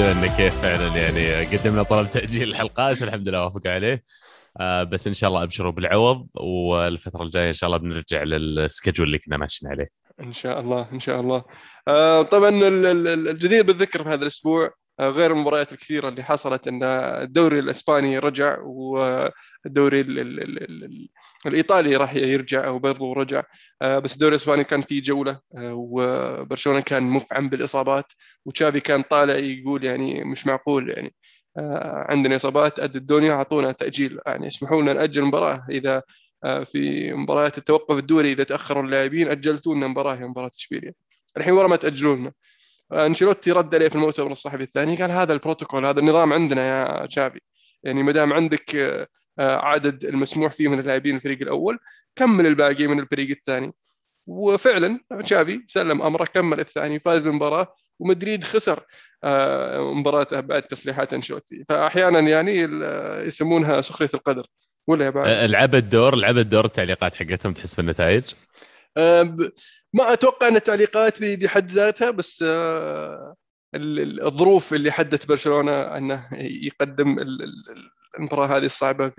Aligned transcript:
انه 0.00 0.36
كيف 0.36 0.62
فعلا 0.62 0.96
يعني 0.96 1.56
قدمنا 1.56 1.82
طلب 1.82 2.06
تأجيل 2.12 2.48
الحلقات 2.48 3.02
والحمد 3.02 3.28
لله 3.28 3.44
وافق 3.44 3.66
عليه. 3.66 4.04
آه 4.60 4.82
بس 4.82 5.06
إن 5.06 5.14
شاء 5.14 5.28
الله 5.30 5.42
أبشروا 5.42 5.72
بالعوض 5.72 6.26
والفترة 6.34 7.22
الجاية 7.22 7.48
إن 7.48 7.52
شاء 7.52 7.68
الله 7.68 7.78
بنرجع 7.78 8.22
للسكجول 8.22 9.06
اللي 9.06 9.18
كنا 9.18 9.36
ماشيين 9.36 9.72
عليه. 9.72 9.88
إن 10.20 10.32
شاء 10.32 10.60
الله 10.60 10.88
إن 10.92 11.00
شاء 11.00 11.20
الله. 11.20 11.44
آه 11.88 12.22
طبعا 12.22 12.50
الجدير 13.30 13.64
بالذكر 13.64 14.02
في 14.02 14.08
هذا 14.08 14.22
الأسبوع 14.22 14.70
غير 15.08 15.32
المباريات 15.32 15.72
الكثيرة 15.72 16.08
اللي 16.08 16.22
حصلت 16.22 16.68
إن 16.68 16.82
الدوري 16.82 17.58
الإسباني 17.58 18.18
رجع 18.18 18.58
والدوري 18.60 20.00
الإيطالي 21.46 21.96
راح 21.96 22.14
يرجع 22.14 22.66
أو 22.66 22.78
برضه 22.78 23.12
رجع. 23.12 23.42
آه، 23.82 23.98
بس 23.98 24.14
الدوري 24.14 24.30
الإسباني 24.30 24.64
كان 24.64 24.82
فيه 24.82 25.02
جولة 25.02 25.40
آه، 25.56 25.74
وبرشلونة 25.74 26.80
كان 26.80 27.02
مفعم 27.02 27.48
بالإصابات 27.48 28.12
وتشافي 28.44 28.80
كان 28.80 29.02
طالع 29.02 29.34
يقول 29.36 29.84
يعني 29.84 30.24
مش 30.24 30.46
معقول 30.46 30.90
يعني. 30.90 31.14
عندنا 32.08 32.36
إصابات 32.36 32.80
قد 32.80 32.96
الدنيا 32.96 33.32
أعطونا 33.32 33.72
تأجيل. 33.72 34.18
يعني 34.26 34.46
اسمحوا 34.46 34.82
لنا 34.82 34.92
نأجل 34.92 35.22
المباراة. 35.22 35.66
إذا 35.70 36.02
في 36.64 37.12
مباريات 37.12 37.58
التوقف 37.58 37.98
الدولي 37.98 38.32
إذا 38.32 38.44
تأخروا 38.44 38.82
اللاعبين 38.82 39.28
اجلتوا 39.28 39.74
لنا 39.74 39.86
مباراه 39.86 40.14
هي 40.14 40.26
مباراة 40.26 40.50
اشبيليا 40.58 40.92
الحين 41.36 41.52
ورا 41.52 41.68
ما 41.68 41.76
تاجلوا 41.76 42.16
لنا 42.16 42.32
انشيلوتي 42.92 43.52
رد 43.52 43.74
عليه 43.74 43.88
في 43.88 43.94
المؤتمر 43.94 44.32
الصحفي 44.32 44.62
الثاني 44.62 44.96
قال 44.96 45.10
هذا 45.10 45.32
البروتوكول 45.32 45.86
هذا 45.86 46.00
النظام 46.00 46.32
عندنا 46.32 46.68
يا 46.68 47.08
شافي 47.08 47.40
يعني 47.84 48.02
ما 48.02 48.12
دام 48.12 48.32
عندك 48.32 48.76
آه، 49.38 49.56
عدد 49.56 50.04
المسموح 50.04 50.52
فيه 50.52 50.68
من 50.68 50.80
اللاعبين 50.80 51.14
الفريق 51.14 51.42
الأول 51.42 51.78
كمل 52.16 52.46
الباقي 52.46 52.86
من 52.86 53.00
الفريق 53.00 53.30
الثاني. 53.30 53.72
وفعلا 54.26 55.00
تشافي 55.22 55.64
سلم 55.66 56.02
أمره 56.02 56.24
كمل 56.24 56.60
الثاني 56.60 56.98
فاز 56.98 57.22
بالمباراه 57.22 57.74
ومدريد 57.98 58.44
خسر 58.44 58.84
آه، 59.24 59.94
مباراته 59.94 60.40
بعد 60.40 60.62
تصريحات 60.62 61.12
أنشيلوتي. 61.12 61.64
فاحيانا 61.68 62.20
يعني 62.20 62.52
يسمونها 63.26 63.80
سخرية 63.80 64.10
القدر. 64.14 64.46
ولا 64.86 65.04
يا 65.04 65.10
بعد؟ 65.10 65.28
لعب 65.28 65.74
الدور 65.74 66.14
لعب 66.14 66.38
الدور 66.38 66.64
التعليقات 66.64 67.14
حقتهم 67.14 67.52
تحس 67.52 67.74
بالنتائج؟ 67.74 68.24
ما 69.94 70.12
أتوقع 70.12 70.48
أن 70.48 70.56
التعليقات 70.56 71.22
بحد 71.22 71.70
ذاتها 71.70 72.10
بس 72.10 72.44
آه، 72.46 73.34
الظروف 73.74 74.74
اللي 74.74 74.90
حدت 74.90 75.28
برشلونة 75.28 75.72
أنه 75.72 76.28
يقدم 76.32 77.16
المباراه 78.18 78.56
هذه 78.56 78.64
الصعبة 78.64 79.12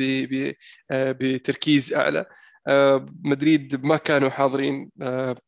آه، 0.92 1.11
بتركيز 1.19 1.94
أعلى. 1.94 2.25
آه، 2.67 3.05
مدريد 3.23 3.86
ما 3.86 3.97
كانوا 3.97 4.30
حاضرين 4.30 4.89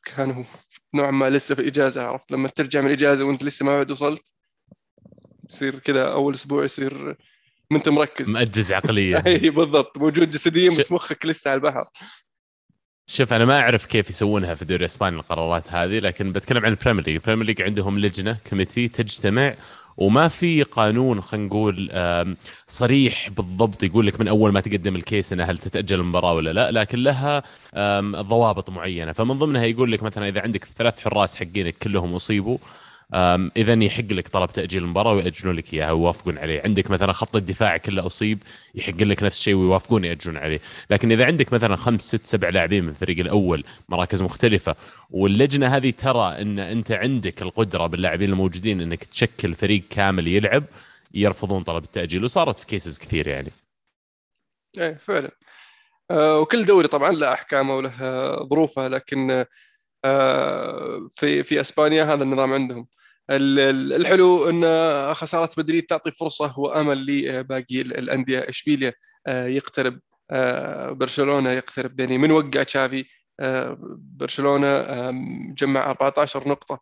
كانوا 0.03 0.43
نوعا 0.95 1.11
ما 1.11 1.29
لسه 1.29 1.55
في 1.55 1.67
إجازة 1.67 2.03
عرفت؟ 2.03 2.31
لما 2.31 2.49
ترجع 2.49 2.81
من 2.81 2.87
الإجازة 2.87 3.25
وأنت 3.25 3.43
لسه 3.43 3.65
ما 3.65 3.75
بعد 3.77 3.91
وصلت 3.91 4.23
يصير 5.49 5.79
كذا 5.79 6.11
أول 6.11 6.33
أسبوع 6.33 6.63
يصير 6.63 7.17
ما 7.71 7.77
أنت 7.77 7.89
مركز. 7.89 8.29
مأجز 8.29 8.71
عقليا. 8.71 9.23
أي 9.27 9.49
بالضبط. 9.49 9.97
موجود 9.97 10.29
جسديا 10.29 10.69
بس 10.69 10.91
مخك 10.91 11.25
لسه 11.25 11.51
على 11.51 11.57
البحر. 11.57 11.85
شوف 13.07 13.33
أنا 13.33 13.45
ما 13.45 13.59
أعرف 13.59 13.85
كيف 13.85 14.09
يسوونها 14.09 14.55
في 14.55 14.61
الدوري 14.61 14.79
الاسباني 14.79 15.15
القرارات 15.15 15.63
هذه 15.69 15.99
لكن 15.99 16.31
بتكلم 16.31 16.65
عن 16.65 16.71
ال 16.71 16.76
Premier 16.76 17.05
League، 17.05 17.15
ال 17.15 17.19
Premier 17.19 17.45
League 17.45 17.61
عندهم 17.61 17.99
لجنة 17.99 18.37
committee 18.49 18.87
تجتمع 18.87 19.55
وما 19.97 20.27
في 20.27 20.63
قانون 20.63 21.21
خلينا 21.21 21.47
نقول 21.47 21.91
صريح 22.67 23.29
بالضبط 23.29 23.83
يقول 23.83 24.07
لك 24.07 24.19
من 24.19 24.27
أول 24.27 24.51
ما 24.51 24.61
تقدم 24.61 24.95
الكيس 24.95 25.33
انها 25.33 25.45
هل 25.45 25.57
تتأجل 25.57 25.99
المباراة 25.99 26.33
ولا 26.33 26.53
لا 26.53 26.71
لكن 26.71 26.99
لها 26.99 27.43
ضوابط 28.21 28.69
معينة. 28.69 29.11
فمن 29.11 29.39
ضمنها 29.39 29.63
يقول 29.65 29.91
لك 29.91 30.03
مثلا 30.03 30.27
إذا 30.27 30.41
عندك 30.41 30.65
ثلاث 30.65 30.99
حراس 30.99 31.35
حقينك 31.35 31.77
كلهم 31.77 32.15
أصيبوا 32.15 32.57
اذا 33.57 33.83
يحق 33.83 34.13
لك 34.13 34.27
طلب 34.27 34.51
تأجيل 34.51 34.83
المباراة 34.83 35.13
ويأجلون 35.13 35.55
لك 35.55 35.73
إياها 35.73 35.91
ويوافقون 35.91 36.37
عليه، 36.37 36.61
عندك 36.65 36.91
مثلا 36.91 37.13
خط 37.13 37.35
الدفاع 37.35 37.77
كله 37.77 38.05
أصيب 38.05 38.43
يحق 38.75 39.03
لك 39.03 39.23
نفس 39.23 39.37
الشيء 39.37 39.55
ويوافقون 39.55 40.05
يأجلون 40.05 40.37
عليه، 40.37 40.59
لكن 40.89 41.11
إذا 41.11 41.25
عندك 41.25 41.53
مثلا 41.53 41.75
خمس 41.75 42.01
ست 42.01 42.27
سبع 42.27 42.49
لاعبين 42.49 42.83
من 42.83 42.89
الفريق 42.89 43.19
الأول 43.19 43.63
مراكز 43.89 44.23
مختلفة 44.23 44.75
واللجنة 45.09 45.67
هذه 45.67 45.89
ترى 45.89 46.41
إن 46.41 46.59
أنت 46.59 46.91
عندك 46.91 47.41
القدرة 47.41 47.87
باللاعبين 47.87 48.29
الموجودين 48.29 48.81
إنك 48.81 49.03
تشكل 49.03 49.55
فريق 49.55 49.83
كامل 49.89 50.27
يلعب 50.27 50.63
يرفضون 51.13 51.63
طلب 51.63 51.83
التأجيل 51.83 52.23
وصارت 52.23 52.59
في 52.59 52.65
كيسز 52.65 52.99
كثير 52.99 53.27
يعني. 53.27 53.51
إيه 54.77 54.93
فعلا. 54.93 55.31
آه 56.11 56.39
وكل 56.39 56.65
دوري 56.65 56.87
طبعا 56.87 57.11
له 57.11 57.33
أحكامه 57.33 57.75
وله 57.75 57.91
ظروفه 58.49 58.87
لكن 58.87 59.45
آه 60.05 61.09
في 61.13 61.43
في 61.43 61.61
إسبانيا 61.61 62.03
هذا 62.03 62.23
النظام 62.23 62.53
عندهم. 62.53 62.87
الحلو 63.29 64.49
إن 64.49 65.13
خسارة 65.13 65.49
مدريد 65.57 65.83
تعطي 65.83 66.11
فرصة 66.11 66.59
وامل 66.59 67.05
لباقي 67.05 67.81
الأندية. 67.81 68.39
إشبيليا 68.49 68.93
آه، 69.27 69.47
يقترب 69.47 69.99
آه، 70.31 70.91
برشلونة 70.91 71.49
يقترب. 71.51 71.99
يعني 71.99 72.17
من 72.17 72.31
وقع 72.31 72.63
تشافي 72.63 73.05
آه، 73.39 73.77
برشلونة 73.97 74.81
جمع 75.57 75.89
14 75.89 76.49
نقطة 76.49 76.79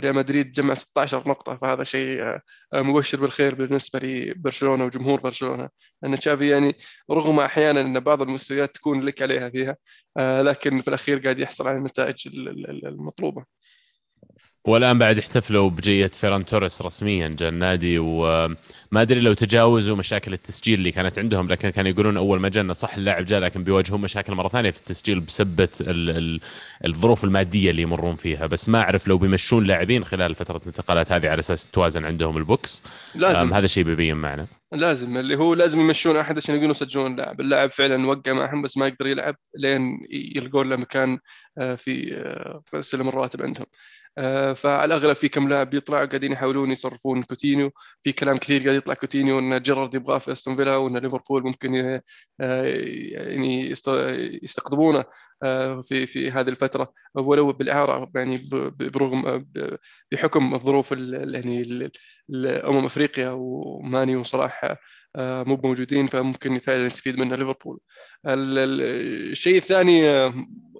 ريال 0.00 0.14
مدريد 0.14 0.52
جمع 0.52 0.74
16 0.74 1.28
نقطة. 1.28 1.56
فهذا 1.56 1.82
شيء 1.84 2.38
مبشر 2.74 3.20
بالخير 3.20 3.54
بالنسبة 3.54 3.98
لبرشلونة 4.02 4.84
وجمهور 4.84 5.20
برشلونة. 5.20 5.68
ان 6.04 6.18
تشافي 6.18 6.48
يعني 6.48 6.76
رغم 7.10 7.40
أحيانا 7.40 7.80
إن 7.80 8.00
بعض 8.00 8.22
المستويات 8.22 8.74
تكون 8.74 9.00
لك 9.02 9.22
عليها 9.22 9.50
فيها 9.50 9.76
لكن 10.42 10.80
في 10.80 10.88
الأخير 10.88 11.18
قاعد 11.18 11.38
يحصل 11.40 11.68
على 11.68 11.78
النتائج 11.78 12.28
المطلوبة. 12.84 13.59
والآن 14.64 14.98
بعد 14.98 15.18
احتفلوا 15.18 15.70
بجية 15.70 16.06
فيران 16.06 16.44
توريس 16.44 16.82
رسميا 16.82 17.28
جاء 17.28 17.48
النادي 17.48 17.98
وما 17.98 18.56
أدري 18.94 19.20
لو 19.20 19.32
تجاوزوا 19.32 19.96
مشاكل 19.96 20.32
التسجيل 20.32 20.78
اللي 20.78 20.92
كانت 20.92 21.18
عندهم 21.18 21.48
لكن 21.48 21.70
كانوا 21.70 21.90
يقولون 21.90 22.16
أول 22.16 22.40
ما 22.40 22.48
جانا 22.48 22.72
صح 22.72 22.94
اللاعب 22.94 23.24
جاء 23.24 23.40
لكن 23.40 23.64
بيواجهون 23.64 24.00
مشاكل 24.00 24.34
مرة 24.34 24.48
ثانية 24.48 24.70
في 24.70 24.78
التسجيل 24.78 25.20
بسبه 25.20 25.68
الظروف 26.84 27.24
المادية 27.24 27.70
اللي 27.70 27.82
يمرون 27.82 28.16
فيها. 28.16 28.46
بس 28.46 28.68
ما 28.68 28.80
أعرف 28.80 29.08
لو 29.08 29.18
بيمشون 29.18 29.64
لاعبين 29.64 30.04
خلال 30.04 30.34
فترة 30.34 30.56
الانتقالات 30.56 31.12
هذه 31.12 31.28
على 31.28 31.38
أساس 31.38 31.66
توازن 31.66 32.04
عندهم 32.04 32.36
ال 32.36 32.43
books. 32.43 32.82
لازم. 33.14 33.54
هذا 33.54 33.64
الشيء 33.64 33.84
بيبين 33.84 34.16
معنا. 34.16 34.46
لازم 34.72 35.16
اللي 35.16 35.36
هو 35.36 35.54
لازم 35.54 35.80
يمشون 35.80 36.16
أحد 36.16 36.36
عشان 36.36 36.54
يقولون 36.54 36.70
يسجلون 36.70 37.12
اللاعب، 37.12 37.40
اللاعب 37.40 37.70
فعلا 37.70 38.06
وقع 38.06 38.32
معهم 38.32 38.62
بس 38.62 38.76
ما 38.76 38.86
يقدر 38.86 39.06
يلعب 39.06 39.36
لين 39.58 40.00
يلقون 40.10 40.68
له 40.68 40.76
مكان 40.76 41.18
آه، 41.58 41.74
في 41.74 42.14
آه، 42.74 42.80
سلم 42.80 43.08
الراتب 43.08 43.42
عندهم. 43.42 43.66
آه، 44.18 44.52
فعلى 44.52 44.84
الاغلب 44.84 45.12
في 45.16 45.28
كم 45.28 45.48
لاعب 45.48 45.70
بيطلع 45.70 46.04
قاعدين 46.04 46.32
يحاولون 46.32 46.70
يصرفون 46.70 47.22
كوتينيو. 47.22 47.70
في 48.02 48.12
كلام 48.12 48.36
كثير 48.38 48.62
قاعد 48.62 48.76
يطلع 48.76 48.94
كوتينيو 48.94 49.38
إن 49.38 49.62
جيرارد 49.62 49.94
يبغاه 49.94 50.18
في 50.18 50.32
أستون 50.32 50.56
فيلا 50.56 50.76
وإن 50.76 50.96
ليفربول 50.96 51.42
ممكن 51.44 52.00
آه، 52.40 52.64
يعني 53.12 53.70
يستقطبونه 54.42 55.04
آه، 55.42 55.80
في 55.80 56.06
في 56.06 56.30
هذه 56.30 56.48
الفترة. 56.48 56.92
ولو 57.14 57.52
بالإعارة 57.52 58.10
يعني 58.14 58.48
برغم 58.80 59.46
بحكم 60.12 60.54
الظروف 60.54 60.92
يعني 60.92 61.90
أمم 62.64 62.84
أفريقيا 62.84 63.30
وماني 63.30 64.16
وصلاح 64.16 64.76
مو 65.18 65.60
موجودين 65.64 66.06
فممكن 66.06 66.58
فعلا 66.58 66.86
يستفيد 66.86 67.18
منه 67.18 67.36
ليفربول. 67.36 67.80
الشيء 68.26 69.56
الثاني 69.56 70.02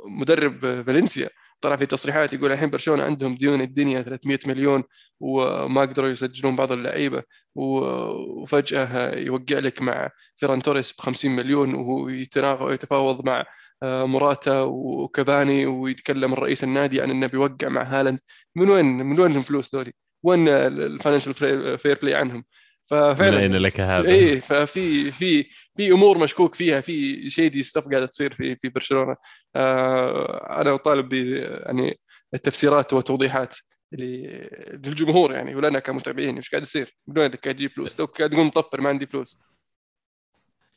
مدرب 0.06 0.82
فالنسيا. 0.86 1.28
طلع 1.60 1.76
في 1.76 1.86
تصريحات 1.86 2.32
يقول 2.32 2.52
الحين 2.52 2.70
برشلونة 2.70 3.02
عندهم 3.02 3.34
ديون 3.34 3.60
الدنيا 3.60 4.02
300 4.02 4.38
مليون 4.46 4.84
وما 5.20 5.80
قدروا 5.80 6.08
يسجلون 6.08 6.56
بعض 6.56 6.72
اللعيبة 6.72 7.22
وفجأة 7.54 9.18
يوقع 9.18 9.58
لك 9.58 9.82
مع 9.82 10.10
فيران 10.36 10.62
توريس 10.62 10.92
ب 10.92 11.00
50 11.00 11.30
مليون 11.36 11.74
وهو 11.74 12.08
يتفاوض 12.08 13.26
مع 13.26 13.44
آه، 13.82 14.04
مراتا 14.04 14.60
وكباني 14.62 15.66
ويتكلم 15.66 16.32
الرئيس 16.32 16.64
النادي 16.64 17.02
عن 17.02 17.10
إنه 17.10 17.26
بيوقع 17.26 17.68
مع 17.68 17.82
هالاند 17.82 18.18
من 18.56 18.70
وين 18.70 18.86
من 18.86 19.20
وين 19.20 19.36
الفلوس 19.36 19.74
ذولي؟ 19.74 19.92
وين 20.22 20.48
ال 20.48 20.57
Financial 20.57 21.34
Fair 21.78 21.98
Play 22.02 22.14
عنهم؟ 22.14 22.44
ففعلا 22.90 23.58
لك 23.58 23.80
هذا؟ 23.80 24.08
اي 24.08 24.40
ففي 24.40 25.12
في 25.12 25.46
في 25.76 25.92
أمور 25.92 26.18
مشكوك 26.18 26.54
فيها 26.54 26.80
في 26.80 27.30
shady 27.30 27.62
stuff 27.62 27.88
قاعدة 27.88 28.06
تصير 28.06 28.32
في 28.32 28.56
في 28.56 28.68
برشلونة. 28.68 29.16
آه 29.56 30.60
أنا 30.60 30.74
أطالب 30.74 31.12
يعني 31.12 32.00
التفسيرات 32.34 32.92
والتوضيحات 32.92 33.54
للجمهور 33.92 35.32
يعني 35.32 35.54
ولنا 35.54 35.78
كمتابعين 35.78 36.36
إيش 36.36 36.50
قاعد 36.50 36.62
يصير؟ 36.62 36.96
من 37.06 37.18
وين 37.18 37.30
قاعد 37.30 37.54
تجيب 37.54 37.70
فلوس؟ 37.70 37.94
تو 37.94 38.04
قاعد 38.06 38.30
تقوم 38.30 38.46
مطفر 38.46 38.80
ما 38.80 38.88
عندي 38.88 39.06
فلوس. 39.06 39.38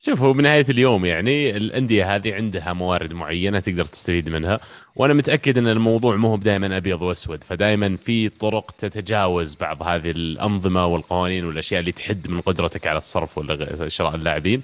شوفوا 0.06 0.34
بنهايه 0.34 0.66
اليوم 0.70 1.06
يعني 1.06 1.58
الأندية 1.58 2.16
هذه 2.16 2.34
عندها 2.36 2.74
موارد 2.74 3.14
معينة 3.14 3.60
تقدر 3.60 3.86
تستفيد 3.86 4.30
منها 4.30 4.60
وأنا 4.96 5.14
متأكد 5.14 5.58
أن 5.58 5.68
الموضوع 5.68 6.16
مو 6.16 6.38
دائما 6.38 6.78
أبيض 6.78 7.02
وأسود 7.02 7.44
فدائما 7.44 7.98
في 7.98 8.30
طرق 8.30 8.72
تتجاوز 8.72 9.56
بعض 9.56 9.84
هذه 9.84 10.12
الأنظمة 10.12 10.86
والقوانين 10.86 11.46
والأشياء 11.46 11.80
اللي 11.80 11.92
تحد 11.92 12.30
من 12.30 12.42
قدرتك 12.42 12.88
على 12.88 12.98
الصرف 12.98 13.38
ولا 13.38 13.90
شراء 13.90 14.16
اللاعبين. 14.16 14.62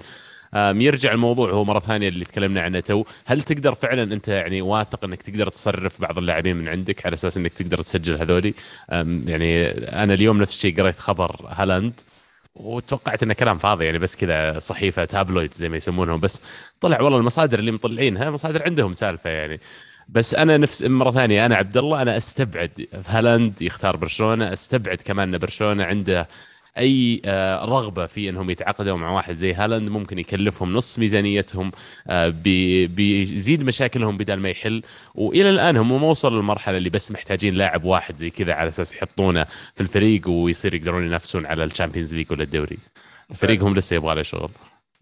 يرجع 0.56 1.12
الموضوع 1.12 1.50
هو 1.50 1.64
مرة 1.64 1.80
ثانية 1.80 2.08
اللي 2.08 2.24
تكلمنا 2.24 2.60
عنه 2.60 2.80
تو. 2.80 3.04
هل 3.26 3.42
تقدر 3.42 3.74
فعلا 3.74 4.02
أنت 4.02 4.28
يعني 4.28 4.62
واثق 4.62 5.04
أنك 5.04 5.22
تقدر 5.22 5.48
تصرف 5.48 6.00
بعض 6.00 6.18
اللاعبين 6.18 6.56
من 6.56 6.68
عندك 6.68 7.06
على 7.06 7.14
أساس 7.14 7.36
أنك 7.36 7.52
تقدر 7.52 7.82
تسجل 7.82 8.18
هذولي؟ 8.18 8.54
يعني 9.26 9.66
أنا 9.70 10.14
اليوم 10.14 10.40
نفس 10.40 10.56
الشيء 10.56 10.80
قريت 10.80 10.98
خبر 10.98 11.46
هالاند. 11.48 11.92
وتوقعت 12.54 13.22
انه 13.22 13.34
كلام 13.34 13.58
فاضي 13.58 13.84
يعني 13.84 13.98
بس 13.98 14.16
كذا 14.16 14.58
صحيفة 14.58 15.04
tabloid 15.04 15.54
زي 15.54 15.68
ما 15.68 15.76
يسمونهم 15.76 16.20
بس 16.20 16.40
طلع 16.80 17.00
والله 17.00 17.18
المصادر 17.18 17.58
اللي 17.58 17.70
مطلعينها 17.72 18.30
مصادر 18.30 18.62
عندهم 18.62 18.92
سالفة 18.92 19.30
يعني. 19.30 19.60
بس 20.08 20.34
أنا 20.34 20.56
نفس 20.56 20.82
مرة 20.82 21.10
ثانية 21.12 21.46
أنا 21.46 21.56
عبد 21.56 21.76
الله 21.76 22.02
أنا 22.02 22.16
أستبعد 22.16 22.86
هالاند 23.06 23.62
يختار 23.62 23.96
برشلونة 23.96 24.52
أستبعد 24.52 24.96
كمان 25.04 25.34
إن 25.34 25.38
برشلونة 25.38 25.84
عنده 25.84 26.28
أي 26.78 27.22
آه، 27.24 27.64
رغبة 27.64 28.06
في 28.06 28.28
إنهم 28.28 28.50
يتعاقدوا 28.50 28.96
مع 28.96 29.10
واحد 29.10 29.34
زي 29.34 29.54
هالاند 29.54 29.88
ممكن 29.88 30.18
يكلفهم 30.18 30.72
نص 30.72 30.98
ميزانيتهم 30.98 31.72
آه، 32.08 32.28
بيزيد 32.86 33.64
مشاكلهم 33.64 34.16
بدل 34.18 34.34
ما 34.34 34.50
يحل. 34.50 34.82
وإلى 35.14 35.50
الآن 35.50 35.76
هم 35.76 36.00
ما 36.00 36.06
وصلوا 36.06 36.40
للمرحلة 36.40 36.76
اللي 36.76 36.90
بس 36.90 37.12
محتاجين 37.12 37.54
لاعب 37.54 37.84
واحد 37.84 38.14
زي 38.16 38.30
كذا 38.30 38.54
على 38.54 38.68
أساس 38.68 38.92
يحطونه 38.92 39.46
في 39.74 39.80
الفريق 39.80 40.28
ويصير 40.28 40.74
يقدرون 40.74 41.06
ينافسون 41.06 41.46
على 41.46 41.64
ال 41.64 41.69
Champions 41.69 42.14
League 42.14 42.32
ولا 42.32 42.42
الدوري. 42.42 42.78
فريقهم 43.34 43.74
لسه 43.74 43.96
يبغى 43.96 44.14
له 44.14 44.22
شغل. 44.22 44.50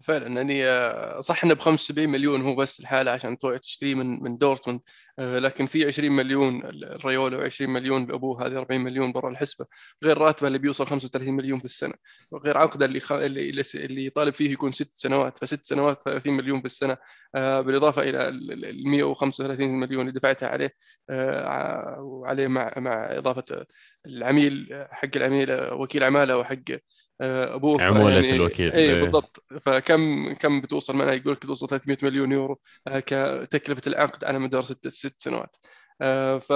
فعلا 0.01 0.27
يعني 0.27 0.65
آه، 0.65 1.21
صح 1.21 1.43
إنه 1.43 1.53
ب 1.53 1.59
75 1.59 2.09
مليون 2.09 2.41
هو 2.41 2.55
بس 2.55 2.79
الحالة 2.79 3.11
عشان 3.11 3.37
تشتريه 3.37 3.95
من 3.95 4.23
من 4.23 4.37
دورتموند. 4.37 4.79
لكن 5.19 5.65
في 5.65 5.85
20 5.85 6.11
مليون 6.11 6.65
لرايولا 6.65 7.49
و20 7.49 7.61
مليون 7.61 8.05
لأبوه 8.05 8.45
هذه 8.47 8.57
40 8.57 8.81
مليون 8.81 9.11
برا 9.11 9.29
الحسبة 9.29 9.65
غير 10.03 10.17
راتبه 10.17 10.47
اللي 10.47 10.59
بيوصل 10.59 10.87
35 10.87 11.33
مليون 11.33 11.59
في 11.59 11.65
السنة 11.65 11.93
وغير 12.31 12.57
عقده 12.57 12.85
اللي 12.85 12.99
خ... 12.99 13.11
اللي 13.11 13.63
اللي 13.75 14.05
يطالب 14.05 14.33
فيه 14.33 14.51
يكون 14.51 14.71
ست 14.71 14.93
سنوات 14.93 15.37
فست 15.37 15.65
سنوات 15.65 16.03
30 16.03 16.33
مليون 16.33 16.59
في 16.59 16.65
السنة 16.65 16.97
آه، 17.35 17.61
بالإضافة 17.61 18.01
إلى 18.01 18.27
ال 18.27 18.89
135 18.89 19.69
مليون 19.69 20.01
اللي 20.01 20.19
دفعتها 20.19 20.49
عليه 20.49 20.73
وعليه 21.99 22.47
مع 22.47 22.73
مع 22.77 23.17
إضافة 23.17 23.65
العميل 24.05 24.85
حق 24.91 25.09
العميل 25.15 25.47
وكيل 25.73 26.03
اعماله 26.03 26.37
وحق 26.37 26.71
آه، 26.71 26.79
أبوه 27.21 27.83
عمولة 27.83 28.15
يعني 28.15 28.35
الوكيل. 28.35 28.71
اي 28.71 28.79
إيه. 28.79 29.01
بالضبط. 29.01 29.43
فكم 29.61 30.33
كم 30.33 30.61
بتوصل 30.61 30.95
معنا 30.95 31.13
يقول 31.13 31.33
لك 31.33 31.45
بتوصل 31.45 31.67
300 31.67 31.97
مليون 32.03 32.31
يورو 32.31 32.59
آه، 32.87 32.99
كتكلفة 32.99 33.81
العقد 33.87 34.23
على 34.23 34.39
مدار 34.39 34.61
ست 34.61 34.87
ست 34.87 35.15
سنوات. 35.21 35.55
آه، 36.01 36.37
ف 36.37 36.53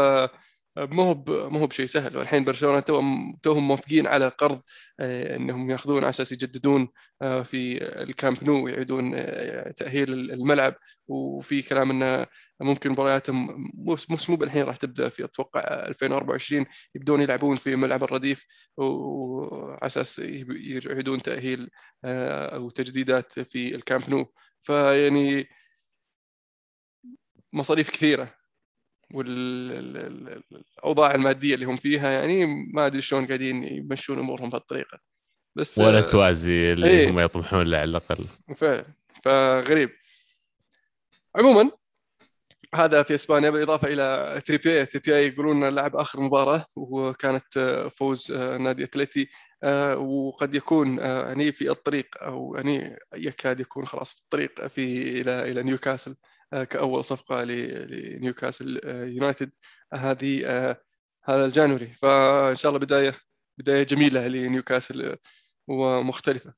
ما 0.78 1.04
هو 1.04 1.24
ما 1.50 1.60
هو 1.60 1.68
بشيء 1.68 1.86
سهل. 1.86 2.18
والحين 2.18 2.44
برشلونة 2.44 2.80
توهم 2.80 3.38
توهم 3.44 3.68
موافقين 3.68 4.08
على 4.08 4.28
قرض 4.28 4.62
إنهم 5.00 5.70
يأخذون 5.72 5.98
على 6.04 6.10
أساس 6.10 6.32
يجددون 6.32 6.88
في 7.22 7.78
الكامب 8.04 8.44
نو 8.44 8.66
ويعيدون 8.66 9.12
تأهيل 9.76 10.14
الملعب. 10.14 10.76
وفي 11.08 11.62
كلام 11.62 11.92
إنه 11.92 12.26
ممكن 12.62 12.92
مبارياتهم 12.92 13.72
مش 14.10 14.30
مو 14.30 14.36
بالحين 14.36 14.64
راح 14.64 14.76
تبدأ 14.78 15.10
في 15.10 15.26
أتوقع 15.26 15.60
2024 15.62 16.66
يبدون 16.96 17.22
يلعبون 17.22 17.58
في 17.58 17.76
ملعب 17.76 18.04
الرديف 18.04 18.46
وعلى 18.78 19.78
أساس 19.82 20.20
يعيدون 20.86 21.22
تأهيل 21.22 21.70
آه، 22.06 22.56
أو 22.56 22.70
تجديدات 22.70 23.40
في 23.40 23.76
الكامب 23.76 24.10
نو. 24.10 24.26
فيعني 24.62 25.48
مصاريف 27.54 27.90
كثيرة. 27.90 28.43
والأوضاع 29.14 31.16
المادية 31.16 31.56
اللي 31.56 31.66
هم 31.66 31.76
فيها 31.76 32.12
يعني 32.12 32.46
ما 32.74 32.86
أدري 32.86 33.02
شلون 33.02 33.26
قاعدين 33.26 33.64
يمشون 33.64 34.20
أمورهم 34.20 34.50
بهالطريقة. 34.50 35.00
بس 35.56 35.80
ولا 35.80 36.02
توازي 36.02 36.74
اللي 36.74 36.88
إيه. 36.88 37.10
هم 37.10 37.20
يطمحون 37.20 37.68
له 37.68 37.78
على 37.78 37.90
الأقل. 37.90 38.28
فعلا. 38.56 38.86
فغريب. 39.24 39.90
عموما 41.36 41.72
هذا 42.76 43.04
في 43.04 43.16
إسبانيا 43.16 43.50
بالإضافة 43.50 43.88
إلى 43.88 44.42
تريبيير 44.46 44.86
تريبيير 44.86 45.12
يقولون 45.12 45.70
لعب 45.70 45.96
آخر 45.96 46.22
مباراة 46.22 46.66
وكانت 46.76 47.60
فوز 47.96 48.32
نادي 48.32 48.84
أتلتي 48.84 49.30
وقد 49.96 50.56
يكون 50.56 50.98
يعني 50.98 51.52
في 51.52 51.72
الطريق 51.72 52.08
أو 52.22 52.56
يعني 52.56 52.98
يكاد 53.16 53.60
يكون 53.60 53.86
خلاص 53.86 54.14
في 54.14 54.22
الطريق 54.22 54.68
في 54.68 55.22
إلى 55.22 55.52
إلى 55.52 55.64
نيوكاسل. 55.64 56.16
كأول 56.70 57.06
صفقة 57.06 57.44
لنيوكاسل 57.44 58.82
يونايتد 58.86 59.50
هذه 59.94 60.46
هذا 61.24 61.46
ال 61.46 61.50
January. 61.50 61.88
فإن 61.88 62.56
شاء 62.56 62.70
الله 62.70 62.80
بداية 62.80 63.16
بداية 63.58 63.84
جميلة 63.84 64.28
لنيوكاسل 64.28 65.18
ومختلفة. 65.68 66.54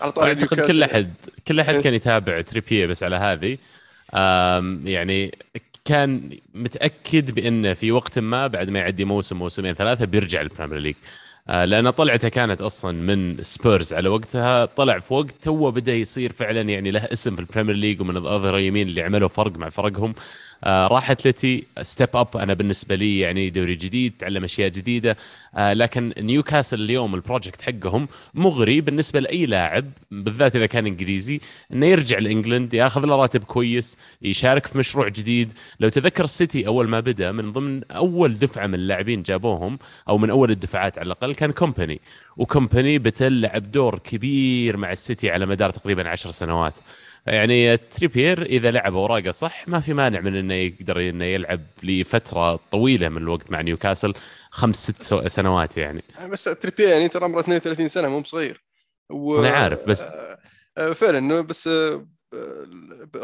على 0.00 0.12
طاري 0.12 0.30
أعتقد 0.30 0.60
كل 0.60 0.82
أحد 0.82 1.14
كل 1.48 1.60
أحد 1.60 1.74
إيه. 1.74 1.82
كان 1.82 1.94
يتابع 1.94 2.40
تريبيير 2.40 2.86
بس 2.86 3.02
على 3.02 3.16
هذه. 3.16 3.58
يعني 4.90 5.38
كان 5.84 6.38
متأكد 6.54 7.30
بانه 7.30 7.74
في 7.74 7.92
وقت 7.92 8.18
ما 8.18 8.46
بعد 8.46 8.70
ما 8.70 8.78
يعدي 8.78 9.04
موسم 9.04 9.36
موسمين 9.36 9.74
ثلاثة 9.74 10.04
بيرجع 10.04 10.40
ال 10.40 10.45
Premier 10.45 10.78
League. 10.78 10.94
آه، 10.94 11.31
لأن 11.48 11.90
طلعته 11.90 12.28
كانت 12.28 12.60
أصلا 12.60 12.92
من 12.92 13.42
سبيرز 13.42 13.92
على 13.94 14.08
وقتها 14.08 14.64
طلع 14.64 14.98
في 14.98 15.14
وقت 15.14 15.30
تو 15.30 15.70
بدأ 15.70 15.94
يصير 15.94 16.32
فعلا 16.32 16.60
يعني 16.60 16.90
له 16.90 17.00
اسم 17.12 17.34
في 17.34 17.40
ال 17.40 17.44
Premier 17.44 17.74
League 17.76 18.00
ومن 18.00 18.16
الاظهره 18.16 18.60
يمين 18.60 18.88
اللي 18.88 19.02
عملوا 19.02 19.28
فرق 19.28 19.52
مع 19.56 19.68
فرقهم. 19.68 20.14
آه، 20.64 20.86
راح 20.86 21.26
أتلتي 21.26 21.64
step 21.82 22.08
up 22.14 22.36
أنا 22.36 22.54
بالنسبة 22.54 22.94
لي 22.94 23.18
يعني 23.18 23.50
دوري 23.50 23.74
جديد 23.74 24.12
تعلم 24.18 24.44
أشياء 24.44 24.68
جديدة. 24.68 25.16
آه، 25.56 25.72
لكن 25.72 26.12
نيوكاسل 26.18 26.80
اليوم 26.80 27.14
ال 27.14 27.20
project 27.20 27.62
حقهم 27.62 28.08
مغري 28.34 28.80
بالنسبة 28.80 29.20
لأي 29.20 29.46
لاعب 29.46 29.84
بالذات 30.10 30.56
إذا 30.56 30.66
كان 30.66 30.86
إنجليزي 30.86 31.40
إنه 31.72 31.86
يرجع 31.86 32.18
ل 32.18 32.25
England 32.25 32.74
ياخذ 32.74 33.06
له 33.06 33.16
راتب 33.16 33.44
كويس 33.44 33.98
يشارك 34.22 34.66
في 34.66 34.78
مشروع 34.78 35.08
جديد. 35.08 35.52
لو 35.80 35.88
تذكر 35.88 36.24
السيتي 36.24 36.66
أول 36.66 36.88
ما 36.88 37.00
بدأ 37.00 37.32
من 37.32 37.52
ضمن 37.52 37.84
أول 37.90 38.38
دفعة 38.38 38.66
من 38.66 38.74
اللاعبين 38.74 39.22
جابوهم 39.22 39.78
أو 40.08 40.18
من 40.18 40.30
أول 40.30 40.50
الدفعات 40.50 40.98
على 40.98 41.06
الأقل 41.06 41.34
كان 41.34 41.52
كومباني 41.52 42.00
وكومباني 42.36 42.98
بتلعب 42.98 43.70
دور 43.72 43.98
كبير 43.98 44.76
مع 44.76 44.92
السيتي 44.92 45.30
على 45.30 45.46
مدار 45.46 45.70
تقريبا 45.70 46.08
عشر 46.08 46.30
سنوات. 46.32 46.74
يعني 47.26 47.76
تريبير 47.76 48.42
إذا 48.42 48.70
لعب 48.70 48.94
أوراقه 48.94 49.30
صح 49.30 49.68
ما 49.68 49.80
في 49.80 49.94
مانع 49.94 50.20
من 50.20 50.36
إنه 50.36 50.54
يقدر 50.54 51.08
إنه 51.08 51.24
يلعب 51.24 51.60
لفترة 51.82 52.56
طويلة 52.56 53.08
من 53.08 53.16
الوقت 53.16 53.50
مع 53.50 53.60
نيوكاسل 53.60 54.14
خمس 54.50 54.76
ست 54.76 55.28
سنوات 55.28 55.76
يعني. 55.76 56.02
بس 56.30 56.44
تريبير 56.44 56.88
يعني 56.88 57.08
ترى 57.08 57.24
عمره 57.24 57.40
32 57.40 57.88
سنة 57.88 58.08
مو 58.08 58.20
بصغير. 58.20 58.64
و... 59.10 59.38
أنا 59.38 59.50
عارف 59.50 59.88
بس 59.88 60.06
آه، 60.78 60.92
فعلا 60.92 61.40
بس 61.40 61.68
آه، 61.68 62.06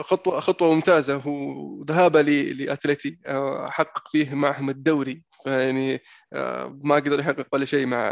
خطوه 0.00 0.40
خطوة 0.40 0.74
ممتازة 0.74 1.28
وذهابه 1.28 2.22
لأتلتي 2.22 3.18
آه، 3.26 3.70
حقق 3.70 4.08
فيه 4.08 4.34
معهم 4.34 4.70
الدوري 4.70 5.22
فيعني 5.44 6.00
آه، 6.32 6.78
ما 6.84 6.94
قدر 6.94 7.20
يحقق 7.20 7.46
ولا 7.52 7.64
شيء 7.64 7.86
مع 7.86 8.10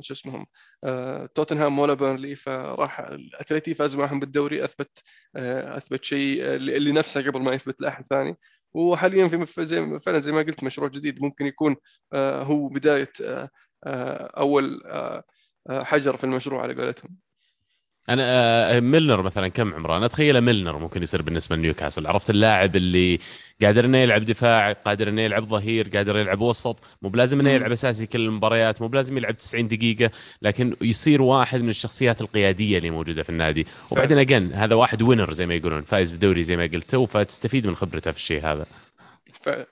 شو 0.00 0.14
اسمهم 0.14 0.46
آه، 0.84 1.26
توتنهام 1.26 1.78
ولا 1.78 1.94
بيرنلي. 1.94 2.36
فراح 2.36 3.00
اتلتي 3.40 3.74
فاز 3.74 3.96
معهم 3.96 4.20
بالدوري 4.20 4.64
أثبت 4.64 5.02
أثبت 5.36 6.04
شيء 6.04 6.44
اللي 6.54 6.92
نفسه 6.92 7.22
قبل 7.22 7.42
ما 7.42 7.52
يثبت 7.54 7.80
لأحد 7.80 8.04
ثاني. 8.04 8.36
وحاليا 8.74 9.28
في 9.28 9.64
زي 9.64 9.98
فعلا 9.98 10.20
زي 10.20 10.32
ما 10.32 10.38
قلت 10.38 10.64
مشروع 10.64 10.88
جديد 10.88 11.22
ممكن 11.22 11.46
يكون 11.46 11.76
هو 12.14 12.68
بداية 12.68 13.12
أول 14.38 14.82
حجر 15.70 16.16
في 16.16 16.24
المشروع 16.24 16.62
على 16.62 16.74
قولتهم. 16.74 17.16
أنا 18.08 18.22
آه، 18.76 18.80
ميلنر 18.80 19.22
مثلا 19.22 19.48
كم 19.48 19.74
عمره؟ 19.74 19.96
أنا 19.96 20.06
أتخيله 20.06 20.40
ميلنر 20.40 20.78
ممكن 20.78 21.02
يصير 21.02 21.22
بالنسبة 21.22 21.56
لنيوكاسل، 21.56 22.06
عرفت 22.06 22.30
اللاعب 22.30 22.76
اللي 22.76 23.18
قادر 23.62 23.84
إنه 23.84 23.98
يلعب 23.98 24.24
دفاع، 24.24 24.72
قادر 24.72 25.08
إنه 25.08 25.22
يلعب 25.22 25.44
ظهير، 25.48 25.88
قادر 25.88 26.16
يلعب 26.16 26.40
وسط، 26.40 26.78
مو 27.02 27.08
بلازم 27.08 27.40
إنه 27.40 27.50
يلعب 27.50 27.72
أساسي 27.72 28.06
كل 28.06 28.20
المباريات، 28.20 28.82
مو 28.82 28.88
بلازم 28.88 29.16
يلعب 29.18 29.36
90 29.36 29.68
دقيقة، 29.68 30.10
لكن 30.42 30.76
يصير 30.80 31.22
واحد 31.22 31.60
من 31.60 31.68
الشخصيات 31.68 32.20
القيادية 32.20 32.78
اللي 32.78 32.90
موجودة 32.90 33.22
في 33.22 33.30
النادي، 33.30 33.66
وبعدين 33.90 34.18
again 34.18 34.52
هذا 34.52 34.74
واحد 34.74 35.02
winner 35.02 35.32
زي 35.32 35.46
ما 35.46 35.54
يقولون، 35.54 35.82
فايز 35.82 36.12
بدوري 36.12 36.42
زي 36.42 36.56
ما 36.56 36.64
قلت 36.66 36.96
فتستفيد 36.96 37.66
من 37.66 37.76
خبرته 37.76 38.10
في 38.10 38.18
الشيء 38.18 38.46
هذا. 38.46 38.66
فعلا. 39.40 39.66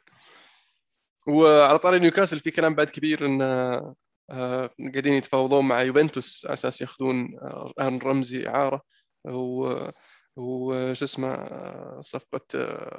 وعلى 1.27 1.79
طاري 1.79 1.99
نيوكاسل 1.99 2.41
في 2.41 2.51
كلام 2.51 2.75
بعد 2.75 2.91
كبير 2.91 3.27
انه 3.27 3.45
آه، 3.45 3.95
قاعدين 4.31 5.13
يتفاوضون 5.13 5.69
مع 5.69 5.83
يوفنتوس 5.83 6.47
على 6.47 6.55
أساس 6.55 6.81
ياخذون 6.81 7.39
آه، 7.43 7.73
آرون 7.81 7.99
رمزي 7.99 8.49
إعارة. 8.49 8.83
و 9.25 9.75
وش 10.37 11.03
اسمه 11.03 11.29
آه، 11.29 12.01
صفقة 12.01 12.41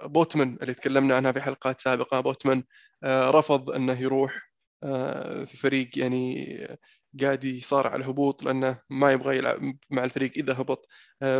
بوتمان 0.07 0.57
اللي 0.61 0.73
تكلمنا 0.73 1.15
عنها 1.15 1.31
في 1.31 1.41
حلقات 1.41 1.79
سابقة. 1.79 2.19
بوتمان 2.19 2.63
رفض 3.05 3.69
أنه 3.71 4.01
يروح 4.01 4.51
في 5.45 5.57
فريق 5.57 5.99
يعني 5.99 6.57
قاعد 7.21 7.43
يصارع 7.43 7.89
على 7.91 8.03
الهبوط 8.03 8.43
لأنه 8.43 8.79
ما 8.89 9.11
يبغى 9.11 9.37
يلعب 9.37 9.77
مع 9.89 10.03
الفريق 10.03 10.31
إذا 10.37 10.53
هبط 10.61 10.87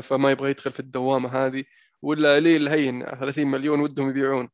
فما 0.02 0.32
يبغى 0.32 0.50
يدخل 0.50 0.72
في 0.72 0.80
الدوامة 0.80 1.46
هذه. 1.46 1.64
ولا 2.02 2.40
ليه 2.40 2.58
الهين 2.58 3.06
30 3.06 3.48
مليون 3.48 3.80
ودهم 3.80 4.10
يبيعون. 4.10 4.50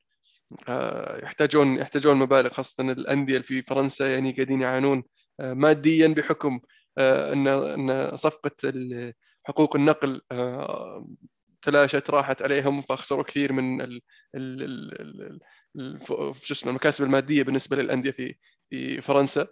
يحتاجون 1.23 1.79
يحتاجون 1.79 2.17
مبالغ 2.17 2.49
خاصة 2.49 2.91
الأندية 2.91 3.39
في 3.39 3.61
فرنسا 3.61 4.11
يعني 4.13 4.31
قاعدين 4.31 4.61
يعانون 4.61 5.03
ماديا 5.39 6.07
بحكم 6.07 6.59
آه، 6.97 7.33
ان 7.33 7.47
ان 7.47 8.17
صفقه 8.17 8.53
حقوق 9.43 9.75
النقل 9.75 10.21
تلاشت 11.61 12.09
راحت 12.09 12.41
عليهم 12.41 12.81
فخسروا 12.81 13.23
كثير 13.23 13.53
من 13.53 13.81
ال 13.81 14.01
ال 14.35 15.39
شو 16.07 16.33
اسمه 16.53 16.69
المكاسب 16.69 17.03
الماديه 17.05 17.43
بالنسبة 17.43 17.77
للانديه 17.77 18.11
في 18.11 18.35
في 18.69 19.01
فرنسا 19.01 19.47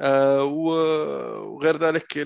آه، 0.00 0.44
وغير 0.44 1.76
ذلك 1.76 2.16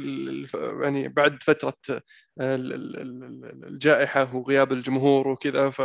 يعني 0.83 1.09
بعد 1.09 1.43
فتره 1.43 2.03
الجائحه 2.41 4.37
وغياب 4.37 4.73
الجمهور 4.73 5.29
وكذا 5.29 5.71
ف 5.71 5.83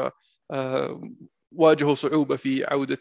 واجهوا 1.51 1.95
صعوبه 1.95 2.35
في 2.35 2.65
عوده 2.65 2.99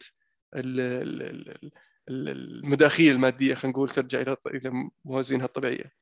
المداخيل 2.08 3.12
المادية 3.12 3.54
خلينا 3.54 3.72
نقول 3.72 3.88
ترجع 3.88 4.20
إلى 4.20 4.90
موازينها 5.04 5.46
الطبيعية. 5.46 5.92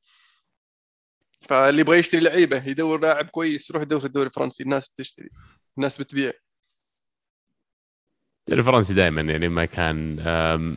فاللي 1.41 1.81
يبغى 1.81 1.97
يشتري 1.97 2.21
لعيبة 2.21 2.67
يدور 2.67 2.99
لاعب 2.99 3.25
كويس 3.25 3.69
يروح 3.69 3.83
يدور 3.83 3.99
في 3.99 4.05
الدوري 4.05 4.27
الفرنسي 4.27 4.63
الناس 4.63 4.89
بتشتري 4.89 5.29
الناس 5.77 6.01
بتبيع. 6.01 6.33
الفرنسي 8.49 8.93
دائما 8.93 9.21
يعني 9.21 9.49
ما 9.49 9.65
كان 9.65 10.19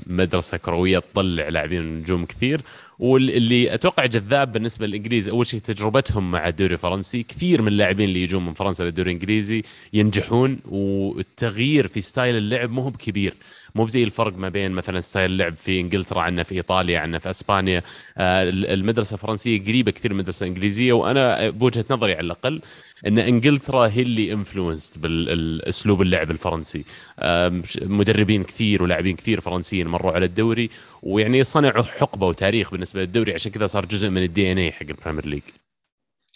مدرسة 0.06 0.56
كروية 0.56 0.98
تطلع 0.98 1.48
لاعبين 1.48 1.98
نجوم 1.98 2.26
كثير. 2.26 2.62
واللي 2.98 3.74
أتوقع 3.74 4.06
جذاب 4.06 4.52
بالنسبة 4.52 4.86
للإنجليز 4.86 5.28
أول 5.28 5.46
شيء 5.46 5.60
تجربتهم 5.60 6.30
مع 6.30 6.48
الدوري 6.48 6.72
الفرنسي. 6.74 7.22
كثير 7.22 7.62
من 7.62 7.68
اللاعبين 7.68 8.08
اللي 8.08 8.22
يجون 8.22 8.46
من 8.46 8.52
فرنسا 8.52 8.82
للدوري 8.82 9.10
الإنجليزي 9.10 9.62
ينجحون 9.92 10.58
والتغيير 10.64 11.86
في 11.86 12.00
style 12.00 12.36
اللعب 12.36 12.70
مو 12.70 12.88
بكبير. 12.90 13.34
مو 13.74 13.84
بزي 13.84 14.04
الفرق 14.04 14.36
ما 14.36 14.48
بين 14.48 14.72
مثلا 14.72 15.00
style 15.00 15.30
اللعب 15.30 15.54
في 15.54 15.80
إنجلترا 15.80 16.20
عنا 16.20 16.42
في 16.42 16.54
إيطاليا 16.54 16.98
عنا 16.98 17.18
في 17.18 17.30
إسبانيا. 17.30 17.82
آه، 18.18 18.42
المدرسة 18.48 19.14
الفرنسية 19.14 19.64
قريبة 19.64 19.90
كثير 19.90 20.12
من 20.12 20.18
المدرسة 20.18 20.44
الإنجليزية 20.44 20.92
وأنا 20.92 21.50
بوجهة 21.50 21.84
نظري 21.90 22.12
على 22.14 22.24
الأقل 22.26 22.62
إن 23.06 23.18
إنجلترا 23.18 23.88
هي 23.88 24.02
اللي 24.02 24.32
influenced 24.32 25.00
بالاسلوب 25.00 26.02
اللعب 26.02 26.30
الفرنسي. 26.30 26.84
مدربين 27.82 28.44
كثير 28.44 28.82
ولاعبين 28.82 29.16
كثير 29.16 29.40
فرنسيين 29.40 29.86
مروا 29.88 30.12
على 30.12 30.24
الدوري 30.24 30.70
ويعني 31.02 31.44
صنعوا 31.44 31.82
حقبة 31.82 32.26
وتاريخ 32.26 32.70
بالنسبة 32.70 32.87
للدوري 32.96 33.34
عشان 33.34 33.52
كذا 33.52 33.66
صار 33.66 33.86
جزء 33.86 34.08
من 34.08 34.22
ال 34.22 34.52
DNA 34.52 34.72
حق 34.72 34.82
البريمير 34.82 35.26
ليج. 35.26 35.42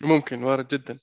ممكن 0.02 0.42
وارد 0.42 0.68
جدا. 0.68 0.98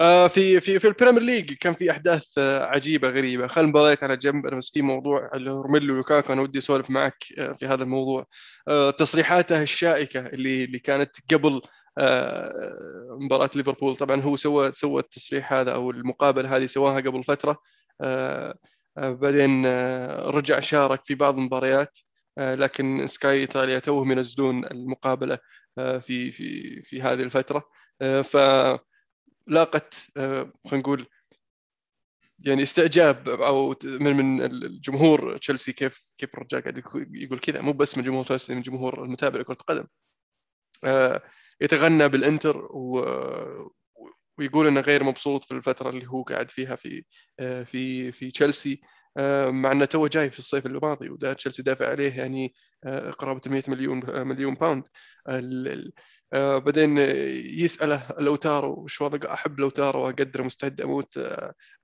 آه 0.00 0.28
في 0.28 0.60
في 0.60 0.78
في 0.78 0.88
البريمير 0.88 1.22
ليج 1.22 1.52
كان 1.52 1.74
في 1.74 1.90
أحداث 1.90 2.38
آه 2.38 2.64
عجيبة 2.64 3.08
غريبة. 3.08 3.46
خل 3.46 3.60
المباريات 3.60 4.04
على 4.04 4.16
جنب 4.16 4.46
أنا 4.46 4.56
بس 4.56 4.70
في 4.70 4.82
موضوع 4.82 5.30
روميلو 5.36 5.94
لوكاكو 5.96 6.32
أنا 6.32 6.42
ودي 6.42 6.58
أسولف 6.58 6.90
معك 6.90 7.24
آه 7.38 7.52
في 7.52 7.66
هذا 7.66 7.82
الموضوع. 7.82 8.26
آه 8.68 8.90
تصريحاته 8.90 9.62
الشائكة 9.62 10.26
اللي 10.26 10.64
اللي 10.64 10.78
كانت 10.78 11.10
قبل 11.32 11.62
آه 11.98 12.52
مباراة 13.20 13.50
ليفربول. 13.56 13.96
طبعا 13.96 14.20
هو 14.20 14.36
سوى 14.36 14.72
سوى 14.72 15.00
التصريح 15.00 15.52
هذا 15.52 15.74
أو 15.74 15.90
المقابلة 15.90 16.56
هذه 16.56 16.66
سواها 16.66 17.00
قبل 17.00 17.24
فترة. 17.24 17.58
آه 18.00 18.54
آه 18.98 19.10
بعدين 19.10 19.66
رجع 20.26 20.60
شارك 20.60 21.04
في 21.04 21.14
بعض 21.14 21.38
المباريات. 21.38 21.98
لكن 22.38 23.06
سكاي 23.06 23.40
ايطاليا 23.40 23.78
توهم 23.78 24.12
ينزلون 24.12 24.64
المقابلة 24.64 25.38
آه، 25.78 25.98
في 25.98 26.30
في 26.30 26.82
في 26.82 27.02
هذه 27.02 27.22
الفترة. 27.22 27.70
آه، 28.02 28.22
فلاقت 28.22 29.94
خلينا 30.16 30.52
نقول 30.72 31.06
يعني 32.38 32.62
استعجاب 32.62 33.28
أو 33.28 33.76
من 33.84 34.16
من 34.16 34.42
الجمهور 34.42 35.36
تشيلسي 35.38 35.72
كيف 35.72 36.12
كيف 36.18 36.34
الرجال 36.34 36.62
قاعد 36.62 36.78
يقول 37.12 37.38
كذا. 37.38 37.60
مو 37.60 37.72
بس 37.72 37.98
من 37.98 38.04
جمهور 38.04 38.24
تشيلسي 38.24 38.54
من 38.54 38.62
جمهور 38.62 39.04
المتابع 39.04 39.40
لكرة 39.40 39.56
القدم. 39.60 39.86
يتغنى 41.60 42.08
بالإنتر 42.08 42.56
و 42.70 43.04
ويقول 44.38 44.66
إنه 44.66 44.80
غير 44.80 45.04
مبسوط 45.04 45.44
في 45.44 45.54
الفترة 45.54 45.90
اللي 45.90 46.06
هو 46.06 46.22
قاعد 46.22 46.50
فيها 46.50 46.76
في 46.76 47.04
في 47.64 48.12
في 48.12 48.30
تشيلسي. 48.30 48.80
آه، 48.82 48.97
مع 49.50 49.72
انه 49.72 49.84
توه 49.84 50.06
جاي 50.06 50.30
في 50.30 50.38
الصيف 50.38 50.66
الماضي 50.66 51.10
ودا 51.10 51.32
تشيلسي 51.32 51.62
دافع 51.62 51.88
عليه 51.90 52.12
يعني 52.12 52.54
آه، 52.84 53.10
قرابة 53.10 53.40
100 53.46 53.62
مليون 53.68 54.10
آه، 54.10 54.22
مليون 54.22 54.54
باوند. 54.54 54.86
بعدين 56.34 56.98
يسأله 57.58 58.08
لوتارو 58.18 58.82
وش 58.82 59.00
وضع 59.00 59.34
أحب 59.34 59.60
لوتارو 59.60 60.00
واقدره 60.00 60.42
مستعد 60.42 60.80
أموت 60.80 61.18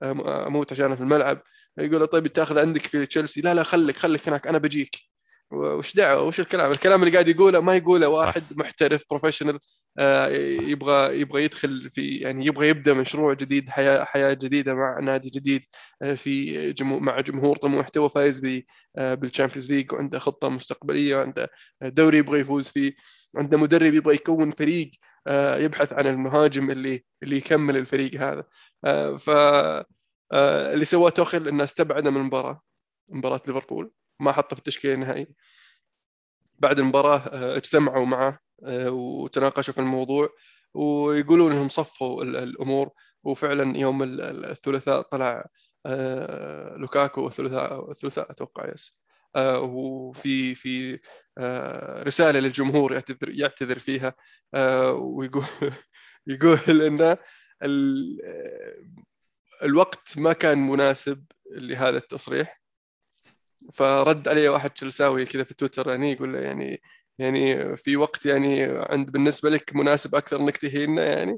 أموت 0.03 0.71
عشانه 0.71 0.95
في 0.95 1.01
الملعب. 1.01 1.41
يقول 1.77 1.99
له 1.99 2.05
طيب 2.05 2.27
تأخذ 2.27 2.59
عندك 2.59 2.81
في 2.87 3.05
تشيلسي؟ 3.05 3.41
لا 3.41 3.53
لا 3.53 3.63
خليك 3.63 3.97
خليك 3.97 4.27
هناك 4.29 4.47
أنا 4.47 4.57
بجيك. 4.57 5.14
وش 5.51 5.95
دعوه 5.95 6.23
وش 6.23 6.39
الكلام؟ 6.39 6.71
الكلام 6.71 7.03
اللي 7.03 7.13
قاعد 7.13 7.27
يقوله 7.27 7.59
ما 7.59 7.75
يقوله 7.75 8.07
واحد 8.07 8.43
صح. 8.43 8.57
محترف 8.57 9.03
professional 9.09 9.59
آه، 9.99 10.27
يبغى 10.61 11.19
يبغى 11.21 11.43
يدخل 11.43 11.89
في 11.89 12.17
يعني 12.17 12.45
يبغى 12.45 12.69
يبدأ 12.69 12.93
مشروع 12.93 13.33
جديد 13.33 13.69
حياه 13.69 14.03
حياة 14.03 14.33
جديدة 14.33 14.75
مع 14.75 14.99
نادي 14.99 15.29
جديد 15.29 15.65
آه، 16.01 16.15
في 16.15 16.73
جمهور 16.73 16.99
مع 16.99 17.19
جمهور 17.19 17.57
طموح 17.57 17.89
توه 17.89 18.07
فايز 18.07 18.63
آه، 18.97 19.13
بالشامبيونز 19.13 19.71
ليج 19.71 19.93
وعنده 19.93 20.19
خطة 20.19 20.49
مستقبلية 20.49 21.15
وعنده 21.15 21.49
دوري 21.81 22.17
يبغى 22.17 22.39
يفوز 22.39 22.67
فيه 22.67 22.95
عنده 23.35 23.57
مدرب 23.57 23.93
يبغى 23.93 24.15
يكون 24.15 24.51
فريق 24.51 24.91
يبحث 25.57 25.93
عن 25.93 26.07
المهاجم 26.07 26.71
اللي 26.71 27.03
اللي 27.23 27.37
يكمل 27.37 27.77
الفريق 27.77 28.21
هذا. 28.21 28.43
ف 29.17 29.29
اللي 30.73 30.85
سواه 30.85 31.09
توخل 31.09 31.47
إنه 31.47 31.63
استبعده 31.63 32.11
من 32.11 32.17
المباراه 32.17 32.61
مباراة 33.09 33.41
ليفربول. 33.47 33.91
ما 34.19 34.31
حطه 34.31 34.55
في 34.55 34.59
التشكيلة 34.59 34.93
النهائي 34.93 35.27
بعد 36.59 36.79
المباراة 36.79 37.21
اجتمعوا 37.57 38.05
معه 38.05 38.39
آه، 38.63 38.89
وتناقشوا 38.91 39.73
في 39.73 39.81
الموضوع 39.81 40.29
ويقولون 40.73 41.51
إنهم 41.51 41.69
صفوا 41.69 42.23
الأمور. 42.23 42.91
وفعلا 43.23 43.77
يوم 43.77 44.03
الثلاثاء 44.03 45.01
طلع 45.01 45.45
آه، 45.85 46.75
لوكاكو 46.77 47.27
الثلاثاء 47.27 47.91
الثلاثاء 47.91 48.31
أتوقع 48.31 48.69
يس. 48.73 48.97
آه، 49.35 49.59
وفي 49.59 50.55
في 50.55 50.99
رسالة 52.03 52.39
للجمهور 52.39 52.93
يعتذر 52.93 53.29
يعتذر 53.29 53.79
فيها 53.79 54.15
ويقول 54.93 55.45
يقول 56.27 56.81
إن 56.81 57.17
الوقت 59.63 60.17
ما 60.17 60.33
كان 60.33 60.57
مناسب 60.57 61.25
لهذا 61.51 61.97
التصريح. 61.97 62.64
فرد 63.73 64.27
عليه 64.27 64.49
واحد 64.49 64.69
تشلساوي 64.69 65.25
كذا 65.25 65.43
في 65.43 65.53
تويتر 65.53 65.89
يعني 65.89 66.11
يقول 66.11 66.33
له 66.33 66.39
يعني 66.39 66.81
يعني 67.19 67.75
في 67.77 67.97
وقت 67.97 68.25
يعني 68.25 68.63
عند 68.63 69.11
بالنسبة 69.11 69.49
لك 69.49 69.75
مناسب 69.75 70.15
أكثر 70.15 70.41
إنك 70.41 70.57
تهيننا 70.57 71.05
يعني؟ 71.05 71.37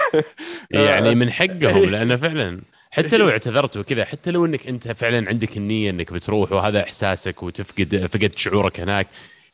يعني 0.70 1.14
من 1.14 1.30
حقهم 1.30 1.90
لأنه 1.90 2.16
فعلا 2.16 2.60
حتى 2.90 3.16
لو 3.16 3.28
اعتذرت 3.28 3.76
وكذا 3.76 4.04
حتى 4.04 4.30
لو 4.30 4.46
إنك 4.46 4.66
أنت 4.66 4.88
فعلا 4.88 5.28
عندك 5.28 5.56
النية 5.56 5.90
إنك 5.90 6.12
بتروح 6.12 6.52
وهذا 6.52 6.82
إحساسك 6.82 7.42
وتفقد 7.42 8.06
فقدت 8.06 8.38
شعورك 8.38 8.80
هناك. 8.80 9.06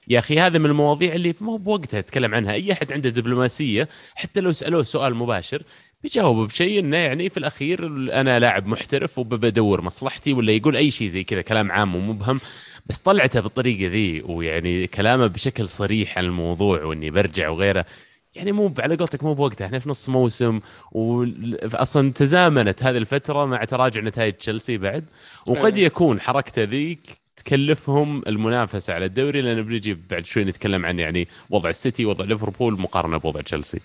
يا 0.09 0.19
أخي 0.19 0.39
هذا 0.39 0.59
من 0.59 0.67
المواضيع 0.67 1.15
اللي 1.15 1.35
مو 1.41 1.57
بوقتها 1.57 1.99
أتكلم 1.99 2.35
عنها. 2.35 2.53
أي 2.53 2.73
أحد 2.73 2.93
عنده 2.93 3.11
دبلوماسية 3.11 3.89
حتى 4.15 4.41
لو 4.41 4.53
سألوه 4.53 4.83
سؤال 4.83 5.15
مباشر 5.15 5.63
بيجاوب 6.03 6.47
بشيء 6.47 6.81
إنه 6.81 6.97
يعني 6.97 7.29
في 7.31 7.37
الأخير 7.37 7.87
أنا 8.21 8.39
لاعب 8.39 8.67
محترف 8.67 9.19
وبدور 9.19 9.81
مصلحتي 9.81 10.33
ولا 10.33 10.53
يقول 10.53 10.77
أي 10.77 10.91
شيء 10.91 11.09
زي 11.09 11.25
كذا 11.25 11.43
كلام 11.43 11.73
عام 11.73 11.95
ومبهم 11.97 12.41
بس 12.87 12.99
طلعته 12.99 13.41
بالطريقة 13.41 13.91
ذي 13.91 14.23
ويعني 14.23 14.87
كلامه 14.87 15.27
بشكل 15.27 15.69
صريح 15.69 16.19
عن 16.19 16.25
الموضوع 16.25 16.85
وإني 16.85 17.11
برجع 17.11 17.49
وغيره. 17.49 17.87
يعني 18.35 18.53
مو 18.53 18.75
على 18.79 18.97
قولتك 18.97 19.25
مو 19.25 19.35
بوقتها 19.35 19.67
إحنا 19.67 19.79
في 19.79 19.89
نص 19.89 20.09
موسم 20.09 20.61
واصلا 20.93 22.13
تزامنت 22.13 22.83
هذه 22.83 22.97
الفترة 22.97 23.47
مع 23.47 23.65
تراجع 23.65 24.01
نتائج 24.01 24.35
تشيلسي 24.35 24.79
بعد 24.79 25.05
وقد 25.49 25.79
يكون 25.79 26.21
حركته 26.21 26.63
ذيك 26.63 27.01
تكلفهم 27.37 28.23
المنافسة 28.27 28.95
على 28.95 29.05
الدوري 29.05 29.41
لأن 29.43 29.63
بنجي 29.63 29.95
بعد 30.11 30.27
شوي 30.27 30.45
نتكلم 30.45 30.87
عن 30.87 30.99
يعني 30.99 31.29
وضع 31.51 31.71
السيتي 31.71 32.05
وضع 32.05 32.25
ليفربول 32.25 32.81
مقارنة 32.81 33.19
بوضع 33.19 33.41
تشيلسي. 33.41 33.81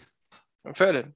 فعلا. 0.73 1.13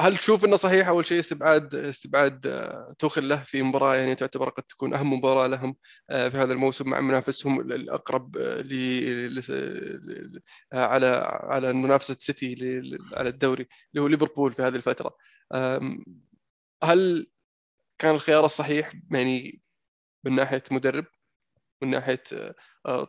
هل 0.00 0.16
تشوف 0.16 0.44
إنه 0.44 0.56
صحيح 0.56 0.88
أول 0.88 1.06
شيء 1.06 1.18
استبعاد 1.18 1.74
استبعاد 1.74 2.46
آه، 2.46 2.94
توخل 2.98 3.28
له 3.28 3.36
في 3.36 3.62
مباراة؟ 3.62 3.96
يعني 3.96 4.14
تعتبر 4.14 4.48
قد 4.48 4.62
تكون 4.62 4.94
أهم 4.94 5.12
مباراة 5.12 5.46
لهم 5.46 5.76
آه، 6.10 6.28
في 6.28 6.36
هذا 6.36 6.52
الموسم 6.52 6.90
مع 6.90 7.00
منافسهم 7.00 7.60
الأقرب 7.60 8.36
آه، 8.36 8.60
ل 8.62 9.42
على 10.72 11.06
على 11.42 11.72
منافسة 11.72 12.16
سيتي 12.18 12.54
على 13.14 13.28
الدوري 13.28 13.66
اللي 13.92 14.02
هو 14.02 14.06
ليفربول 14.06 14.52
في 14.52 14.62
هذه 14.62 14.76
الفترة. 14.76 15.16
هل 16.84 17.26
كان 17.98 18.14
الخيار 18.14 18.44
الصحيح؟ 18.44 18.92
يعني 19.10 19.62
من 20.24 20.34
ناحية 20.36 20.62
مدرب 20.70 21.06
من 21.82 21.90
ناحية 21.90 22.22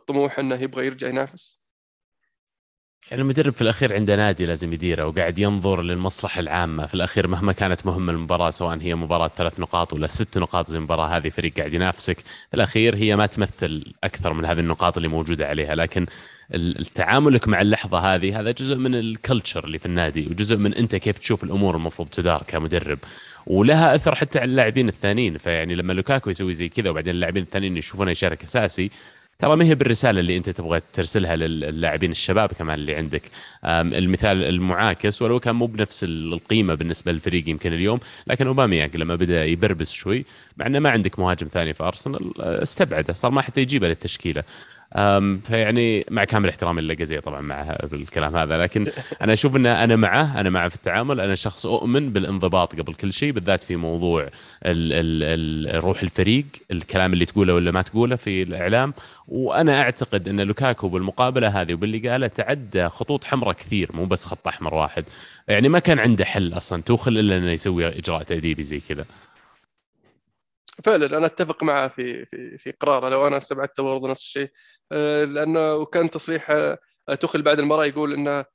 طموح 0.07 0.39
إنه 0.39 0.55
يبغى 0.55 0.85
يرجع 0.85 1.07
ينافس؟ 1.07 1.58
يعني 3.11 3.21
المدرب 3.21 3.53
في 3.53 3.61
الأخير 3.61 3.93
عنده 3.93 4.15
نادي 4.15 4.45
لازم 4.45 4.73
يديره 4.73 5.05
وقاعد 5.07 5.39
ينظر 5.39 5.81
للمصلحة 5.81 6.39
العامة. 6.39 6.85
في 6.85 6.93
الأخير 6.93 7.27
مهما 7.27 7.53
كانت 7.53 7.85
مهمة 7.85 8.11
المباراة 8.11 8.49
سواء 8.49 8.81
هي 8.81 8.95
مباراة 8.95 9.27
ثلاث 9.27 9.59
نقاط 9.59 9.93
ولا 9.93 10.07
ست 10.07 10.37
نقاط 10.37 10.67
زي 10.67 10.77
المباراه 10.77 11.07
هذه 11.07 11.29
فريق 11.29 11.57
قاعد 11.57 11.73
ينافسك. 11.73 12.19
في 12.19 12.53
الأخير 12.53 12.95
هي 12.95 13.15
ما 13.15 13.25
تمثل 13.25 13.93
أكثر 14.03 14.33
من 14.33 14.45
هذه 14.45 14.59
النقاط 14.59 14.97
اللي 14.97 15.07
موجودة 15.09 15.47
عليها. 15.47 15.75
لكن 15.75 16.05
تعاملك 16.93 17.47
مع 17.47 17.61
اللحظة 17.61 18.15
هذه 18.15 18.39
هذا 18.39 18.51
جزء 18.51 18.75
من 18.75 18.95
الكلتشر 18.95 19.65
اللي 19.65 19.79
في 19.79 19.85
النادي 19.85 20.27
وجزء 20.31 20.57
من 20.57 20.73
أنت 20.73 20.95
كيف 20.95 21.17
تشوف 21.17 21.43
الأمور 21.43 21.75
المفروض 21.75 22.09
تدار 22.09 22.43
كمدرب. 22.47 22.99
ولها 23.47 23.95
أثر 23.95 24.15
حتى 24.15 24.39
على 24.39 24.49
اللاعبين 24.49 24.87
الثانيين. 24.87 25.37
فيعني 25.37 25.75
لما 25.75 25.93
لوكاكو 25.93 26.29
يسوي 26.29 26.53
زي 26.53 26.69
كذا 26.69 26.89
وبعدين 26.89 27.15
اللاعبين 27.15 27.43
الثانيين 27.43 27.77
يشوفونه 27.77 28.11
يشارك 28.11 28.43
أساسي 28.43 28.91
ترى 29.39 29.55
ما 29.55 29.65
هي 29.65 29.75
بالرسالة 29.75 30.19
اللي 30.19 30.37
أنت 30.37 30.49
تبغى 30.49 30.81
ترسلها 30.93 31.35
للاعبين 31.35 32.11
الشباب 32.11 32.49
كمان 32.49 32.79
اللي 32.79 32.95
عندك. 32.95 33.21
المثال 33.65 34.43
المعاكس 34.43 35.21
ولو 35.21 35.39
كان 35.39 35.55
مو 35.55 35.65
بنفس 35.65 36.03
القيمة 36.03 36.73
بالنسبة 36.73 37.11
للفريق 37.11 37.49
يمكن 37.49 37.73
اليوم 37.73 37.99
لكن 38.27 38.47
أوباميانج 38.47 38.97
لما 38.97 39.15
بدأ 39.15 39.45
يبربس 39.45 39.91
شوي 39.91 40.25
مع 40.57 40.65
إنه 40.65 40.79
ما 40.79 40.89
عندك 40.89 41.19
مهاجم 41.19 41.47
ثاني 41.47 41.73
في 41.73 41.83
أرسنال 41.83 42.41
استبعده 42.41 43.13
صار 43.13 43.31
ما 43.31 43.41
حتى 43.41 43.61
يجيبه 43.61 43.87
للتشكيلة. 43.87 44.43
فيعني 45.43 46.05
مع 46.11 46.23
كامل 46.23 46.49
احترامي 46.49 46.81
للاجازيه 46.81 47.19
طبعا 47.19 47.41
مع 47.41 47.77
بالكلام 47.91 48.35
هذا 48.35 48.57
لكن 48.57 48.87
أنا 49.21 49.33
أشوف 49.33 49.55
إن 49.55 49.65
أنا 49.65 49.95
معه 49.95 50.39
أنا 50.39 50.49
معه 50.49 50.69
في 50.69 50.75
التعامل 50.75 51.19
أنا 51.19 51.35
شخص 51.35 51.65
أؤمن 51.65 52.09
بالانضباط 52.09 52.75
قبل 52.75 52.93
كل 52.93 53.13
شيء 53.13 53.31
بالذات 53.31 53.63
في 53.63 53.75
موضوع 53.75 54.23
ال 54.23 54.29
ال 54.65 55.23
ال 55.75 55.83
روح 55.83 56.01
الفريق 56.01 56.45
الكلام 56.71 57.13
اللي 57.13 57.25
تقوله 57.25 57.53
ولا 57.53 57.71
ما 57.71 57.81
تقوله 57.81 58.15
في 58.15 58.43
الإعلام. 58.43 58.93
وأنا 59.27 59.81
أعتقد 59.81 60.27
إن 60.27 60.41
لوكاكو 60.41 60.87
بالمقابلة 60.87 61.61
هذه 61.61 61.73
وباللي 61.73 62.09
قاله 62.09 62.27
تعدى 62.27 62.89
خطوط 62.89 63.23
حمراء 63.23 63.53
كثير 63.53 63.89
مو 63.93 64.05
بس 64.05 64.25
خط 64.25 64.47
أحمر 64.47 64.73
واحد. 64.73 65.03
يعني 65.47 65.69
ما 65.69 65.79
كان 65.79 65.99
عنده 65.99 66.25
حل 66.25 66.53
أصلا 66.53 66.81
توخل 66.81 67.17
إلا 67.17 67.37
إنه 67.37 67.51
يسوي 67.51 67.87
إجراء 67.87 68.23
تأديبي 68.23 68.63
زي 68.63 68.79
كذا. 68.79 69.05
فعلا 70.83 71.17
أنا 71.17 71.25
أتفق 71.25 71.63
معه 71.63 71.87
في 71.87 72.25
في 72.25 72.57
في 72.57 72.71
قراره 72.71 73.09
لو 73.09 73.27
أنا 73.27 73.37
استبعدته 73.37 73.83
برضه 73.83 74.09
نفس 74.11 74.21
الشيء. 74.21 74.49
آه، 74.91 75.23
لأنه 75.25 75.75
وكان 75.75 76.09
تصريح 76.09 76.51
آه، 76.51 76.79
تخل 77.21 77.41
بعد 77.41 77.59
المباراة 77.59 77.85
يقول 77.85 78.13
ان 78.13 78.45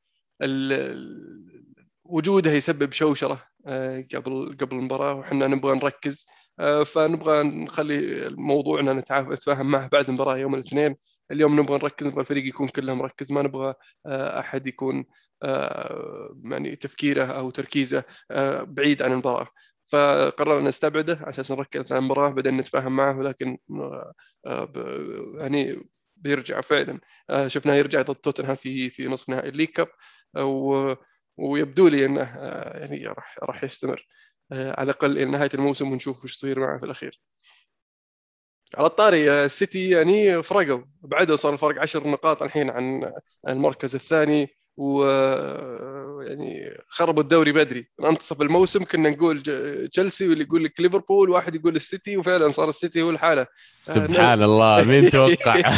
وجوده 2.04 2.50
يسبب 2.52 2.92
شوشرة 2.92 3.46
آه، 3.66 4.06
قبل 4.14 4.56
قبل 4.60 4.76
المباراة 4.76 5.14
وحنا 5.14 5.46
نبغى 5.46 5.76
نركز. 5.76 6.26
فنبغى 6.86 7.42
نخلي 7.42 8.26
الموضوع 8.26 8.80
ان 8.80 8.98
نتفاهم 8.98 9.70
معه 9.70 9.88
بعد 9.88 10.08
المباراة 10.08 10.36
يوم 10.36 10.54
الاثنين. 10.54 10.96
اليوم 11.30 11.60
نبغى 11.60 11.78
نركز 11.78 12.06
نبغى 12.06 12.20
الفريق 12.20 12.46
يكون 12.46 12.68
كله 12.68 12.94
مركز. 12.94 13.32
ما 13.32 13.42
نبغى 13.42 13.74
أحد 14.06 14.66
يكون 14.66 15.04
يعني 16.44 16.76
تفكيره 16.76 17.24
أو 17.24 17.50
تركيزه 17.50 18.04
بعيد 18.62 19.02
عن 19.02 19.12
المباراة. 19.12 19.48
فقررنا 19.94 20.68
نستبعده 20.68 21.18
على 21.20 21.28
أساس 21.28 21.50
نركز 21.50 21.92
على 21.92 21.98
المباراة 21.98 22.30
بعدين 22.30 22.56
نتفاهم 22.56 22.96
معه 22.96 23.18
ولكن 23.18 23.58
آه، 24.46 24.72
يعني 25.38 25.88
بيرجع 26.16 26.60
فعلا. 26.60 27.00
آه، 27.30 27.48
شفناه 27.48 27.74
يرجع 27.74 28.02
ضد 28.02 28.14
توتنهام 28.16 28.56
في 28.56 28.90
في 28.90 29.06
نصف 29.08 29.28
نهائي 29.28 29.48
الليج 29.48 29.68
كاب. 29.68 29.88
ويبدو 31.36 31.88
لي 31.88 32.06
إنه 32.06 32.22
آه، 32.22 32.78
يعني 32.78 33.06
راح 33.06 33.38
راح 33.42 33.64
يستمر. 33.64 34.06
على 34.52 34.82
الأقل 34.82 35.18
إلى 35.18 35.24
نهاية 35.24 35.50
الموسم 35.54 35.92
ونشوف 35.92 36.24
وش 36.24 36.34
يصير 36.34 36.60
معه 36.60 36.78
في 36.78 36.86
الأخير. 36.86 37.20
على 38.76 38.86
الطاري 38.86 39.30
السيتي 39.44 39.90
يعني 39.90 40.42
فرقوا. 40.42 40.84
بعدوا 41.02 41.36
صار 41.36 41.52
الفرق 41.52 41.80
10 41.80 42.08
نقاط 42.08 42.42
الحين 42.42 42.70
عن 42.70 43.12
المركز 43.48 43.94
الثاني. 43.94 44.48
و 44.76 45.04
يعني 46.24 46.78
خربوا 46.88 47.22
الدوري 47.22 47.52
بدري. 47.52 47.88
منتصف 47.98 48.42
الموسم 48.42 48.84
كنا 48.84 49.10
نقول 49.10 49.42
تشيلسي 49.92 50.28
واللي 50.28 50.44
يقول 50.44 50.64
لك 50.64 50.80
ليفربول 50.80 51.30
واحد 51.30 51.54
يقول 51.54 51.76
السيتي 51.76 52.16
وفعلا 52.16 52.48
صار 52.50 52.68
السيتي 52.68 53.02
هو 53.02 53.10
الحالة. 53.10 53.46
سبحان 53.70 54.42
آه 54.42 54.44
الله 54.44 54.84
مين 54.90 55.10
توقع؟ 55.10 55.62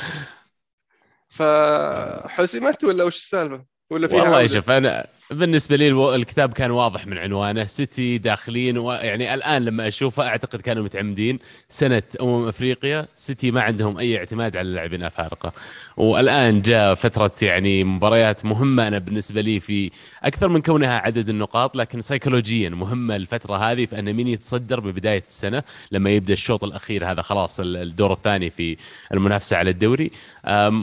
فحسمت 1.28 2.84
ولا 2.84 3.04
وش 3.04 3.16
السالفة؟ 3.16 3.64
ولا 3.90 4.08
في 4.08 4.14
والله 4.16 4.46
شوف 4.46 4.70
أنا 4.70 5.06
بالنسبة 5.30 5.76
لي 5.76 6.14
الكتاب 6.14 6.52
كان 6.52 6.70
واضح 6.70 7.06
من 7.06 7.18
عنوانه. 7.18 7.64
سيتي 7.64 8.18
داخلين 8.18 8.78
و... 8.78 8.92
يعني 8.92 9.34
الآن 9.34 9.64
لما 9.64 9.88
أشوفه 9.88 10.26
أعتقد 10.26 10.60
كانوا 10.60 10.84
متعمدين. 10.84 11.38
سنة 11.68 12.02
أمم 12.20 12.48
أفريقيا 12.48 13.06
سيتي 13.16 13.50
ما 13.50 13.60
عندهم 13.60 13.98
أي 13.98 14.18
اعتماد 14.18 14.56
على 14.56 14.68
اللاعبين 14.68 15.02
أفارقة. 15.02 15.52
والآن 15.96 16.62
جاء 16.62 16.94
فترة 16.94 17.32
يعني 17.42 17.84
مباريات 17.84 18.44
مهمة 18.44 18.88
أنا 18.88 18.98
بالنسبة 18.98 19.40
لي 19.40 19.60
في 19.60 19.90
أكثر 20.22 20.48
من 20.48 20.62
كونها 20.62 20.98
عدد 20.98 21.28
النقاط 21.28 21.76
لكن 21.76 22.00
سيكولوجيا 22.00 22.68
مهمة 22.68 23.16
الفترة 23.16 23.56
هذه 23.56 23.86
في 23.86 23.98
أن 23.98 24.12
مين 24.12 24.28
يتصدر 24.28 24.80
ببداية 24.80 25.22
السنة. 25.22 25.62
لما 25.92 26.10
يبدأ 26.10 26.32
الشوط 26.32 26.64
الأخير 26.64 27.10
هذا 27.10 27.22
خلاص 27.22 27.60
الدور 27.60 28.12
الثاني 28.12 28.50
في 28.50 28.76
المنافسة 29.12 29.56
على 29.56 29.70
الدوري. 29.70 30.10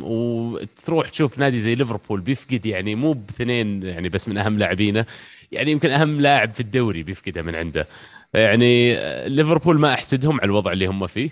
وتروح 0.02 1.10
تشوف 1.10 1.40
نادي 1.40 1.60
زي 1.60 1.76
ليفربول 1.76 2.22
بيفقد 2.22 2.66
يعني 2.66 2.96
مو 2.96 3.14
باثنين 3.14 3.84
يعني 3.84 4.10
بس 4.10 4.28
من 4.28 4.37
أهم 4.38 4.58
لاعبينه. 4.58 5.06
يعني 5.52 5.72
يمكن 5.72 5.90
أهم 5.90 6.22
لاعب 6.22 6.54
في 6.54 6.60
الدوري 6.60 7.04
بيفقده 7.04 7.42
من 7.42 7.56
عنده. 7.56 7.88
يعني 8.34 8.96
ليفربول 9.30 9.80
ما 9.80 9.94
أحسدهم 9.94 10.36
على 10.40 10.46
الوضع 10.46 10.72
اللي 10.72 10.86
هم 10.86 11.08
فيه. 11.08 11.30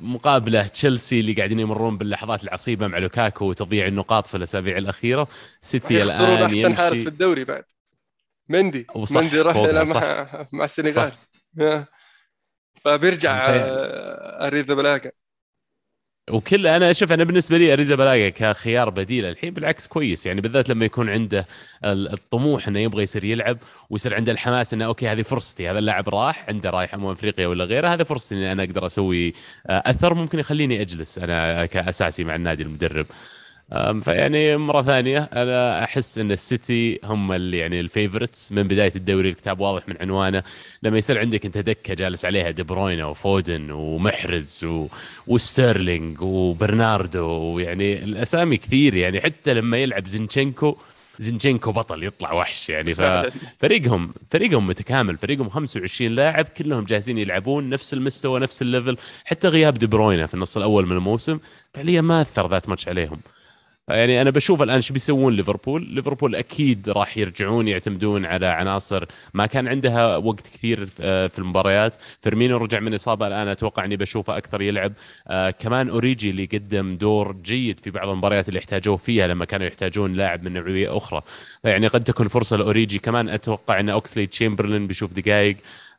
مقابلة 0.00 0.66
تشيلسي 0.66 1.20
اللي 1.20 1.32
قاعدين 1.32 1.60
يمرون 1.60 1.98
باللحظات 1.98 2.44
العصيبة 2.44 2.86
مع 2.86 2.98
لوكاكو 2.98 3.44
وتضييع 3.44 3.86
النقاط 3.86 4.26
في 4.26 4.36
الأسابيع 4.36 4.78
الأخيرة. 4.78 5.28
سيتي 5.60 6.02
الآن 6.02 6.42
أحسن 6.42 6.70
يمشي... 6.70 6.74
حارس 6.74 7.02
في 7.02 7.08
الدوري 7.08 7.44
بعد. 7.44 7.64
مندي. 8.48 8.86
مندي 9.10 9.40
راح 9.40 9.56
مع, 9.56 10.46
مع 10.52 10.64
السنغال. 10.64 11.12
فبيرجع 12.74 13.48
آه، 13.48 14.46
اريزا 14.46 14.74
بلاقه 14.74 15.12
وكل 16.30 16.66
أنا 16.66 16.90
أشوف 16.90 17.12
أنا 17.12 17.24
بالنسبة 17.24 17.58
لي 17.58 17.72
اريزا 17.72 17.94
بلاغا 17.94 18.28
كخيار 18.28 18.90
بديل 18.90 19.24
الحين 19.24 19.54
بالعكس 19.54 19.86
كويس. 19.86 20.26
يعني 20.26 20.40
بالذات 20.40 20.68
لما 20.68 20.84
يكون 20.84 21.10
عنده 21.10 21.46
الطموح 21.84 22.68
إنه 22.68 22.80
يبغى 22.80 23.02
يصير 23.02 23.24
يلعب 23.24 23.58
ويصير 23.90 24.14
عنده 24.14 24.32
الحماس 24.32 24.74
إنه 24.74 24.84
okay 24.84 25.08
هذه 25.08 25.22
فرصتي 25.22 25.70
هذا 25.70 25.78
اللاعب 25.78 26.08
راح 26.08 26.48
عنده 26.48 26.70
رايح 26.70 26.94
أمم 26.94 27.06
أفريقيا 27.06 27.46
ولا 27.46 27.64
غيره 27.64 27.88
هذا 27.88 28.04
فرصتي 28.04 28.34
إني 28.34 28.52
أنا 28.52 28.62
أقدر 28.62 28.86
أسوي 28.86 29.34
آه، 29.66 29.82
أثر 29.86 30.14
ممكن 30.14 30.38
يخليني 30.38 30.80
أجلس 30.80 31.18
أنا 31.18 31.66
كأساسي 31.66 32.24
مع 32.24 32.34
النادي 32.34 32.62
المدرب. 32.62 33.06
فيعني 34.02 34.56
مرة 34.56 34.82
ثانية 34.82 35.18
أنا 35.32 35.84
أحس 35.84 36.18
إن 36.18 36.32
السيتي 36.32 37.00
هم 37.04 37.32
اللي 37.32 37.58
يعني 37.58 37.80
ال 37.80 37.87
favorites 37.87 38.52
من 38.52 38.62
بداية 38.62 38.92
الدوري 38.96 39.28
الكتاب 39.28 39.60
واضح 39.60 39.88
من 39.88 39.96
عنوانه 40.00 40.42
لما 40.82 40.98
يصير 40.98 41.18
عندك 41.18 41.46
أنت 41.46 41.58
دكة 41.58 41.94
جالس 41.94 42.24
عليها 42.24 42.50
دي 42.50 42.62
بروينا 42.62 43.06
وفودن 43.06 43.70
ومحرز 43.70 44.64
و... 44.64 44.86
وستيرلينج 45.26 46.20
وبرناردو 46.20 47.26
ويعني 47.26 48.04
الأسامي 48.04 48.56
كثير. 48.56 48.94
يعني 48.94 49.20
حتى 49.20 49.54
لما 49.54 49.76
يلعب 49.76 50.08
زينشينكو 50.08 50.76
زينشينكو 51.18 51.72
بطل 51.72 52.04
يطلع 52.04 52.32
وحش 52.32 52.68
يعني. 52.68 52.94
ففريقهم 52.94 54.14
فريقهم 54.30 54.66
متكامل. 54.66 55.18
فريقهم 55.18 55.48
25 55.48 56.10
لاعب 56.14 56.44
كلهم 56.44 56.84
جاهزين 56.84 57.18
يلعبون 57.18 57.68
نفس 57.70 57.94
المستوى 57.94 58.40
نفس 58.40 58.62
ال 58.62 58.67
level. 58.67 58.96
حتى 59.24 59.48
غياب 59.48 59.74
دي 59.74 59.86
بروينا 59.86 60.26
في 60.26 60.34
النص 60.34 60.56
الأول 60.56 60.86
من 60.86 60.92
الموسم 60.96 61.38
فعليا 61.74 62.00
ما 62.00 62.22
أثر 62.22 62.48
that 62.50 62.68
much 62.68 62.88
عليهم. 62.88 63.20
يعني 63.88 64.22
أنا 64.22 64.30
بشوف 64.30 64.62
الآن 64.62 64.76
إيش 64.76 64.92
بيسوون 64.92 65.36
ليفربول. 65.36 65.94
ليفربول 65.94 66.34
أكيد 66.36 66.88
راح 66.88 67.18
يرجعون 67.18 67.68
يعتمدون 67.68 68.26
على 68.26 68.46
عناصر 68.46 69.06
ما 69.34 69.46
كان 69.46 69.68
عندها 69.68 70.16
وقت 70.16 70.40
كثير 70.40 70.88
آه، 71.00 71.26
في 71.26 71.38
المباريات. 71.38 71.94
فيرمينو 72.20 72.56
رجع 72.56 72.80
من 72.80 72.94
إصابة 72.94 73.26
الآن 73.26 73.48
أتوقع 73.48 73.84
إني 73.84 73.96
بشوفه 73.96 74.36
أكثر 74.36 74.62
يلعب. 74.62 74.92
آه 75.28 75.50
كمان 75.50 75.88
أوريجي 75.88 76.30
اللي 76.30 76.44
قدم 76.52 76.96
دور 76.96 77.32
جيد 77.32 77.80
في 77.80 77.90
بعض 77.90 78.08
المباريات 78.08 78.48
اللي 78.48 78.58
احتاجوه 78.60 78.96
فيها 78.96 79.26
لما 79.26 79.44
كانوا 79.44 79.66
يحتاجون 79.66 80.12
لاعب 80.12 80.42
من 80.44 80.52
نوعية 80.52 80.96
أخرى. 80.96 81.22
فيعني 81.62 81.86
قد 81.86 82.04
تكون 82.04 82.28
فرصة 82.28 82.56
لأوريجي. 82.56 82.98
كمان 82.98 83.28
أتوقع 83.28 83.80
إن 83.80 83.88
أوكسليد 83.88 84.26
تشامبرلين 84.26 84.86
بيشوف 84.86 85.12
دقائق 85.12 85.56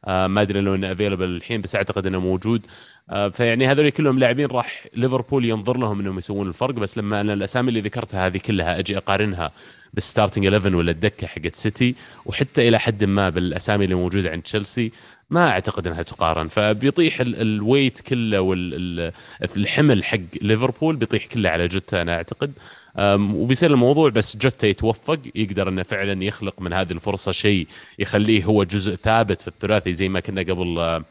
ما 0.08 0.42
أدري 0.42 0.62
لو 0.62 0.76
إنه 0.76 0.92
available 0.92 1.26
الحين 1.26 1.62
بس 1.62 1.76
أعتقد 1.76 2.08
إنه 2.08 2.20
موجود. 2.20 2.66
آه 3.10 3.30
فيعني 3.30 3.68
هذول 3.68 3.90
كلهم 3.90 4.20
لاعبين 4.20 4.46
راح 4.48 4.88
ليفربول 4.94 5.46
ينظر 5.46 5.78
لهم 5.78 6.00
إنهم 6.00 6.18
يسوون 6.18 6.48
الفرق 6.48 6.74
بس 6.76 6.98
لما 6.98 7.22
أنا 7.22 7.34
الأسامي 7.34 7.70
اللي 7.70 7.82
ذكرتها 7.82 8.28
هذه 8.28 8.38
كلها 8.38 8.80
أجي 8.80 8.98
أقارنها. 8.98 9.52
بال 9.94 10.04
starting 10.04 10.46
11 10.46 10.76
ولا 10.76 10.92
الدكة 10.92 11.28
حقت 11.28 11.56
سيتي 11.56 11.96
وحتى 12.26 12.68
إلى 12.68 12.80
حد 12.80 13.04
ما 13.04 13.30
بالأسامي 13.30 13.84
اللي 13.84 13.96
موجودة 13.96 14.32
عند 14.32 14.42
تشيلسي 14.42 14.92
ما 15.30 15.50
أعتقد 15.50 15.88
إنها 15.88 16.04
تقارن. 16.04 16.48
فبيطيح 16.48 17.22
ال 17.22 17.33
weight 17.33 18.02
كله 18.02 18.42
والحمل 18.42 20.04
حق 20.04 20.20
ليفربول 20.42 20.96
بيطيح 20.96 21.26
كله 21.26 21.50
على 21.50 21.68
جوتا 21.68 22.02
أنا 22.02 22.16
أعتقد. 22.16 22.54
وبيصير 23.00 23.72
الموضوع 23.72 24.10
بس 24.10 24.38
جوتا 24.38 24.68
يتوفق 24.68 25.20
يقدر 25.36 25.70
إنه 25.70 25.84
فعلا 25.84 26.24
يخلق 26.24 26.62
من 26.62 26.74
هذه 26.74 26.92
الفرصة 26.92 27.32
شيء 27.32 27.68
يخليه 28.00 28.44
هو 28.46 28.64
جزء 28.64 28.96
ثابت 28.96 29.42
في 29.42 29.48
الثلاثي 29.48 29.94
زي 29.94 30.10
ما 30.10 30.20
كنا 30.20 30.42
قبل 30.42 31.04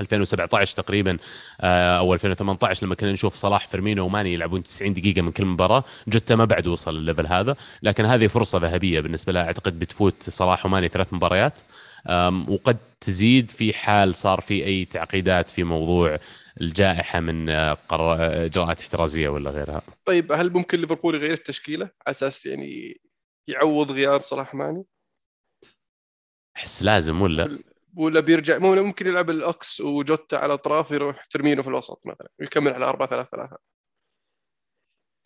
2017 0.00 0.76
تقريبا 0.76 1.18
آه، 1.60 1.98
أو 1.98 2.14
2018 2.14 2.86
لما 2.86 2.94
كنا 2.94 3.12
نشوف 3.12 3.34
صلاح 3.34 3.68
فيرمينو 3.68 4.06
وماني 4.06 4.34
يلعبون 4.34 4.62
90 4.62 4.92
دقيقة 4.92 5.22
من 5.22 5.32
كل 5.32 5.44
مباراة 5.44 5.84
جوتا 6.08 6.36
ما 6.36 6.44
بعد 6.44 6.66
وصل 6.66 6.94
للل 6.94 7.06
level 7.06 7.26
هذا 7.26 7.56
لكن 7.82 8.04
هذه 8.04 8.26
فرصة 8.26 8.58
ذهبية 8.58 9.00
بالنسبة 9.00 9.32
له 9.32 9.40
أعتقد 9.40 9.78
بتفوت 9.78 10.30
صلاح 10.30 10.66
وماني 10.66 10.88
ثلاث 10.88 11.12
مباريات 11.12 11.54
وقد 12.48 12.76
تزيد 13.00 13.50
في 13.50 13.72
حال 13.72 14.14
صار 14.14 14.40
في 14.40 14.64
أي 14.64 14.84
تعقيدات 14.84 15.50
في 15.50 15.64
موضوع 15.64 16.18
الجائحة 16.60 17.20
من 17.20 17.48
آه، 17.48 17.72
قرار 17.72 18.44
إجراءات 18.44 18.80
احترازية 18.80 19.28
ولا 19.28 19.50
غيرها. 19.50 19.82
طيب 20.04 20.32
هل 20.32 20.52
ممكن 20.52 20.80
ليفربول 20.80 21.14
يغير 21.14 21.32
التشكيلة 21.32 21.84
على 21.84 22.10
أساس 22.10 22.46
يعني 22.46 23.00
يعوض 23.48 23.92
غياب 23.92 24.24
صلاح 24.24 24.54
ماني؟ 24.54 24.84
أحس 26.56 26.82
لازم 26.82 27.22
ولا؟ 27.22 27.58
ولا 27.98 28.20
بيرجع 28.20 28.58
ممكن 28.58 29.06
يلعب 29.06 29.30
الاوكس 29.30 29.80
وجوتا 29.80 30.36
على 30.36 30.46
الاطراف 30.46 30.90
يروح 30.90 31.24
فيرمينو 31.30 31.62
في 31.62 31.68
الوسط 31.68 32.00
مثلا 32.04 32.28
ويكمل 32.40 32.72
على 32.72 32.84
4 32.84 33.08
3 33.08 33.30
3 33.30 33.56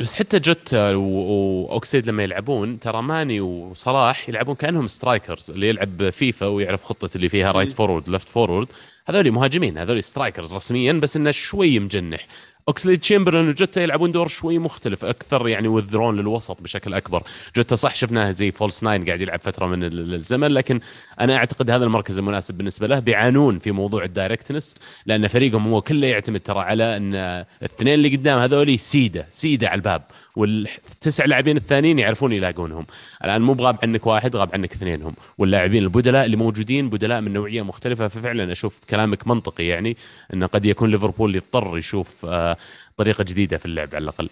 بس 0.00 0.16
حتى 0.16 0.38
جوتا 0.38 0.94
وأوكسيد 0.94 2.06
لما 2.06 2.22
يلعبون 2.22 2.80
ترى 2.80 3.02
ماني 3.02 3.40
وصلاح 3.40 4.28
يلعبون 4.28 4.54
كأنهم 4.54 4.86
strikers 4.86 5.50
اللي 5.50 5.68
يلعب 5.68 6.10
فيفا 6.10 6.46
ويعرف 6.46 6.84
خطة 6.84 7.10
اللي 7.16 7.28
فيها 7.28 7.52
right 7.52 7.72
forward 7.72 8.08
left 8.08 8.28
forward 8.28 8.68
هذول 9.06 9.30
مهاجمين 9.30 9.78
هذول 9.78 10.04
strikers 10.04 10.54
رسميا 10.54 10.92
بس 10.92 11.16
إنه 11.16 11.30
شوي 11.30 11.78
مجنح. 11.78 12.26
اوكسلي 12.68 12.96
تشامبرلين 12.96 13.48
وجوتا 13.48 13.82
يلعبون 13.82 14.12
دور 14.12 14.28
شوي 14.28 14.58
مختلف 14.58 15.04
أكثر 15.04 15.48
يعني 15.48 15.68
وذرون 15.68 16.16
للوسط 16.16 16.62
بشكل 16.62 16.94
أكبر. 16.94 17.22
جوتا 17.56 17.74
صح 17.74 17.94
شفناه 17.94 18.30
زي 18.30 18.50
false 18.50 18.84
nine 18.84 19.04
قاعد 19.04 19.20
يلعب 19.20 19.40
فترة 19.40 19.66
من 19.66 19.84
الزمن 20.14 20.48
لكن 20.48 20.80
أنا 21.20 21.36
أعتقد 21.36 21.70
هذا 21.70 21.84
المركز 21.84 22.18
المناسب 22.18 22.54
بالنسبة 22.54 22.86
له 22.86 22.98
بيعانون 22.98 23.58
في 23.58 23.70
موضوع 23.70 24.04
ال 24.04 24.11
directness 24.11 24.74
لأن 25.06 25.28
فريقهم 25.28 25.72
هو 25.72 25.82
كله 25.82 26.06
يعتمد 26.06 26.40
ترى 26.40 26.60
على 26.60 26.96
إن 26.96 27.14
الاثنين 27.14 27.94
اللي 27.94 28.16
قدام 28.16 28.38
هذول 28.38 28.78
سيده 28.78 29.26
سيده 29.28 29.68
على 29.68 29.78
الباب. 29.78 30.02
والتسع 30.36 31.24
لاعبين 31.24 31.56
الثانيين 31.56 31.98
يعرفون 31.98 32.32
يلاقونهم. 32.32 32.86
الآن 33.24 33.42
مو 33.42 33.54
بغاب 33.54 33.78
عنك 33.82 34.06
واحد 34.06 34.36
غاب 34.36 34.50
عنك 34.54 34.72
اثنينهم. 34.72 35.14
واللاعبين 35.38 35.82
البدلاء 35.82 36.24
اللي 36.26 36.36
موجودين 36.36 36.90
بدلاء 36.90 37.20
من 37.20 37.32
نوعية 37.32 37.62
مختلفة. 37.62 38.08
ففعلا 38.08 38.52
أشوف 38.52 38.84
كلامك 38.90 39.26
منطقي 39.26 39.66
يعني 39.66 39.96
إنه 40.34 40.46
قد 40.46 40.64
يكون 40.64 40.90
ليفربول 40.90 41.36
يضطر 41.36 41.78
يشوف 41.78 42.26
آه، 42.26 42.56
طريقة 42.96 43.24
جديدة 43.24 43.58
في 43.58 43.66
اللعب 43.66 43.88
على 43.94 44.02
الأقل. 44.02 44.28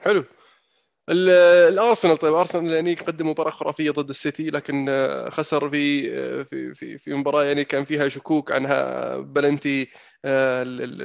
حلو. 0.00 0.24
الأرسنال 1.10 2.16
طيب 2.16 2.34
أرسنال 2.34 2.72
يعني 2.72 2.94
قدم 2.94 3.28
مباراة 3.30 3.50
خرافية 3.50 3.90
ضد 3.90 4.08
السيتي 4.08 4.50
لكن 4.50 4.86
آه، 4.88 5.28
خسر 5.28 5.68
في 5.68 6.10
آه، 6.18 6.42
في 6.42 6.74
في 6.74 6.98
في 6.98 7.14
مباراة 7.14 7.44
يعني 7.44 7.64
كان 7.64 7.84
فيها 7.84 8.08
شكوك 8.08 8.52
عنها 8.52 9.16
بلنتي. 9.16 9.88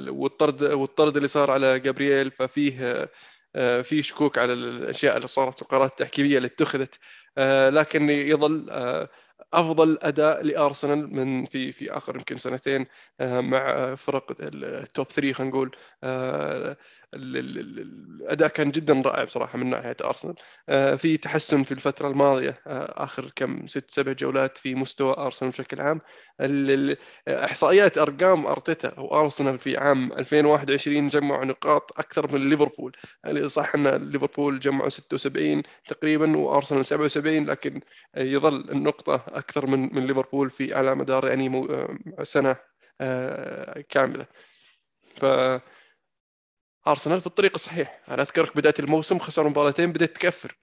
والطرد 0.09 0.63
والطرد 0.63 1.15
اللي 1.15 1.27
صار 1.27 1.51
على 1.51 1.79
جابرييل 1.79 2.31
ففيه 2.31 3.09
في 3.81 4.01
شكوك 4.01 4.37
على 4.37 4.53
الأشياء 4.53 5.17
اللي 5.17 5.27
صارت 5.27 5.61
والقرارات 5.61 5.91
التحكيمية 5.91 6.37
اللي 6.37 6.47
اتخذت. 6.47 6.99
لكن 7.69 8.09
يظل 8.09 8.69
أفضل 9.53 9.97
أداء 10.01 10.43
لأرسنال 10.43 11.15
من 11.15 11.45
في 11.45 11.71
في 11.71 11.91
آخر 11.97 12.15
يمكن 12.15 12.37
سنتين 12.37 12.85
آه، 13.19 13.41
مع 13.41 13.95
فرق 13.95 14.35
التوب 14.41 15.07
3 15.07 15.33
خلينا 15.33 15.51
نقول. 15.51 15.75
آه، 16.03 16.77
الأداء 17.15 18.47
كان 18.49 18.71
جدا 18.71 19.01
رائع 19.05 19.23
بصراحة 19.23 19.57
من 19.57 19.69
ناحية 19.69 19.95
أرسنال. 20.03 20.35
آه، 20.69 20.95
في 20.95 21.17
تحسن 21.17 21.63
في 21.63 21.71
الفترة 21.71 22.07
الماضية 22.07 22.61
آخر 22.67 23.31
كم 23.35 23.67
ست 23.67 23.91
سبع 23.91 24.11
جولات 24.11 24.57
في 24.57 24.75
مستوى 24.75 25.15
أرسنال 25.17 25.51
بشكل 25.51 25.81
عام. 25.81 26.01
إحصائيات 27.27 27.97
أرقام 27.97 28.45
أرتيتا 28.45 28.99
وأرسنال 28.99 29.59
في 29.59 29.77
عام 29.77 30.13
2021 30.13 31.07
جمعوا 31.07 31.45
نقاط 31.45 31.99
أكثر 31.99 32.33
من 32.33 32.49
ليفربول. 32.49 32.91
يعني 33.23 33.49
صح 33.49 33.75
أن 33.75 33.87
ليفربول 34.11 34.59
جمعوا 34.59 34.89
76 34.89 35.63
تقريبا 35.87 36.37
وأرسنال 36.37 36.85
77 36.85 37.45
لكن 37.45 37.81
يظل 38.17 38.69
النقطة 38.71 39.23
أكثر 39.27 39.65
من 39.67 39.95
من 39.95 40.07
ليفربول 40.07 40.49
في 40.49 40.73
على 40.73 40.95
مدار 40.95 41.27
يعني 41.27 41.67
سنة 42.23 42.55
آه، 43.01 43.83
كاملة. 43.89 44.25
ف 45.15 45.25
أرسنال 46.87 47.21
في 47.21 47.27
الطريق 47.27 47.51
الصحيح. 47.55 47.99
أنا 48.09 48.21
أذكرك 48.21 48.57
بدايه 48.57 48.73
الموسم 48.79 49.19
خسر 49.19 49.49
مباراتين 49.49 49.91
بدأت 49.91 50.15
تكفر. 50.15 50.55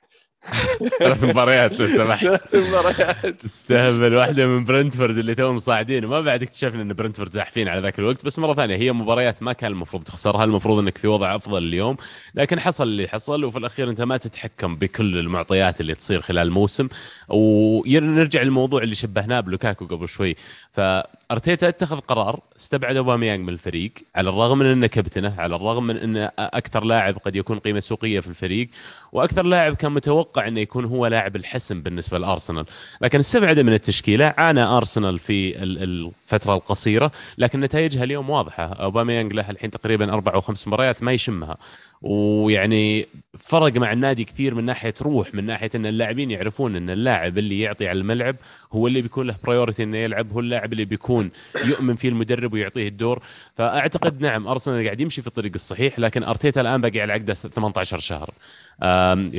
ثلاث 0.99 1.25
مباريات 1.25 1.81
لو 1.81 1.87
سمحت 1.87 2.25
ثلاث 2.25 2.55
مباريات. 2.55 3.27
تستهبل 3.27 4.15
واحدة 4.15 4.47
من 4.47 4.65
برنتفورد 4.65 5.19
اللي 5.19 5.35
توهم 5.35 5.59
صاعدين. 5.59 6.05
وما 6.05 6.21
بعد 6.21 6.43
اكتشفنا 6.43 6.83
إن 6.83 6.93
برنتفورد 6.93 7.33
زاحفين 7.33 7.69
على 7.69 7.81
ذاك 7.81 7.99
الوقت. 7.99 8.25
بس 8.25 8.39
مرة 8.39 8.55
ثانية 8.55 8.77
هي 8.77 8.93
مباريات 8.93 9.43
ما 9.43 9.53
كان 9.53 9.73
المفروض 9.73 10.03
تخسرها. 10.03 10.45
المفروض 10.45 10.79
إنك 10.79 10.99
في 10.99 11.09
وضع 11.09 11.35
أفضل 11.35 11.63
اليوم. 11.63 11.97
لكن 12.35 12.61
حصل 12.61 12.85
اللي 12.85 13.09
حصل 13.09 13.45
وفي 13.45 13.59
الأخير 13.59 13.91
أنت 13.91 14.01
ما 14.03 14.17
تتحكم 14.17 14.77
بكل 14.77 15.19
المعطيات 15.19 15.81
اللي 15.81 15.95
تصير 15.95 16.21
خلال 16.21 16.47
الموسم. 16.47 16.89
ونرجع 17.29 18.43
للموضوع 18.43 18.83
اللي 18.83 18.95
شبهناه 18.95 19.41
بلوكاكو 19.41 19.87
قبل 19.87 20.09
شوي. 20.09 20.37
فأرتيتا 20.73 21.69
اتخذ 21.69 21.99
قرار 22.01 22.41
استبعد 22.57 22.97
أوباميانج 22.97 23.47
من 23.47 23.53
الفريق 23.53 23.93
على 24.17 24.31
الرغم 24.31 24.59
من 24.59 24.67
إنه 24.67 24.87
كابتنه 24.87 25.35
على 25.39 25.57
الرغم 25.57 25.87
من 25.87 25.97
إنه 25.97 26.31
أكثر 26.39 26.85
لاعب 26.85 27.19
قد 27.19 27.37
يكون 27.37 27.59
قيمة 27.59 27.81
سوقية 27.81 28.21
في 28.21 28.29
الفريق. 28.29 28.69
وأكثر 29.13 29.43
لاعب 29.43 29.75
كان 29.75 29.93
متوقع 29.93 30.32
إنه 30.39 30.61
يكون 30.61 30.85
هو 30.85 31.07
لاعب 31.07 31.37
الحسم 31.37 31.83
بالنسبة 31.83 32.19
لأرسنال. 32.19 32.65
لكن 33.01 33.19
استبعده 33.19 33.63
من 33.63 33.73
التشكيلة 33.73 34.35
عانى 34.39 34.63
أرسنال 34.63 35.19
في 35.19 35.63
الفترة 35.63 36.55
القصيرة 36.55 37.13
لكن 37.39 37.61
نتائجها 37.61 38.05
اليوم 38.05 38.31
واضحة. 38.31 38.65
أوباميانج 38.65 39.33
له 39.33 39.51
الحين 39.51 39.71
تقريبا 39.71 40.13
أربع 40.13 40.35
أو 40.35 40.41
خمس 40.41 40.69
مباريات 40.69 41.03
ما 41.03 41.13
يشمها. 41.13 41.57
ويعني 42.03 43.07
فرق 43.39 43.77
مع 43.77 43.93
النادي 43.93 44.25
كثير 44.25 44.55
من 44.55 44.65
ناحية 44.65 44.95
روح 45.03 45.35
من 45.35 45.47
ناحية 45.47 45.71
إن 45.75 45.87
اللاعبين 45.87 46.31
يعرفون 46.31 46.77
إن 46.77 46.91
اللاعب 46.91 47.39
اللي 47.39 47.61
يعطي 47.61 47.89
على 47.89 47.99
الملعب 47.99 48.37
هو 48.73 48.87
اللي 48.87 49.03
بيكون 49.03 49.27
له 49.27 49.37
برايورتي 49.45 49.83
إنه 49.83 49.99
يلعب 49.99 50.33
هو 50.33 50.41
اللاعب 50.41 50.73
اللي 50.73 50.85
بيكون 50.85 51.31
يؤمن 51.65 51.95
فيه 51.95 52.09
المدرب 52.09 52.53
ويعطيه 52.53 52.89
الدور. 52.89 53.23
فأعتقد 53.57 54.21
نعم 54.21 54.47
أرسنال 54.47 54.85
قاعد 54.85 55.01
يمشي 55.01 55.21
في 55.23 55.27
الطريق 55.29 55.53
الصحيح 55.55 55.99
لكن 55.99 56.23
أرتيتا 56.23 56.61
الآن 56.61 56.81
باقي 56.81 57.01
على 57.01 57.13
عقده 57.13 57.35
18 57.35 57.99
شهر. 57.99 58.31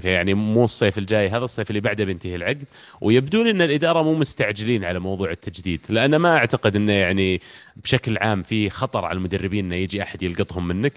يعني 0.05 0.33
مو 0.33 0.65
الصيف 0.65 0.97
الجاي 0.97 1.29
هذا 1.29 1.43
الصيف 1.43 1.69
اللي 1.69 1.81
بعده 1.81 2.03
بينتهي 2.03 2.35
العقد. 2.35 2.63
ويبدو 3.01 3.41
إن 3.41 3.61
الإدارة 3.61 4.03
مو 4.03 4.15
مستعجلين 4.15 4.83
على 4.85 4.99
موضوع 4.99 5.31
التجديد 5.31 5.81
لأن 5.89 6.15
ما 6.15 6.35
أعتقد 6.35 6.75
إنه 6.75 6.93
يعني 6.93 7.41
بشكل 7.75 8.17
عام 8.17 8.43
في 8.43 8.69
خطر 8.69 9.05
على 9.05 9.17
المدربين 9.17 9.65
إنه 9.65 9.75
يجي 9.75 10.03
أحد 10.03 10.23
يلقطهم 10.23 10.67
منك. 10.67 10.93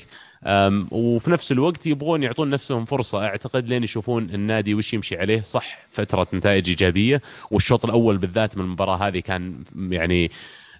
وفي 0.90 1.30
نفس 1.30 1.52
الوقت 1.52 1.86
يبغون 1.86 2.22
يعطون 2.22 2.50
نفسهم 2.50 2.84
فرصة. 2.84 3.24
أعتقد 3.24 3.68
لين 3.68 3.82
يشوفون 3.82 4.30
النادي 4.30 4.74
وش 4.74 4.94
يمشي 4.94 5.16
عليه. 5.16 5.42
صح 5.42 5.78
فترة 5.90 6.26
نتائج 6.34 6.68
إيجابية 6.68 7.22
والشوط 7.50 7.84
الأول 7.84 8.18
بالذات 8.18 8.56
من 8.56 8.64
المباراة 8.64 8.96
هذه 8.96 9.18
كان 9.18 9.54
يعني 9.90 10.30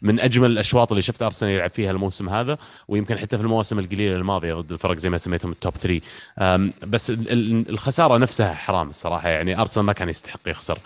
من 0.07 0.21
أجمل 0.21 0.51
الأشواط 0.51 0.93
اللي 0.93 1.03
شفت 1.03 1.23
أرسنال 1.23 1.53
يلعب 1.53 1.71
فيها 1.71 1.91
الموسم 1.91 2.29
هذا 2.29 2.59
ويمكن 2.89 3.19
حتى 3.19 3.37
في 3.37 3.43
المواسم 3.43 3.79
القليلة 3.79 4.17
الماضية 4.17 4.55
ضد 4.55 4.73
الفرق 4.73 4.97
زي 4.97 5.11
ما 5.11 5.19
سميتهم 5.19 5.53
التوب 5.53 5.75
3 5.77 6.01
بس 6.87 7.13
الخسارة 7.69 8.19
نفسها 8.19 8.55
حرام 8.55 8.91
الصراحة 8.91 9.29
يعني 9.29 9.61
أرسنال 9.61 9.87
ما 9.87 9.93
كان 9.93 10.09
يستحق 10.09 10.41
يخسر. 10.47 10.79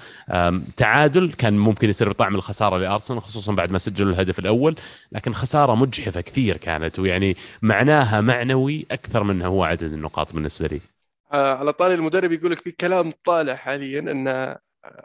تعادل 0.77 1.33
كان 1.33 1.59
ممكن 1.59 1.89
يصير 1.89 2.09
بطعم 2.09 2.35
الخسارة 2.35 2.79
لأرسنال 2.79 3.23
خصوصا 3.23 3.53
بعد 3.53 3.71
ما 3.71 3.79
سجلوا 3.79 4.13
الهدف 4.13 4.39
الأول 4.39 4.77
لكن 5.13 5.33
خسارة 5.33 5.75
مجحفة 5.75 6.21
كثير 6.21 6.57
كانت 6.57 6.99
ويعني 6.99 7.37
معناها 7.63 8.21
معنوي 8.21 8.87
أكثر 8.91 9.23
من 9.23 9.43
هو 9.43 9.65
عدد 9.65 9.93
النقاط 9.93 10.33
بالنسبة 10.35 10.67
لي. 10.67 10.81
آه، 11.33 11.55
على 11.55 11.73
طاري 11.73 11.95
المدرب 11.95 12.33
يقول 12.33 12.53
لك 12.53 12.61
في 12.61 12.71
كلام 12.71 13.13
طالع 13.25 13.55
حاليا 13.55 13.99
إن 13.99 14.57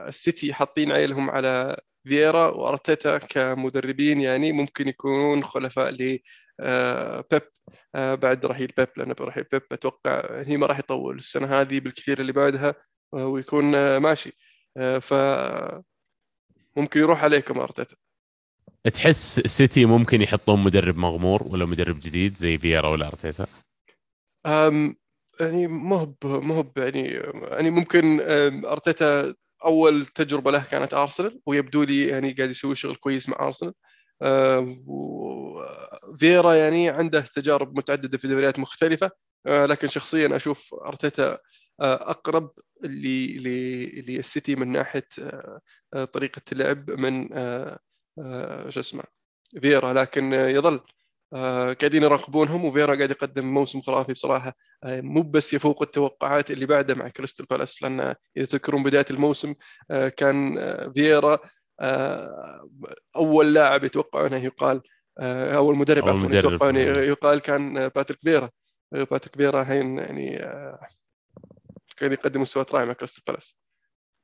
السيتي 0.08 0.54
حاطين 0.54 0.92
عيلهم 0.92 1.30
على 1.30 1.78
فييرا 2.06 2.48
وأرتيتا 2.48 3.18
كمدربين 3.18 4.22
يعني 4.22 4.52
ممكن 4.52 4.88
يكونون 4.88 5.44
خلفاء 5.44 5.92
ل 5.92 6.20
آه، 6.60 7.26
بيب 7.32 7.42
آه، 7.96 8.16
بعد 8.16 8.46
رحيل 8.46 8.74
بيب 8.78 8.88
لأن 8.98 9.16
رحيل 9.22 9.44
بيب 9.52 9.62
أتوقع 9.72 10.42
هي 10.42 10.58
ما 10.58 10.68
راح 10.68 10.80
يطول 10.80 11.16
السنة 11.16 11.62
هذه 11.62 11.80
بالكثير 11.80 12.20
اللي 12.20 12.32
بعدها 12.32 12.76
آه، 13.14 13.28
ويكون 13.28 13.98
ماشي 13.98 14.32
ف 15.02 15.14
ممكن 16.78 17.00
يروح 17.00 17.24
عليكم 17.24 17.60
أرتيتا 17.60 17.96
تحس 18.94 19.40
سيتي 19.40 19.86
ممكن 19.86 20.22
يحطون 20.22 20.64
مدرب 20.64 20.98
مغمور 20.98 21.44
ولا 21.44 21.66
مدرب 21.66 22.00
جديد 22.00 22.38
زي 22.38 22.58
فييرا 22.58 22.90
ولا 22.90 23.08
أرتيتا؟ 23.08 23.48
يعني 25.40 25.68
مو 25.68 26.16
مو 26.24 26.72
يعني 26.78 27.08
يعني 27.52 27.70
ممكن 27.70 28.22
أرتيتا 28.66 29.34
أول 29.66 30.06
تجربة 30.06 30.52
له 30.52 30.64
كانت 30.64 30.94
أرسنال 30.94 31.40
ويبدو 31.46 31.84
لي 31.84 32.08
يعني 32.08 32.32
قاعد 32.34 32.50
يسوي 32.50 32.76
شغل 32.76 32.96
كويس 32.96 33.30
مع 33.30 33.38
أرسنال. 33.48 33.74
آه، 34.22 34.78
وفيرا 34.86 36.54
يعني 36.54 36.90
عنده 36.90 37.22
تجارب 37.22 37.78
متعددة 37.78 38.18
في 38.18 38.28
دوريات 38.28 38.60
مختلفة. 38.60 39.12
آه، 39.48 39.66
لكن 39.66 39.88
شخصيا 39.88 40.36
أشوف 40.36 40.74
أرتيتا 40.74 41.38
آه، 41.82 42.10
أقرب 42.12 42.52
للسيتي 42.84 44.56
من 44.56 44.72
ناحية 44.72 45.08
طريقة 46.14 46.42
اللعب 46.52 46.92
من 46.92 47.30
شو 48.70 48.80
اسمه 48.80 49.04
فييرا 49.62 49.94
لكن 49.94 50.34
يظل 50.34 50.80
قاعدين 51.34 52.04
يراقبونهم 52.04 52.66
وفييرا 52.66 52.96
قاعد 52.96 53.12
يقدم 53.12 53.54
موسم 53.54 53.82
خرافي 53.82 54.14
بصراحة. 54.14 54.54
آه، 54.84 55.02
مو 55.02 55.22
بس 55.22 55.54
يفوق 55.54 55.82
التوقعات 55.82 56.52
اللي 56.52 56.66
بعده 56.66 56.96
مع 56.96 57.08
كريستال 57.08 57.46
بالاس 57.46 57.84
لأن 57.84 58.00
إذا 58.38 58.46
تذكرون 58.46 58.84
بداية 58.84 59.06
الموسم 59.12 59.54
آه، 59.92 60.08
كان 60.08 60.58
فييرا 60.94 61.40
أول 63.16 63.54
لاعب 63.54 63.84
يتوقعونه 63.84 64.38
يقال 64.38 64.82
أول 65.20 65.76
مدرب 65.76 66.08
أول 66.08 66.20
مدرب. 66.20 66.34
يتوقعون 66.34 66.78
يقال 66.78 67.40
كان 67.40 67.88
باتريك 67.88 68.20
فييرا 68.22 68.50
باتريك 68.92 69.36
فييرا 69.36 69.64
هين 69.64 69.98
يعني 69.98 70.38
كان 71.98 72.12
يقدم 72.12 72.42
مستويات 72.42 72.74
رائعه 72.74 72.86
مع 72.86 72.94
كريستال 72.94 73.24
بالاس. 73.28 73.65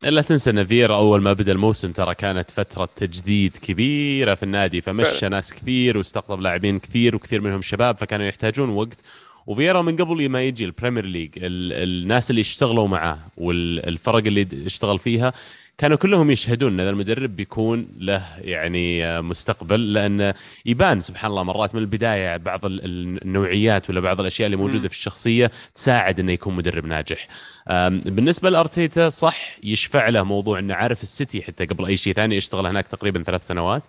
لا 0.04 0.22
تنسى 0.22 0.50
ان 0.50 0.66
فييرا 0.66 0.96
أول 0.96 1.22
ما 1.22 1.34
بدأ 1.34 1.52
الموسم 1.52 1.92
ترى 1.92 2.16
كانت 2.16 2.52
فترة 2.52 2.90
تجديد 2.96 3.58
كبيرة 3.58 4.36
في 4.36 4.44
النادي 4.44 4.82
فمشى. 4.82 5.30
ناس 5.30 5.54
كثير 5.54 5.98
واستقطب 5.98 6.42
لاعبين 6.42 6.80
كثير 6.80 7.16
وكثير 7.16 7.42
منهم 7.42 7.62
شباب 7.62 7.98
فكانوا 7.98 8.26
يحتاجون 8.26 8.70
وقت 8.70 8.98
وفييرا 9.48 9.82
من 9.82 9.96
قبل 9.96 10.30
ما 10.30 10.42
يجي 10.44 10.66
البريمير 10.66 11.06
ليج 11.06 11.30
ال- 11.38 11.74
الناس 12.02 12.30
اللي 12.30 12.42
اشتغلوا 12.42 12.88
معاه 12.88 13.20
والفرق 13.38 14.16
اللي 14.26 14.48
اشتغل 14.66 15.00
فيها 15.00 15.34
كانوا 15.82 15.98
كلهم 15.98 16.32
يشهدون 16.32 16.80
إن 16.80 16.88
المدرب 16.90 17.36
بيكون 17.36 17.88
له 17.98 18.28
يعني 18.38 19.06
آه، 19.06 19.22
مستقبل 19.22 19.94
لأن 19.94 20.34
يبان 20.66 21.00
سبحان 21.00 21.32
الله 21.32 21.44
مرات 21.44 21.76
من 21.76 21.82
البداية 21.82 22.38
بعض 22.38 22.66
ال- 22.66 22.86
ال- 22.86 23.22
النوعيات 23.26 23.90
ولا 23.90 24.00
بعض 24.00 24.20
الأشياء 24.20 24.46
اللي 24.46 24.58
موجودة. 24.58 24.88
في 24.88 24.94
الشخصية 24.96 25.52
تساعد 25.76 26.20
إنه 26.20 26.32
يكون 26.32 26.56
مدرب 26.56 26.86
ناجح. 26.86 27.28
بالنسبة 27.92 28.50
لأرتيتا 28.50 29.10
صح 29.10 29.58
يشفع 29.64 30.10
له 30.10 30.24
موضوع 30.24 30.60
إنه 30.60 30.74
عارف 30.74 31.04
السيتي 31.04 31.42
حتى 31.42 31.66
قبل 31.66 31.86
أي 31.86 31.98
شيء 31.98 32.14
ثاني 32.14 32.38
اشتغل 32.38 32.66
هناك 32.66 32.88
تقريبا 32.88 33.24
ثلاث 33.24 33.48
سنوات 33.48 33.84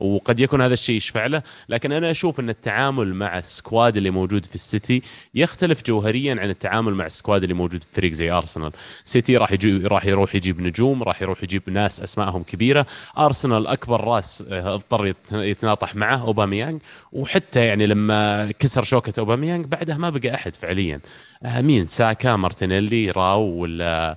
وقد 0.00 0.40
يكون 0.40 0.60
هذا 0.60 0.72
الشيء 0.72 0.96
يشفع 0.96 1.26
له 1.26 1.42
لكن 1.68 1.92
أنا 1.92 2.10
أشوف 2.10 2.40
أن 2.40 2.50
التعامل 2.50 3.14
مع 3.14 3.38
ال 3.38 3.48
squad 3.48 3.96
اللي 3.96 4.10
موجود 4.10 4.46
في 4.46 4.54
السيتي 4.54 5.02
يختلف 5.34 5.82
جوهريا 5.86 6.36
عن 6.40 6.50
التعامل 6.50 6.94
مع 6.94 7.06
ال 7.06 7.12
squad 7.12 7.42
اللي 7.42 7.54
موجود 7.54 7.82
في 7.82 7.88
فريق 7.94 8.12
زي 8.12 8.30
أرسنال. 8.30 8.72
سيتي 9.04 9.36
راح 9.36 9.52
يجي 9.52 9.76
راح 9.86 10.06
يروح 10.06 10.34
يجيب 10.34 10.60
نجوم 10.60 11.02
راح 11.02 11.22
يروح 11.22 11.42
يجيب 11.42 11.62
ناس 11.70 12.00
أسمائهم 12.00 12.42
كبيرة. 12.42 12.86
أرسنال 13.18 13.66
أكبر 13.66 14.04
راس 14.04 14.44
آه، 14.50 14.74
اضطر 14.74 15.06
يت- 15.06 15.16
يتناطح 15.32 15.94
معه 15.94 16.20
أوباميانج. 16.26 16.80
وحتى 17.12 17.60
يعني 17.66 17.86
لما 17.86 18.50
كسر 18.58 18.82
شوكة 18.84 19.12
أوباميانج 19.20 19.66
بعدها 19.66 19.96
ما 19.96 20.10
بقى 20.10 20.34
أحد 20.34 20.56
فعليا. 20.56 21.00
آه، 21.42 21.60
مين؟ 21.60 21.86
ساكا 21.86 22.36
مارتينيلي 22.36 23.10
ولا 23.10 24.16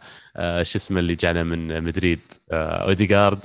شو 0.64 0.78
اسمه 0.78 1.00
اللي 1.00 1.16
جانا 1.16 1.44
من 1.44 1.84
مدريد 1.84 2.20
آه، 2.52 2.88
أوديغارد. 2.88 3.40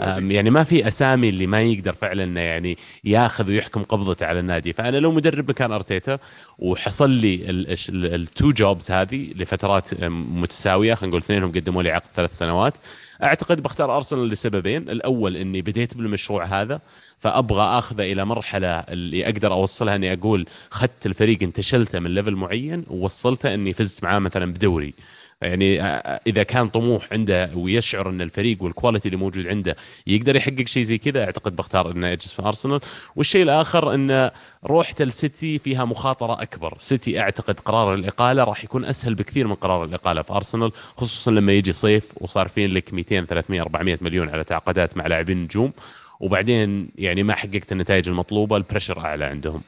آم، 0.00 0.30
يعني 0.30 0.50
ما 0.50 0.64
في 0.64 0.88
أسامي 0.88 1.28
اللي 1.28 1.46
ما 1.46 1.62
يقدر 1.62 1.92
فعلا 1.92 2.24
إنه 2.24 2.40
يعني 2.40 2.78
ياخذ 3.04 3.48
ويحكم 3.48 3.82
قبضته 3.82 4.26
على 4.26 4.40
النادي. 4.40 4.72
فأنا 4.72 4.96
لو 4.96 5.12
مدرب 5.12 5.50
مكان 5.50 5.72
أرتيتا 5.72 6.18
وحصل 6.58 7.10
لي 7.10 7.40
ال 7.88 8.04
two 8.04 8.52
jobs 8.52 8.90
هذه 8.90 9.32
لفترات 9.36 10.04
متساوية 10.04 10.94
خلينا 10.94 11.10
نقول 11.10 11.22
اثنينهم 11.22 11.52
قدموا 11.52 11.82
لي 11.82 11.90
عقد 11.90 12.06
ثلاث 12.16 12.38
سنوات 12.38 12.74
أعتقد 13.22 13.62
بختار 13.62 13.96
أرسنال 13.96 14.28
لسببين. 14.28 14.88
الأول 14.88 15.36
إني 15.36 15.62
بديت 15.62 15.96
بالمشروع 15.96 16.44
هذا 16.44 16.80
فأبغى 17.18 17.62
أخذه 17.78 18.12
إلى 18.12 18.24
مرحلة 18.24 18.68
اللي 18.78 19.24
أقدر 19.24 19.52
أوصلها 19.52 19.96
إني 19.96 20.12
أقول 20.12 20.46
اخذت 20.72 21.06
الفريق 21.06 21.42
انتشلته 21.42 21.98
من 21.98 22.14
level 22.14 22.34
معين 22.34 22.84
ووصلته 22.90 23.54
إني 23.54 23.72
فزت 23.72 24.04
معاه 24.04 24.18
مثلا 24.18 24.52
بدوري. 24.52 24.94
يعني 25.42 25.82
آه، 25.82 26.20
إذا 26.26 26.42
كان 26.42 26.68
طموح 26.68 27.12
عنده 27.12 27.50
ويشعر 27.54 28.10
إن 28.10 28.20
الفريق 28.20 28.62
وال 28.62 28.72
quality 28.72 29.08
اللي 29.08 29.16
موجود 29.16 29.46
عنده 29.46 29.76
يقدر 30.06 30.36
يحقق 30.36 30.66
شيء 30.66 30.82
زي 30.82 30.98
كذا 30.98 31.24
أعتقد 31.24 31.56
بختار 31.56 31.90
إنه 31.90 32.08
يجلس 32.08 32.32
في 32.32 32.42
ارسنال 32.42 32.80
والشيء 33.16 33.42
الآخر 33.42 33.94
إن 33.94 34.30
روحة 34.64 34.94
السيتي 35.00 35.58
فيها 35.58 35.84
مخاطرة 35.84 36.42
أكبر. 36.42 36.76
سيتي 36.80 37.20
أعتقد 37.20 37.60
قرار 37.60 37.94
الإقالة 37.94 38.44
راح 38.44 38.64
يكون 38.64 38.84
أسهل 38.84 39.14
بكثير 39.14 39.46
من 39.46 39.54
قرار 39.54 39.84
الإقالة 39.84 40.22
في 40.22 40.32
ارسنال 40.32 40.72
خصوصا 40.96 41.30
لما 41.30 41.52
يجي 41.52 41.72
صيف 41.72 42.12
وصار 42.22 42.48
فين 42.48 42.70
لك 42.70 42.94
200 42.94 43.24
300 43.24 43.60
400 43.62 43.98
مليون 44.00 44.28
على 44.28 44.44
تعاقدات 44.44 44.96
مع 44.96 45.06
لاعبين 45.06 45.42
نجوم. 45.42 45.72
وبعدين 46.20 46.90
يعني 46.98 47.22
ما 47.22 47.34
حققت 47.34 47.72
النتائج 47.72 48.08
المطلوبة 48.08 48.56
ال 48.56 48.61
pressure 48.61 49.00
أعلى 49.00 49.24
عندهم. 49.24 49.62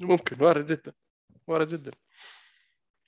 ممكن 0.00 0.36
وارد 0.44 0.66
جدا 0.72 0.92
وارد 1.46 1.68
جدا. 1.68 1.90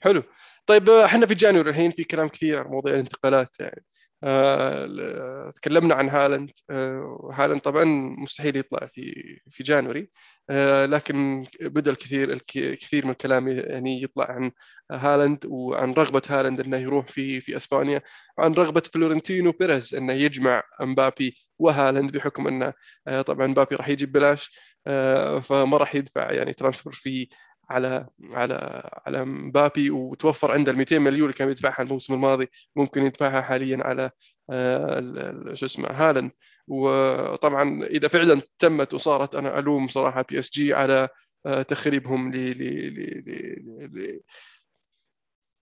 حلو. 0.01 0.23
طيب 0.71 0.91
آه، 0.91 1.05
إحنا 1.05 1.27
في 1.27 1.35
جانوري 1.35 1.71
الحين 1.71 1.91
في 1.91 2.05
كلام 2.05 2.29
كثير 2.29 2.59
عن 2.61 2.67
موضوع 2.71 2.93
الانتقالات 2.93 3.61
يعني. 3.61 3.85
آه 4.25 5.51
تكلمنا 5.51 5.95
عن 5.95 6.09
هالاند. 6.09 6.51
آه 6.71 7.31
هالاند 7.35 7.61
طبعا 7.61 7.85
مستحيل 8.19 8.57
يطلع 8.57 8.87
في 8.87 9.13
في 9.51 9.63
جانوري. 9.63 10.11
آه 10.51 10.87
لكن 10.87 11.47
بدأ 11.61 11.91
الكثير 11.91 12.33
الك- 12.33 12.57
الكثير 12.57 13.05
من 13.05 13.11
الكلام 13.11 13.49
يعني 13.49 14.03
يطلع 14.03 14.25
عن 14.31 14.51
هالاند 14.93 15.47
وعن 15.47 15.93
رغبة 15.93 16.23
هالاند 16.29 16.61
إنه 16.61 16.77
يروح 16.77 17.07
في 17.07 17.41
في 17.41 17.57
إسبانيا 17.57 18.03
وعن 18.39 18.53
رغبة 18.53 18.83
فلورنتينو 18.95 19.53
بيريز 19.53 19.95
إنه 19.95 20.13
يجمع 20.13 20.63
امبابي 20.81 21.35
وهالاند 21.59 22.13
بحكم 22.13 22.47
إنه 22.49 22.73
آه 23.07 23.23
طبعا 23.23 23.47
امبابي 23.47 23.77
راح 23.77 23.89
يجي 23.89 24.07
ببلاش 24.07 24.51
آه، 24.87 25.39
فما 25.41 25.77
راح 25.77 25.95
يدفع 25.95 26.33
يعني 26.33 26.53
transfer 26.53 26.93
في 26.93 27.29
على 27.71 28.07
على 28.33 28.83
على 29.07 29.25
مبابي 29.25 29.91
وتوفر 29.91 30.53
عنده 30.53 30.73
ال 30.73 30.77
200 30.77 30.99
مليون 30.99 31.23
اللي 31.23 31.33
كان 31.33 31.51
يدفعها 31.51 31.83
الموسم 31.83 32.15
الماضي 32.15 32.49
ممكن 32.77 33.07
يدفعها 33.07 33.41
حاليا 33.43 33.79
على 33.85 34.11
آه، 34.51 35.51
شو 35.55 35.67
اسمه 35.67 35.89
هالاند. 35.89 36.31
وطبعا 36.69 37.85
إذا 37.85 38.09
فعلا 38.09 38.41
تمت 38.59 38.95
وصارت 38.95 39.35
أنا 39.35 39.59
ألوم 39.59 39.89
صراحة 39.89 40.25
بي 40.29 40.39
إس 40.39 40.51
جي 40.53 40.75
على 40.75 41.09
آه، 41.47 41.63
تخريبهم 41.63 42.33
ل 42.33 42.37
ل 42.37 42.63
ل 42.63 43.01
ل- 43.27 44.01
ل- 44.01 44.21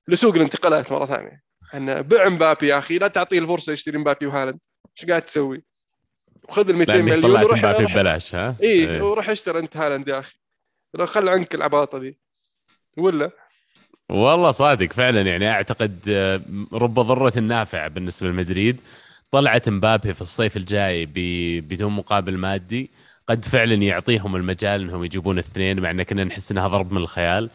لسوق 0.08 0.34
الانتقالات 0.34 0.92
مرة 0.92 1.06
ثانية. 1.06 1.42
إن 1.74 2.02
بع 2.02 2.28
مبابي 2.28 2.66
يا 2.68 2.78
أخي 2.78 2.98
لا 2.98 3.08
تعطيه 3.08 3.38
الفرصة 3.38 3.72
يشتري 3.72 3.98
مبابي 3.98 4.26
وهالاند. 4.26 4.58
إيش 4.98 5.08
قاعد 5.10 5.22
تسوي؟ 5.22 5.64
وخذ 6.48 6.68
ال 6.68 6.76
200 6.76 6.92
لانك 6.92 7.04
مليون 7.24 7.44
وروح 7.44 7.58
مبابي 7.58 7.84
ببلاش 7.84 8.34
ها؟ 8.34 8.56
اي 8.62 8.68
إيه. 8.88 9.02
وروح 9.02 9.28
اشتري 9.28 9.58
أنت 9.58 9.76
هالاند 9.76 10.08
يا 10.08 10.18
أخي. 10.18 10.38
لو 10.94 11.06
خل 11.06 11.28
عنك 11.28 11.54
العباطة 11.54 11.98
دي. 11.98 12.18
ولا؟ 12.96 13.30
والله 14.08 14.50
صادق 14.50 14.92
فعلا 14.92 15.20
يعني 15.20 15.50
أعتقد 15.50 15.98
آه، 16.08 16.40
رب 16.72 16.94
ضرة 16.94 17.38
نافع 17.40 17.88
بالنسبة 17.88 18.28
لمدريد. 18.28 18.80
طلعت 19.30 19.68
مبابي 19.68 20.14
في 20.14 20.20
الصيف 20.20 20.56
الجاي 20.56 21.06
بدون 21.60 21.92
مقابل 21.92 22.36
مادي. 22.36 22.90
قد 23.28 23.44
فعلا 23.44 23.74
يعطيهم 23.74 24.36
المجال 24.36 24.80
إنهم 24.80 25.04
يجيبون 25.04 25.38
اثنين 25.38 25.80
مع 25.80 25.90
إن 25.90 26.02
كنا 26.02 26.24
نحس 26.24 26.50
إنها 26.50 26.68
ضرب 26.68 26.92
من 26.92 26.98
الخيال. 26.98 27.50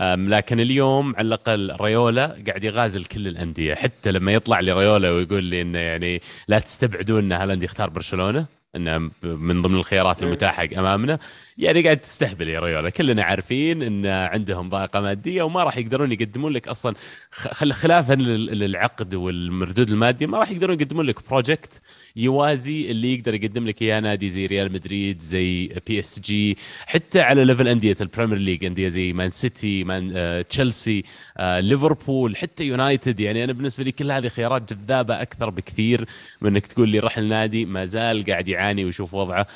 لكن 0.00 0.60
اليوم 0.60 1.16
على 1.16 1.26
الأقل 1.26 1.76
ريولا 1.80 2.36
قاعد 2.46 2.64
يغازل 2.64 3.04
كل 3.04 3.28
الأندية. 3.28 3.74
حتى 3.74 4.12
لما 4.12 4.32
يطلع 4.32 4.60
لي 4.60 4.72
ريولا 4.72 5.10
ويقول 5.10 5.44
لي 5.44 5.62
إنه 5.62 5.78
يعني 5.78 6.22
لا 6.48 6.58
تستبعدون 6.58 7.24
إن 7.24 7.32
هالاند 7.32 7.62
يختار 7.62 7.90
برشلونة 7.90 8.46
إنه 8.76 8.98
من 9.22 9.62
ضمن 9.62 9.74
الخيارات 9.74 10.18
إيه. 10.18 10.28
المتاحة 10.28 10.68
أمامنا. 10.78 11.18
يعني 11.58 11.82
قاعد 11.82 11.96
تستهبل 11.96 12.48
يا 12.48 12.60
ريولا 12.60 12.90
كلنا 12.90 13.22
عارفين 13.22 13.82
إن 13.82 14.06
عندهم 14.06 14.68
ضائقة 14.68 15.00
مادية 15.00 15.42
وما 15.42 15.64
راح 15.64 15.76
يقدرون 15.76 16.12
يقدمون 16.12 16.52
لك 16.52 16.68
أصلا 16.68 16.94
خل- 17.30 17.72
خلافا 17.72 18.12
لل- 18.12 18.58
للعقد 18.58 19.14
والمردود 19.14 19.90
المادي 19.90 20.26
ما 20.26 20.38
راح 20.38 20.50
يقدرون 20.50 20.80
يقدمون 20.80 21.06
لك 21.06 21.28
project 21.30 21.80
يوازي 22.16 22.90
اللي 22.90 23.14
يقدر 23.14 23.34
يقدم 23.34 23.66
لك 23.66 23.82
إياه 23.82 24.00
نادي 24.00 24.30
زي 24.30 24.46
ريال 24.46 24.72
مدريد 24.72 25.20
زي 25.20 25.66
بي 25.86 26.00
اس 26.00 26.20
جي 26.20 26.56
حتى 26.86 27.20
على 27.20 27.44
level 27.44 27.68
أندية 27.68 27.96
البريمير 28.00 28.38
ليج 28.38 28.64
أندية 28.64 28.88
زي 28.88 29.12
مان 29.12 29.30
سيتي 29.30 29.84
مان 29.84 30.12
آه، 30.16 30.42
تشيلسي 30.42 31.04
آه، 31.38 31.60
ليفربول 31.60 32.36
حتى 32.36 32.64
يونايتد 32.64 33.20
يعني 33.20 33.44
أنا 33.44 33.52
بالنسبة 33.52 33.84
لي 33.84 33.92
كل 33.92 34.10
هذه 34.10 34.28
خيارات 34.28 34.72
جذابة 34.74 35.22
أكثر 35.22 35.50
بكثير 35.50 36.06
من 36.40 36.50
إنك 36.50 36.66
تقول 36.66 36.88
لي 36.88 36.98
راح 36.98 37.18
النادي 37.18 37.64
ما 37.64 37.84
زال 37.84 38.24
قاعد 38.24 38.48
يعاني 38.48 38.84
ويشوف 38.84 39.14
وضعه. 39.14 39.46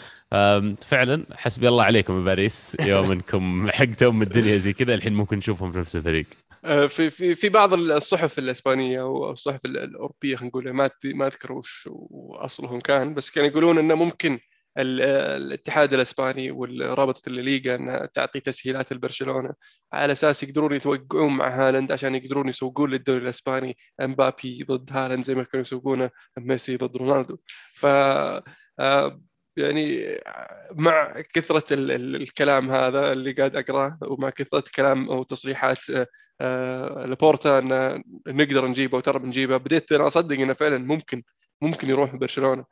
فعلا 0.81 1.25
حسبي 1.33 1.69
الله 1.69 1.85
عليكم 1.85 2.25
باريس 2.25 2.77
يوم 2.81 3.11
انكم 3.13 3.67
حطيتوا 3.71 4.11
أم 4.11 4.23
الدنيا 4.23 4.57
زي 4.57 4.73
كذا 4.73 4.95
الحين 4.95 5.13
ممكن 5.15 5.37
نشوفهم 5.37 5.73
في 5.73 5.79
نفس 5.79 5.97
الفريق. 5.97 6.27
آه، 6.65 6.87
في 6.87 7.11
في 7.11 7.35
في 7.35 7.49
بعض 7.49 7.75
الصحف 7.75 8.39
الإسبانية 8.39 9.01
أو 9.01 9.31
الصحف 9.31 9.65
ال- 9.65 9.79
الأوروبية 9.79 10.37
خلينا 10.37 10.49
نقول 10.49 10.71
ما 10.71 10.91
ما 11.05 11.27
أذكر 11.27 11.53
وش 11.53 11.89
اصلهم 12.33 12.81
كان 12.81 13.15
بس 13.15 13.31
كانوا 13.31 13.49
يقولون 13.49 13.79
إنه 13.79 13.95
ممكن 13.95 14.39
ال- 14.79 15.01
الاتحاد 15.43 15.95
الإسباني 15.95 16.51
والرابطة 16.51 17.29
الليغا 17.29 17.75
إنها 17.75 18.07
تعطي 18.07 18.41
تسهيلات 18.41 18.93
لبرشلونة. 18.93 19.53
على 19.93 20.13
أساس 20.13 20.43
يقدرون 20.43 20.73
يتوقعون 20.75 21.33
مع 21.37 21.69
هالاند 21.69 21.93
عشان 21.93 22.15
يقدرون 22.15 22.49
يسوقون 22.49 22.91
للدوري 22.91 23.23
الإسباني 23.23 23.77
إمبابي 24.01 24.65
ضد 24.69 24.91
هالاند 24.93 25.25
زي 25.25 25.35
ما 25.35 25.43
كانوا 25.43 25.61
يسوقونه 25.63 26.11
ميسي 26.39 26.77
ضد 26.77 26.97
رونالدو. 26.97 27.37
ف 27.75 27.87
آه، 27.87 29.21
يعني 29.61 30.07
مع 30.73 31.21
ال- 31.91 32.17
الكلام 32.17 32.71
هذا 32.71 33.13
اللي 33.13 33.33
قاعد 33.33 33.57
أقرأه 33.57 33.99
ومع 34.03 34.31
كثرة 34.31 34.65
كلام 34.75 35.11
أو 35.11 35.23
تصريحات 35.23 35.91
آه، 35.91 36.07
آه، 36.41 37.07
لابورتا 37.07 37.59
أن 37.59 38.03
نقدر 38.27 38.67
نجيبه 38.67 38.99
وترى 38.99 39.19
بنجيبه 39.19 39.57
بديت 39.57 39.93
أنا 39.93 40.07
أصدق 40.07 40.37
أنه 40.41 40.53
فعلا 40.53 40.79
ممكن 40.79 41.23
ممكن 41.63 41.89
يروح 41.91 42.17
برشلونة. 42.17 42.65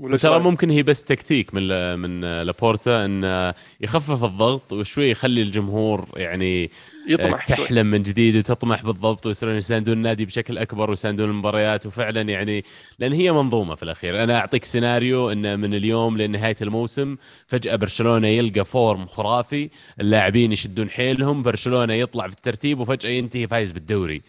وترى 0.00 0.38
ممكن 0.38 0.70
هي 0.70 0.82
بس 0.82 1.04
تكتيك 1.04 1.54
من 1.54 1.98
من 1.98 2.20
لابورتا 2.42 3.04
إن 3.04 3.52
يخفف 3.80 4.24
الضغط 4.24 4.72
وشوي 4.72 5.10
يخلي 5.10 5.42
الجمهور 5.42 6.08
يعني 6.16 6.70
يطمح 7.08 7.46
تحلم 7.46 7.66
شوي. 7.66 7.82
من 7.82 8.02
جديد 8.02 8.36
وتطمح 8.36 8.82
بالضبط 8.82 9.26
ويصيرون 9.26 9.56
يساندون 9.56 9.96
النادي 9.96 10.24
بشكل 10.24 10.58
أكبر 10.58 10.90
ويساندون 10.90 11.30
المباريات. 11.30 11.86
وفعلا 11.86 12.20
يعني 12.20 12.64
لأن 12.98 13.12
هي 13.12 13.32
منظومة 13.32 13.74
في 13.74 13.82
الأخير. 13.82 14.22
أنا 14.22 14.38
أعطيك 14.38 14.64
سيناريو 14.64 15.32
ان 15.32 15.60
من 15.60 15.74
اليوم 15.74 16.18
لنهاية 16.18 16.56
الموسم 16.62 17.16
فجأة 17.46 17.76
برشلونة 17.76 18.28
يلقى 18.28 18.64
form 18.64 19.06
خرافي 19.06 19.70
اللاعبين 20.00 20.52
يشدون 20.52 20.90
حيلهم 20.90 21.42
برشلونة 21.42 21.94
يطلع 21.94 22.28
في 22.28 22.34
الترتيب 22.34 22.80
وفجأة 22.80 23.10
ينتهي 23.10 23.48
فايز 23.48 23.72
بالدوري. 23.72 24.22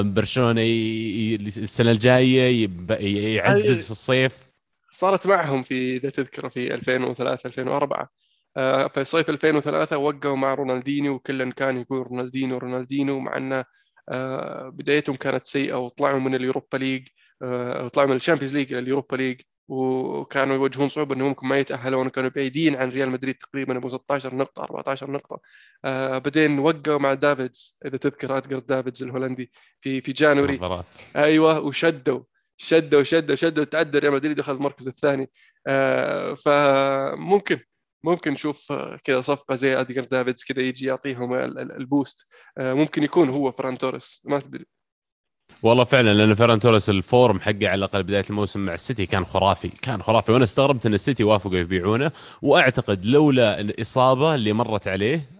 برشلونة 0.00 0.62
السنة 0.62 1.90
الجاية 1.90 2.68
يعزز 3.36 3.84
في 3.84 3.90
الصيف. 3.90 4.49
صارت 4.90 5.26
معهم 5.26 5.62
في 5.62 5.96
إذا 5.96 6.10
تذكر 6.10 6.48
في 6.50 6.74
2003 6.74 7.46
2004 7.46 8.10
آه، 8.56 8.88
في 8.88 9.04
صيف 9.04 9.30
2003 9.30 9.98
وقعوا 9.98 10.36
مع 10.36 10.54
رونالدينيو 10.54 11.14
وكلا 11.14 11.52
كان 11.52 11.78
يقول 11.78 12.06
رونالدينيو 12.06 12.58
رونالدينيو 12.58 13.20
مع 13.20 13.36
إنه 13.36 13.64
آه، 14.08 14.68
بدايتهم 14.68 15.16
كانت 15.16 15.46
سيئة 15.46 15.74
وطلعوا 15.74 16.20
من 16.20 16.34
اليوروبا 16.34 16.76
ليج 16.76 17.08
آه، 17.42 17.88
طلعوا 17.88 18.08
من 18.08 18.16
الشامبيونز 18.16 18.54
ليج 18.54 18.72
إلى 18.72 18.78
اليوروبا 18.82 19.16
ليج 19.16 19.40
وكانوا 19.68 20.54
يواجهون 20.54 20.88
صعوبة 20.88 21.14
إنهم 21.14 21.28
ممكن 21.28 21.46
ما 21.46 21.58
يتأهلون 21.58 22.06
وكانوا 22.06 22.30
بعيدين 22.30 22.76
عن 22.76 22.88
ريال 22.88 23.10
مدريد 23.10 23.34
تقريبا 23.34 23.76
أبو 23.76 23.88
16 23.88 24.34
نقطة 24.34 24.62
14 24.62 25.10
نقطة. 25.10 25.40
آه 25.84 26.18
بعدين 26.18 26.58
وقعوا 26.58 26.98
مع 26.98 27.14
دافيدز 27.14 27.78
إذا 27.86 27.96
تذكر 27.96 28.36
ادجر 28.36 28.58
دافيدز 28.58 29.02
الهولندي 29.02 29.50
في 29.80 30.00
في 30.00 30.12
January. 30.12 30.58
أيوه 31.16 31.60
وشدوا. 31.60 32.20
شدوا 32.62 33.02
شدوا 33.02 33.36
شدوا 33.36 33.64
تعدى 33.64 33.98
ريال 33.98 34.12
مدريد 34.12 34.40
اخذ 34.40 34.54
المركز 34.54 34.88
الثاني. 34.88 35.30
آه 35.66 36.34
فممكن 36.34 37.58
ممكن 38.04 38.32
نشوف 38.32 38.72
كذا 39.04 39.20
صفقة 39.20 39.54
زي 39.54 39.80
ادجر 39.80 40.04
دافيدز 40.04 40.44
كذا 40.44 40.62
يجي 40.62 40.86
يعطيهم 40.86 41.34
ال 41.34 41.47
boost. 41.47 42.26
آه 42.58 42.74
ممكن 42.74 43.02
يكون 43.02 43.28
هو 43.28 43.50
فران 43.50 43.78
توريس 43.78 44.22
ما 44.24 44.38
تدري. 44.38 44.66
والله 45.62 45.84
فعلا 45.84 46.14
لأن 46.14 46.34
فيران 46.34 46.60
توريس 46.60 46.90
ال 46.90 47.00
form 47.00 47.40
حقه 47.40 47.68
على 47.68 47.74
الأقل 47.74 48.02
بداية 48.02 48.24
الموسم 48.30 48.66
مع 48.66 48.74
السيتي 48.74 49.06
كان 49.06 49.24
خرافي 49.24 49.68
كان 49.68 50.02
خرافي. 50.02 50.32
وأنا 50.32 50.44
استغربت 50.44 50.86
إن 50.86 50.94
السيتي 50.94 51.24
وافقوا 51.24 51.56
يبيعونه. 51.56 52.12
وأعتقد 52.42 53.04
لولا 53.04 53.60
الإصابة 53.60 54.34
اللي 54.34 54.52
مرت 54.52 54.88
عليه 54.88 55.39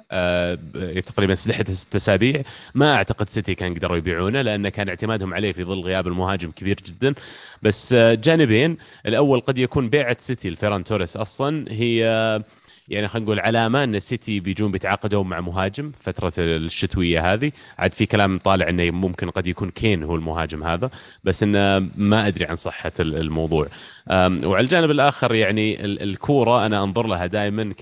تقريبا 1.06 1.34
سلحته 1.34 1.72
ست 1.72 1.94
اسابيع 1.96 2.42
ما 2.74 2.94
أعتقد 2.94 3.28
سيتي 3.28 3.54
كان 3.54 3.74
قدروا 3.74 3.96
يبيعونه 3.96 4.42
لأن 4.42 4.68
كان 4.68 4.88
اعتمادهم 4.88 5.34
عليه 5.34 5.52
في 5.52 5.64
ظل 5.64 5.80
غياب 5.80 6.06
المهاجم 6.06 6.50
كبير 6.50 6.76
جدا. 6.86 7.14
بس 7.62 7.92
آه 7.92 8.14
جانبين 8.14 8.76
الأول 9.06 9.40
قد 9.40 9.58
يكون 9.58 9.88
بيعة 9.90 10.16
سيتي 10.18 10.50
لفيران 10.50 10.84
توريس 10.84 11.16
أصلا. 11.16 11.64
هي 11.72 12.06
آه 12.08 12.44
يعني 12.90 13.08
خلينا 13.08 13.24
نقول 13.24 13.40
علامة 13.40 13.84
أن 13.84 13.94
السيتي 13.94 14.40
بيجون 14.40 14.72
بيتعاقدون 14.72 15.26
مع 15.28 15.40
مهاجم 15.40 15.92
فترة 15.92 16.32
الشتوية 16.38 17.32
هذه. 17.32 17.52
عاد 17.78 17.92
في 17.92 18.06
كلام 18.06 18.38
طالع 18.38 18.68
إنه 18.68 18.90
ممكن 18.90 19.30
قد 19.30 19.46
يكون 19.46 19.70
كين 19.70 20.02
هو 20.02 20.14
المهاجم 20.14 20.64
هذا 20.64 20.90
بس 21.24 21.42
انه 21.42 21.88
ما 21.96 22.26
أدري 22.26 22.44
عن 22.44 22.54
صحة 22.54 22.92
الموضوع. 23.00 23.68
وعلى 24.10 24.60
الجانب 24.60 24.90
الآخر 24.90 25.34
يعني 25.34 25.84
الكورة 25.84 26.66
أنا 26.66 26.84
أنظر 26.84 27.06
لها 27.06 27.26
دائما 27.26 27.74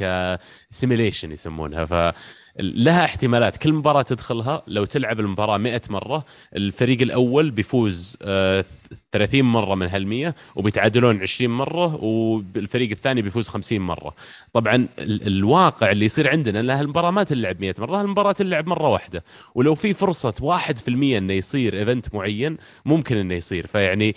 ك 0.70 0.76
simulation 0.76 1.32
يسمونها. 1.32 1.84
ف 1.84 2.14
لها 2.58 3.04
احتمالات. 3.04 3.56
كل 3.56 3.72
مباراة 3.72 4.02
تدخلها 4.02 4.62
لو 4.66 4.84
تلعب 4.84 5.20
المباراة 5.20 5.58
100 5.58 5.82
مرة 5.90 6.24
الفريق 6.56 7.02
الأول 7.02 7.50
بيفوز 7.50 8.16
30 9.12 9.40
آه، 9.40 9.42
مرة 9.42 9.74
من 9.74 9.88
هال100 9.88 10.32
وبيتعادلون 10.56 11.22
20 11.22 11.50
مرة 11.50 12.04
والفريق 12.04 12.90
الثاني 12.90 13.22
بيفوز 13.22 13.48
50 13.48 13.80
مرة. 13.80 14.14
طبعا 14.52 14.88
الواقع 14.98 15.90
اللي 15.90 16.04
يصير 16.04 16.30
عندنا 16.30 16.60
إن 16.60 16.70
هالمباراة 16.70 17.10
ما 17.10 17.22
تلعب 17.22 17.60
100 17.60 17.74
مرة 17.78 18.00
المباراه 18.00 18.32
تلعب 18.32 18.66
مرة 18.66 18.88
واحدة. 18.88 19.24
ولو 19.54 19.74
في 19.74 19.94
فرصة 19.94 20.34
1% 20.40 20.88
إنه 20.88 21.32
يصير 21.32 21.78
event 21.78 22.14
معين 22.14 22.56
ممكن 22.84 23.16
إنه 23.16 23.34
يصير. 23.34 23.66
فيعني 23.66 24.14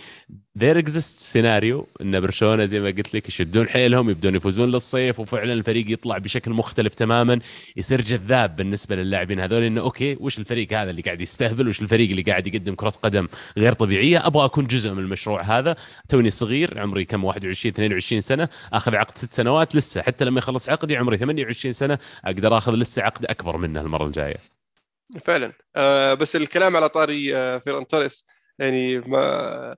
there 0.60 0.78
exists 0.78 1.20
سيناريو 1.20 1.88
إن 2.02 2.20
برشلونة 2.20 2.66
زي 2.66 2.80
ما 2.80 2.88
قلت 2.88 3.16
لك 3.16 3.28
يشدون 3.28 3.70
حيلهم 3.70 4.10
يبدون 4.10 4.36
يفوزون 4.36 4.72
للصيف 4.72 5.20
وفعلا 5.20 5.54
الفريق 5.54 5.92
يطلع 5.92 6.18
بشكل 6.18 6.52
مختلف 6.52 6.94
تماما 6.94 7.40
يصير 7.78 8.02
جذاب 8.02 8.56
بالنسبة 8.56 8.96
للاعبين 8.96 9.40
هذول 9.40 9.64
إنه 9.64 9.82
أوكي 9.82 10.18
وش 10.20 10.40
الفريق 10.40 10.74
هذا 10.74 10.90
اللي 10.90 11.02
قاعد 11.02 11.22
يستهبل؟ 11.22 11.68
وش 11.68 11.82
الفريق 11.82 12.10
اللي 12.10 12.22
قاعد 12.22 12.48
يقدم 12.48 12.76
كرة 12.76 12.90
قدم 12.90 13.28
غير 13.58 13.74
طبيعية؟ 13.74 14.28
أبغى 14.28 14.46
أكون 14.46 14.66
جزء 14.66 14.94
من 14.94 15.00
المشروع 15.00 15.42
هذا. 15.42 15.76
توني 16.10 16.30
صغير 16.30 16.80
عمري 16.80 17.06
كم؟ 17.06 17.24
21 17.24 17.74
22 17.74 18.22
سنة 18.22 18.50
أخذ 18.74 18.96
عقد 18.96 19.18
ست 19.18 19.34
سنوات 19.34 19.76
لسه 19.76 20.02
حتى 20.02 20.26
لما 20.26 20.40
يخلص 20.40 20.70
عقدي 20.70 20.98
عمري 20.98 21.18
28 21.18 21.72
سنة 21.72 22.00
أقدر 22.26 22.58
أخذ 22.58 22.74
لسه 22.74 23.04
عقد 23.04 23.26
أكبر 23.26 23.58
منه 23.58 23.82
المرة 23.82 24.06
الجاية. 24.08 24.38
فعلا. 25.22 25.54
آه 25.76 26.14
بس 26.14 26.36
الكلام 26.36 26.76
على 26.76 26.90
طاري 26.90 27.36
آه 27.36 27.58
فيران 27.58 27.88
توريس 27.88 28.26
يعني 28.60 29.00
ما 29.00 29.76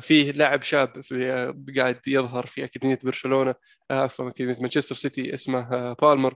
فيه 0.00 0.32
لاعب 0.32 0.62
شاب 0.62 1.00
في 1.00 1.32
آه، 1.32 1.54
قاعد 1.76 2.00
يظهر 2.06 2.46
في 2.46 2.64
أكاديمية 2.64 2.98
برشلونة 3.04 3.54
آه، 3.90 4.02
عفوا 4.02 4.28
أكاديمية 4.28 4.56
مانشستر 4.60 4.94
سيتي 4.94 5.34
اسمه 5.34 5.92
بالمر. 5.92 6.34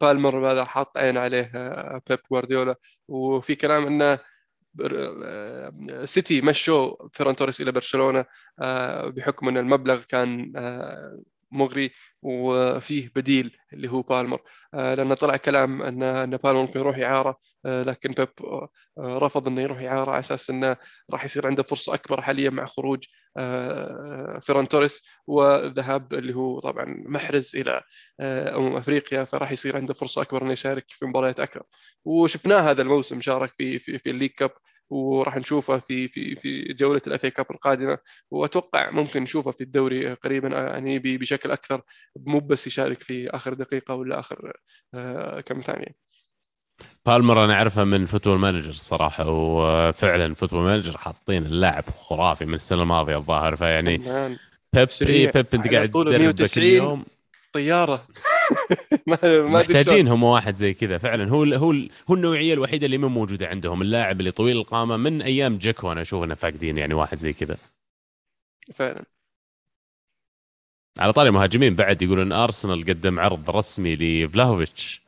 بالمر 0.00 0.52
هذا 0.52 0.64
حاط 0.64 0.98
عين 0.98 1.16
عليه 1.16 1.50
بيب 2.08 2.18
جوارديولا. 2.30 2.76
وفي 3.08 3.54
كلام 3.54 3.86
انه 3.86 4.18
سيتي 6.04 6.40
مشوا 6.40 7.08
فيران 7.12 7.36
توريس 7.36 7.60
إلى 7.60 7.72
برشلونة 7.72 8.24
بحكم 9.06 9.48
إن 9.48 9.58
المبلغ 9.58 10.02
كان 10.02 10.52
مغري. 11.50 11.90
وفيه 12.24 13.10
بديل 13.16 13.56
اللي 13.72 13.88
هو 13.90 14.02
بالمر. 14.02 14.40
آه، 14.74 14.94
لأن 14.94 15.14
طلع 15.14 15.36
كلام 15.36 15.82
ان 15.82 16.02
أن 16.02 16.36
بالمر 16.36 16.56
ممكن 16.56 16.80
يروح 16.80 16.98
اعاره 16.98 17.38
آه، 17.66 17.82
لكن 17.82 18.10
بيب 18.12 18.28
آه، 18.44 18.68
رفض 18.98 19.46
إنه 19.48 19.62
يروح 19.62 19.82
اعاره 19.82 20.10
على 20.10 20.18
أساس 20.20 20.50
إنه 20.50 20.76
راح 21.10 21.24
يصير 21.24 21.46
عنده 21.46 21.62
فرصة 21.62 21.94
أكبر 21.94 22.22
حاليا 22.22 22.50
مع 22.50 22.66
خروج 22.66 23.04
فيران 24.40 24.68
توريس 24.68 25.02
والذهاب 25.26 26.14
اللي 26.14 26.34
هو 26.34 26.60
طبعا 26.60 26.84
محرز 27.06 27.56
إلى 27.56 27.82
أمم 28.20 28.76
أفريقيا 28.76 29.24
فراح 29.24 29.52
يصير 29.52 29.76
عنده 29.76 29.94
فرصة 29.94 30.22
أكبر 30.22 30.42
إنه 30.42 30.52
يشارك 30.52 30.84
في 30.88 31.06
مباريات 31.06 31.40
أكثر. 31.40 31.62
وشفناه 32.04 32.60
هذا 32.70 32.82
الموسم 32.82 33.20
شارك 33.20 33.52
في 33.56 33.78
في, 33.78 33.98
في 33.98 34.10
ال 34.10 34.13
League 34.13 34.30
Cup 34.30 34.50
وراح 34.90 35.36
نشوفه 35.36 35.78
في 35.78 36.08
في 36.08 36.36
في 36.36 36.72
جولة 36.72 37.02
ال 37.06 37.13
FA 37.13 37.26
Cup 37.26 37.46
القادمة. 37.50 37.98
وأتوقع 38.30 38.90
ممكن 38.90 39.22
نشوفه 39.22 39.50
في 39.50 39.60
الدوري 39.60 40.14
قريبا 40.14 40.48
يعني 40.48 40.98
بشكل 40.98 41.50
أكثر. 41.50 41.82
مو 42.16 42.40
بس 42.40 42.66
يشارك 42.66 43.02
في 43.02 43.30
آخر 43.30 43.54
دقيقة 43.54 43.94
ولا 43.94 44.18
آخر 44.18 44.52
آه، 44.94 45.40
كم 45.40 45.60
ثانية. 45.60 46.04
بالمر 47.06 47.44
أنا 47.44 47.54
أعرفه 47.54 47.84
من 47.84 48.06
Football 48.06 48.38
Manager 48.38 48.72
صراحة. 48.72 49.28
وفعلا 49.28 50.34
Football 50.34 50.62
Manager 50.62 50.98
حاطين 50.98 51.46
اللاعب 51.46 51.84
خرافي 51.90 52.44
من 52.44 52.54
السنة 52.54 52.82
الماضية 52.82 53.16
الظاهر. 53.16 53.56
فيعني 53.56 53.98
بيب 54.74 54.88
بيب 55.00 55.36
أنت 55.36 55.74
قاعد 55.74 55.90
تدرب 55.90 56.34
اليوم. 56.56 57.04
طياره 57.54 58.06
ما 59.06 59.42
محتاجين 59.42 60.08
هم 60.08 60.22
واحد 60.24 60.54
زي 60.54 60.74
كذا 60.74 60.98
فعلا. 60.98 61.28
هو 61.30 61.44
هو 61.44 61.74
هو 62.10 62.14
النوعية 62.14 62.54
الوحيدة 62.54 62.86
اللي 62.86 62.98
مو 62.98 63.08
موجودة 63.08 63.46
عندهم. 63.46 63.82
اللاعب 63.82 64.20
اللي 64.20 64.30
طويل 64.30 64.56
القامة 64.56 64.96
من 64.96 65.22
أيام 65.22 65.58
جيكو 65.58 65.92
أنا 65.92 66.00
أشوف 66.02 66.24
إنه 66.24 66.34
فاقدين 66.34 66.78
يعني 66.78 66.94
واحد 66.94 67.18
زي 67.18 67.32
كذا. 67.32 67.56
فعلا. 68.74 69.04
على 70.98 71.12
طاري 71.12 71.28
المهاجمين 71.28 71.74
بعد 71.74 72.02
يقولون 72.02 72.32
أرسنال 72.32 72.84
قدم 72.84 73.18
عرض 73.20 73.50
رسمي 73.50 73.96
لفلاهوفيتش. 73.96 75.03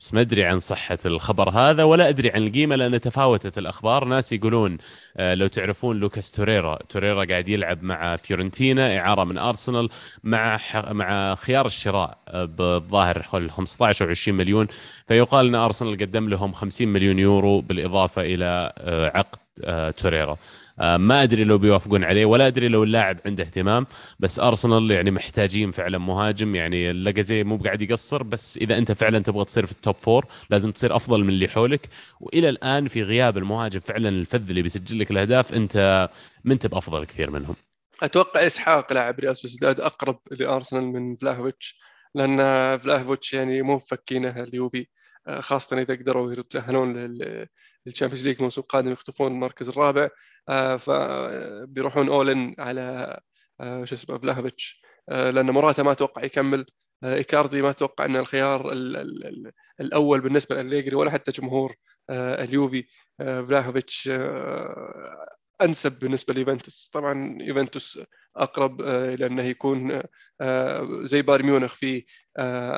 بس 0.00 0.14
ما 0.14 0.20
أدري 0.20 0.44
عن 0.44 0.58
صحة 0.58 0.98
الخبر 1.06 1.50
هذا 1.50 1.82
ولا 1.82 2.08
أدري 2.08 2.30
عن 2.30 2.46
القيمة 2.46 2.76
لأن 2.76 3.00
تفاوتت 3.00 3.58
الأخبار. 3.58 4.04
ناس 4.04 4.32
يقولون 4.32 4.78
آه، 5.16 5.34
لو 5.34 5.46
تعرفون 5.46 6.00
لوكاس 6.00 6.30
توريرا 6.30 6.78
توريرا 6.88 7.24
قاعد 7.24 7.48
يلعب 7.48 7.82
مع 7.82 8.16
فيورنتينا 8.16 8.98
إعارة 8.98 9.24
من 9.24 9.38
أرسنال 9.38 9.88
مع 10.24 10.58
مع 10.90 11.34
خيار 11.34 11.66
الشراء 11.66 12.18
آه، 12.28 12.44
بالظاهر 12.44 13.22
حول 13.22 13.50
15 13.50 14.04
أو 14.04 14.10
20 14.10 14.36
مليون. 14.36 14.66
فيقال 15.08 15.46
إن 15.46 15.54
أرسنال 15.54 15.96
قدم 15.96 16.28
لهم 16.28 16.52
50 16.52 16.88
مليون 16.88 17.18
يورو 17.18 17.60
بالإضافة 17.60 18.22
إلى 18.22 18.72
آه، 18.78 19.18
عقد. 19.18 19.43
توريرا. 19.96 20.36
آه، 20.80 20.96
ما 20.96 21.22
أدري 21.22 21.44
لو 21.44 21.58
بيوافقون 21.58 22.04
عليه 22.04 22.24
ولا 22.24 22.46
أدري 22.46 22.68
لو 22.68 22.84
اللاعب 22.84 23.18
عنده 23.26 23.44
اهتمام 23.44 23.86
بس 24.20 24.38
أرسنال 24.38 24.90
يعني 24.90 25.10
محتاجين 25.10 25.70
فعلا 25.70 25.98
مهاجم 25.98 26.54
يعني 26.54 26.92
لاكازيت 26.92 27.44
مو 27.44 27.56
قاعد 27.56 27.82
يقصر 27.82 28.22
بس 28.22 28.56
إذا 28.56 28.78
أنت 28.78 28.92
فعلا 28.92 29.18
تبغى 29.18 29.44
تصير 29.44 29.66
في 29.66 29.72
ال 29.72 29.78
top 29.78 29.96
four 30.00 30.26
لازم 30.50 30.70
تصير 30.70 30.96
أفضل 30.96 31.24
من 31.24 31.28
اللي 31.28 31.48
حولك. 31.48 31.88
وإلى 32.20 32.48
الآن 32.48 32.88
في 32.88 33.02
غياب 33.02 33.38
المهاجم 33.38 33.80
فعلا 33.80 34.08
الفذ 34.08 34.48
اللي 34.48 34.62
بيسجل 34.62 34.98
لك 34.98 35.10
الأهداف 35.10 35.54
أنت 35.54 36.08
ما 36.44 36.52
انت 36.52 36.66
بافضل 36.66 37.04
كثير 37.04 37.30
منهم. 37.30 37.56
أتوقع 38.02 38.46
إسحاق 38.46 38.92
لاعب 38.92 39.20
ريال 39.20 39.36
سوسيداد 39.36 39.80
أقرب 39.80 40.18
لأرسنال 40.30 40.86
من 40.86 41.16
فلاهوفيتش 41.16 41.78
لأن 42.14 42.36
فلاهوفيتش 42.78 43.34
يعني 43.34 43.62
مو 43.62 43.74
مفكينه 43.74 44.42
اليوفي 44.42 44.78
آه، 44.78 44.86
خاصة 45.40 45.78
إذا 45.78 45.94
قدروا 45.94 46.32
يتأهلون 46.32 46.96
لل 47.86 47.93
Champions 47.93 48.24
League 48.24 48.36
الموسم 48.36 48.60
القادم 48.60 48.92
يخطفون 48.92 49.32
المركز 49.32 49.68
الرابع 49.68 50.08
آه، 50.48 50.76
فبيروحون 50.76 52.08
all 52.08 52.36
in 52.36 52.54
على 52.58 53.18
شو 53.60 53.94
اسمه 53.94 54.18
فلاهوفيتش 54.18 54.82
لأن 55.08 55.50
موراتا 55.50 55.82
ما 55.82 55.92
أتوقع 55.92 56.24
يكمل. 56.24 56.66
إيكاردي 57.04 57.62
ما 57.62 57.70
أتوقع 57.70 58.04
انه 58.04 58.20
الخيار 58.20 58.72
ال 58.72 58.96
ال 58.96 59.26
ال 59.26 59.52
الأول 59.80 60.20
بالنسبة 60.20 60.56
لاليجري 60.56 60.96
ولا 60.96 61.10
حتى 61.10 61.30
جمهور 61.30 61.74
اليوفي. 62.10 62.84
فلاهوفيتش 63.18 64.10
أنسب 65.62 65.98
بالنسبة 65.98 66.34
ليوفنتوس. 66.34 66.90
طبعا 66.92 67.38
يوفنتوس 67.40 68.00
أقرب 68.36 68.80
إلى 68.82 69.26
إنه 69.26 69.42
يكون 69.42 70.02
زي 71.06 71.22
بايرن 71.22 71.46
ميونخ 71.46 71.74
في 71.74 72.04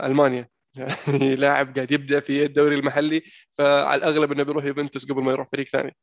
ألمانيا. 0.04 0.48
يعني 0.76 1.36
لاعب 1.42 1.74
قاعد 1.74 1.92
يبدأ 1.92 2.20
في 2.20 2.44
الدوري 2.44 2.74
المحلي 2.74 3.22
فعلى 3.58 3.98
الأغلب 3.98 4.32
إنه 4.32 4.42
بيروح 4.42 4.64
يوفنتوس 4.64 5.12
قبل 5.12 5.22
ما 5.22 5.32
يروح 5.32 5.48
فريق 5.48 5.68
ثاني. 5.68 5.96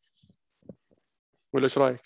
ولا 1.54 1.64
إيش 1.64 1.78
رأيك؟ 1.78 2.00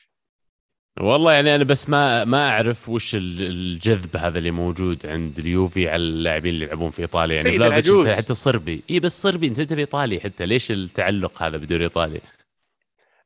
والله 1.00 1.34
يعني 1.34 1.56
أنا 1.56 1.64
بس 1.64 1.90
ما 1.90 2.24
ما 2.24 2.50
أعرف 2.50 2.90
وش 2.90 3.16
الجذب 3.16 4.18
هذا 4.18 4.38
اللي 4.38 4.52
موجود 4.52 5.06
عند 5.06 5.40
اليوفي 5.40 5.90
على 5.90 6.02
اللاعبين 6.02 6.54
اللي 6.54 6.66
يلعبون 6.66 6.92
في 6.92 7.02
إيطاليا. 7.02 7.36
يعني 7.36 7.58
فلاهوفيتش 7.58 8.18
حتى 8.18 8.34
صربي 8.34 8.84
إي 8.90 9.00
بس 9.00 9.22
صربي 9.22 9.48
أنت 9.48 9.62
تبي 9.62 9.82
ايطالي 9.82 10.20
حتى. 10.20 10.46
ليش 10.46 10.72
التعلق 10.72 11.44
هذا 11.44 11.58
بدوري 11.58 11.84
إيطالي؟ 11.84 12.22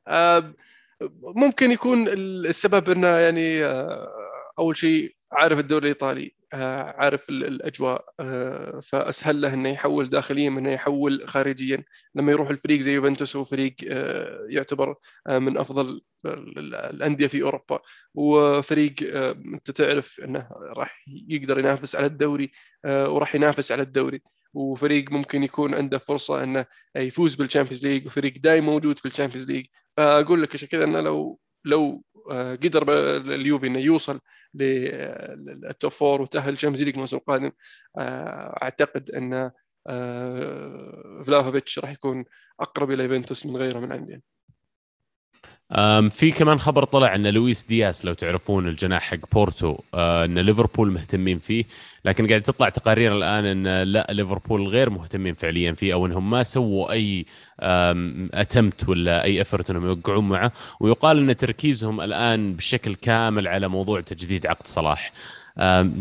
آه 0.08 0.54
ممكن 1.36 1.70
يكون 1.70 2.08
السبب 2.08 2.90
إنه 2.90 3.08
يعني 3.08 3.64
آه 3.64 4.08
أول 4.58 4.76
شيء 4.76 5.14
عارف 5.32 5.58
الدوري 5.58 5.82
الإيطالي. 5.82 6.32
عارف 6.52 7.28
الأجواء 7.28 8.04
آه، 8.20 8.80
فأسهل 8.80 9.40
له 9.40 9.54
إنه 9.54 9.68
يحول 9.68 10.10
داخليا 10.10 10.50
من 10.50 10.58
إنه 10.58 10.70
يحول 10.70 11.28
خارجيا. 11.28 11.84
لما 12.14 12.32
يروح 12.32 12.50
الفريق 12.50 12.80
زي 12.80 12.92
يوفنتوس 12.94 13.36
هو 13.36 13.44
فريق 13.44 13.74
آه، 13.90 14.46
يعتبر 14.50 14.94
من 15.28 15.58
أفضل 15.58 16.00
الأندية 16.26 17.26
في 17.26 17.42
أوروبا. 17.42 17.80
وفريق 18.14 18.94
أنت 19.54 19.70
تعرف 19.70 20.20
إنه 20.20 20.48
راح 20.76 21.04
يقدر 21.28 21.58
ينافس 21.58 21.96
على 21.96 22.06
الدوري 22.06 22.52
وراح 22.86 23.34
ينافس 23.34 23.72
على 23.72 23.82
الدوري. 23.82 24.22
وفريق 24.54 25.12
ممكن 25.12 25.42
يكون 25.42 25.74
عنده 25.74 25.98
فرصة 25.98 26.42
إنه 26.44 26.66
يفوز 26.96 27.34
بال 27.34 27.43
Champions 27.43 27.86
League 27.86 28.06
وفريق 28.06 28.34
دايم 28.38 28.66
موجود 28.66 28.98
في 28.98 29.06
ال 29.06 29.10
Champions 29.10 29.50
League 29.50 29.66
فأقول 29.96 30.42
لك 30.42 30.54
عشان 30.54 30.68
كذا 30.68 30.84
إنه 30.84 31.00
لو 31.00 31.40
لو 31.64 32.04
قدر 32.30 32.84
اليوفي 33.16 33.66
إنه 33.66 33.78
يوصل 33.78 34.20
لل 34.54 35.08
top 35.08 35.90
four 35.90 36.22
وتأهل 36.22 36.52
ال 36.52 36.55
Champions 36.55 36.82
League 36.82 36.94
الموسم 36.94 37.16
القادم. 37.16 37.52
آه، 37.98 38.58
أعتقد 38.62 39.10
إن 39.10 39.50
آه، 39.86 41.22
فلاهوفيتش 41.26 41.78
راح 41.78 41.90
يكون 41.90 42.24
أقرب 42.60 42.90
إلى 42.90 43.04
يوفنتوس 43.04 43.46
من 43.46 43.56
غيره 43.56 43.78
من 43.78 43.92
عندي 43.92 44.22
في 46.10 46.30
كمان 46.38 46.58
خبر 46.58 46.84
طلع 46.84 47.14
إن 47.14 47.26
لويس 47.26 47.64
دياس 47.64 48.04
لو 48.04 48.12
تعرفون 48.12 48.68
الجناح 48.68 49.02
حق 49.02 49.18
بورتو 49.32 49.76
آه، 49.94 50.24
إن 50.24 50.38
ليفربول 50.38 50.90
مهتمين 50.90 51.38
فيه. 51.38 51.64
لكن 52.04 52.26
قاعد 52.26 52.42
تطلع 52.42 52.68
تقارير 52.68 53.16
الآن 53.16 53.44
إن 53.44 53.82
لا 53.82 54.06
ليفربول 54.10 54.68
غير 54.68 54.90
مهتمين 54.90 55.34
فعليا 55.34 55.72
فيه 55.72 55.92
أو 55.92 56.06
إنهم 56.06 56.30
ما 56.30 56.42
سووا 56.42 56.92
أي 56.92 57.26
attempt 58.34 58.88
ولا 58.88 59.24
أي 59.24 59.40
effort 59.40 59.70
إنهم 59.70 59.86
يوقعون 59.86 60.28
معه. 60.28 60.52
ويقال 60.80 61.18
إن 61.18 61.36
تركيزهم 61.36 62.00
الآن 62.00 62.52
بشكل 62.54 62.94
كامل 62.94 63.48
على 63.48 63.68
موضوع 63.68 64.00
تجديد 64.00 64.46
عقد 64.46 64.66
صلاح. 64.66 65.12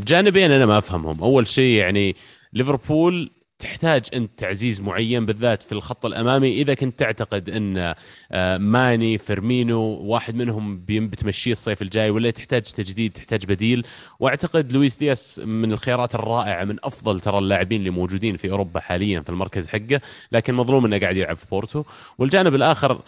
جانبين 0.06 0.52
أنا 0.52 0.66
ما 0.66 0.78
أفهمهم. 0.78 1.24
أول 1.24 1.48
شيء 1.48 1.76
يعني 1.76 2.16
ليفربول 2.54 3.32
تحتاج 3.62 4.06
أنت 4.14 4.32
تعزيز 4.38 4.82
معين 4.82 5.26
بالذات 5.26 5.64
في 5.64 5.72
الخط 5.72 6.06
الأمامي. 6.06 6.50
إذا 6.50 6.74
كنت 6.74 7.00
تعتقد 7.00 7.50
أن 7.50 7.96
آه، 8.32 8.58
ماني 8.58 9.18
فيرمينو 9.18 9.80
واحد 9.82 10.36
منهم 10.36 10.78
بتمشيه 10.88 11.52
الصيف 11.52 11.82
الجاي 11.82 12.10
ولا 12.10 12.32
تحتاج 12.32 12.62
تجديد 12.62 13.12
تحتاج 13.12 13.46
بديل. 13.46 13.86
وأعتقد 14.20 14.72
لويس 14.72 14.98
دياس 14.98 15.40
من 15.40 15.72
الخيارات 15.72 16.16
الرائعة 16.16 16.64
من 16.66 16.78
أفضل 16.84 17.20
ترى 17.20 17.38
اللاعبين 17.38 17.80
اللي 17.80 17.90
موجودين 17.90 18.38
في 18.38 18.52
أوروبا 18.52 18.80
حاليا 18.80 19.22
في 19.22 19.30
المركز 19.30 19.68
حقه. 19.68 20.02
لكن 20.32 20.54
مظلوم 20.54 20.86
إنه 20.86 21.00
قاعد 21.00 21.18
يلعب 21.18 21.38
في 21.38 21.46
بورتو. 21.52 21.84
والجانب 22.18 22.56
الآخر 22.56 23.02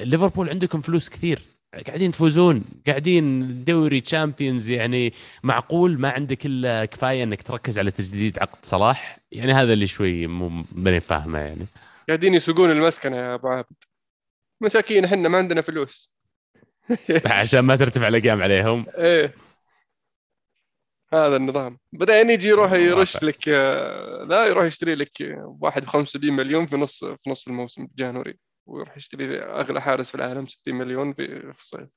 ليفربول 0.00 0.48
عندكم 0.48 0.80
فلوس 0.80 1.08
كثير. 1.08 1.57
قاعدين 1.74 2.10
تفوزون 2.10 2.64
قاعدين 2.86 3.64
دوري 3.64 4.00
Champions 4.00 4.70
يعني 4.70 5.12
معقول؟ 5.42 6.00
ما 6.00 6.10
عندك 6.10 6.46
إلا 6.46 6.84
كفاية 6.84 7.22
إنك 7.22 7.42
تركز 7.42 7.78
على 7.78 7.90
تجديد 7.90 8.38
عقد 8.38 8.58
صلاح؟ 8.66 9.18
يعني 9.32 9.52
هذا 9.52 9.72
اللي 9.72 9.86
شوي 9.86 10.26
مو 10.26 10.64
ماني 10.72 11.00
فاهمه 11.00 11.38
يعني. 11.38 11.66
قاعدين 12.08 12.34
يسوقون 12.34 12.70
المسكنة 12.70 13.16
يا 13.16 13.34
ابو 13.34 13.48
عابد 13.48 13.76
مساكين 14.60 15.04
إحنا 15.04 15.28
ما 15.28 15.38
عندنا 15.38 15.60
فلوس. 15.60 16.10
عشان 17.26 17.60
ما 17.60 17.76
ترتفع 17.76 18.08
الأقيام 18.08 18.42
عليهم. 18.42 18.86
إيه. 18.98 19.34
هذا 21.12 21.36
النظام. 21.36 21.78
بعدين 21.92 22.30
يجي 22.30 22.48
يروح 22.48 22.72
يرش 22.72 23.22
لك 23.24 23.48
لا 24.28 24.46
يروح 24.46 24.64
يشتري 24.64 24.94
لك 24.94 25.10
واحد 25.60 25.82
ب 25.82 25.86
75 25.86 26.36
مليون 26.36 26.66
في 26.66 26.76
نص 26.76 27.04
في 27.04 27.30
نص 27.30 27.48
الموسم 27.48 27.88
January. 27.96 28.38
ويروح 28.68 28.96
يشتري 28.96 29.38
أغلى 29.38 29.82
حارس 29.82 30.08
في 30.08 30.14
العالم 30.14 30.46
60 30.46 30.74
مليون 30.74 31.12
في, 31.12 31.52
في 31.52 31.60
الصيف. 31.60 31.88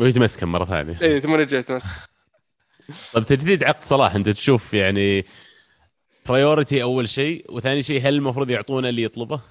ويتمسكن 0.00 0.48
مرة 0.48 0.64
ثانية. 0.64 1.02
اي 1.02 1.20
ثم 1.20 1.34
رجع 1.34 1.58
يتمسكن. 1.58 1.92
طيب 3.12 3.24
تجديد 3.24 3.64
عقد 3.64 3.84
صلاح 3.84 4.14
أنت 4.14 4.28
تشوف 4.28 4.74
يعني 4.74 5.24
priority 6.26 6.82
أول 6.82 7.08
شيء 7.08 7.52
وثاني 7.52 7.82
شيء 7.82 8.00
هل 8.00 8.14
المفروض 8.14 8.50
يعطونه 8.50 8.88
اللي 8.88 9.02
يطلبه؟ 9.02 9.42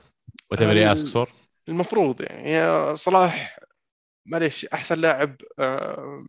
whatever 0.52 1.30
المفروض 1.70 2.22
يعني 2.22 2.96
صلاح 2.96 3.60
معليش 4.26 4.66
أحسن 4.66 5.02
لاعب 5.02 5.36
آه، 5.60 6.26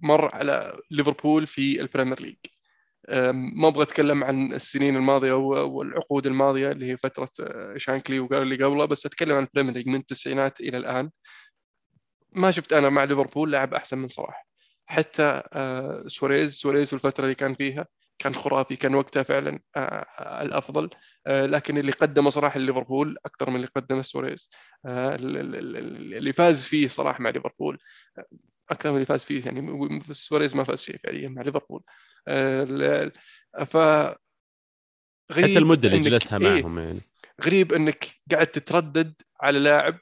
مر 0.00 0.34
على 0.34 0.80
ليفربول 0.90 1.46
في 1.46 1.80
ال 1.80 1.85
Premier 1.85 2.20
League. 2.20 2.36
ما 3.32 3.68
أبغى 3.68 3.82
أتكلم 3.82 4.24
عن 4.24 4.52
السنين 4.52 4.96
الماضية 4.96 5.32
والعقود 5.32 6.26
الماضية 6.26 6.70
اللي 6.72 6.86
هي 6.86 6.96
فترة 6.96 7.30
آه، 7.40 7.76
شانكلي 7.76 8.20
وقال 8.20 8.42
اللي 8.42 8.64
قبله 8.64 8.84
بس 8.84 9.06
أتكلم 9.06 9.36
عن 9.36 9.42
ال 9.42 9.47
Premier 9.47 9.84
من 9.86 9.94
التسعينات 9.94 10.60
إلى 10.60 10.76
الآن. 10.76 11.10
ما 12.32 12.50
شفت 12.50 12.72
أنا 12.72 12.88
مع 12.88 13.04
ليفربول 13.04 13.52
لاعب 13.52 13.74
أحسن 13.74 13.98
من 13.98 14.08
صلاح. 14.08 14.46
حتى 14.86 15.42
آه، 15.52 16.04
سواريز 16.06 16.54
سواريز 16.54 16.88
في 16.88 16.94
الفترة 16.94 17.24
اللي 17.24 17.34
كان 17.34 17.54
فيها 17.54 17.86
كان 18.18 18.34
خرافي 18.34 18.76
كان 18.76 18.94
وقتها 18.94 19.22
فعلا 19.22 19.60
آه، 19.76 20.42
الأفضل. 20.42 20.90
لكن 21.26 21.78
اللي 21.78 21.92
قدمه 21.92 22.30
صلاح 22.30 22.56
ليفربول 22.56 23.16
أكثر 23.26 23.50
من 23.50 23.56
اللي 23.56 23.66
قدمه 23.66 24.02
سواريز. 24.02 24.50
اللي 24.86 26.32
فاز 26.32 26.66
فيه 26.66 26.88
صلاح 26.88 27.20
مع 27.20 27.30
ليفربول 27.30 27.78
أكثر 28.70 28.90
من 28.90 28.96
اللي 28.96 29.06
فاز 29.06 29.24
فيه 29.24 29.44
يعني 29.44 30.00
سواريز 30.00 30.56
ما 30.56 30.64
فاز 30.64 30.82
فيه 30.84 30.98
فعليا 31.04 31.28
مع 31.28 31.42
ليفربول. 31.42 31.82
ف 33.66 33.76
غريب 35.32 35.50
حتى 35.50 35.58
المدة 35.58 35.88
اللي 35.88 36.00
جلسها 36.00 36.38
إيه 36.38 36.62
معهم 36.62 36.78
يعني. 36.78 37.00
غريب 37.44 37.72
إنك 37.72 38.06
قاعد 38.30 38.46
تتردد 38.46 39.14
على 39.40 39.58
لاعب 39.58 39.98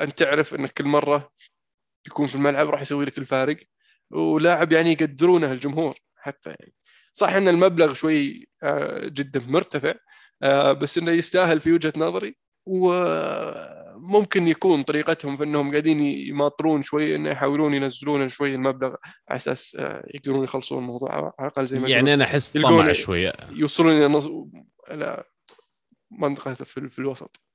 أنت 0.00 0.18
تعرف 0.18 0.54
إنك 0.54 0.72
كل 0.72 0.84
مرة 0.84 1.32
يكون 2.06 2.26
في 2.26 2.34
الملعب 2.34 2.68
راح 2.68 2.82
يسوي 2.82 3.04
لك 3.04 3.18
الفارق 3.18 3.56
ولاعب 4.10 4.72
يعني 4.72 4.92
يقدرونه 4.92 5.52
الجمهور 5.52 5.98
حتى 6.16 6.50
يعني. 6.50 6.74
صح 7.14 7.32
إن 7.32 7.48
المبلغ 7.48 7.92
شوي 7.92 8.48
آه، 8.62 9.08
جدا 9.08 9.40
مرتفع 9.40 9.94
آه، 10.42 10.72
بس 10.72 10.98
إنه 10.98 11.10
يستاهل 11.10 11.60
في 11.60 11.72
وجهة 11.72 11.92
نظري 11.96 12.36
وممكن 13.96 14.48
يكون 14.48 14.82
طريقتهم 14.82 15.36
في 15.36 15.44
إنهم 15.44 15.70
قاعدين 15.70 16.00
يماطرون 16.00 16.82
شوي 16.82 17.14
انه 17.14 17.30
يحاولون 17.30 17.74
ينزلون 17.74 18.28
شوي 18.28 18.54
المبلغ 18.54 18.94
على 19.28 19.36
أساس 19.36 19.76
آه، 19.80 20.04
يقدرون 20.14 20.44
يخلصون 20.44 20.78
الموضوع 20.78 21.12
على 21.14 21.32
الأقل 21.40 21.66
زي 21.66 21.78
ما 21.78 21.88
يعني 21.88 22.14
أنا 22.14 22.24
أحس 22.24 22.52
طمع 22.52 22.92
شوي 22.92 23.32
يوصلون. 23.50 24.52
إلى 24.90 25.24
منطقة 26.10 26.54
في, 26.54 26.88
في 26.88 26.98
الوسط 26.98 27.45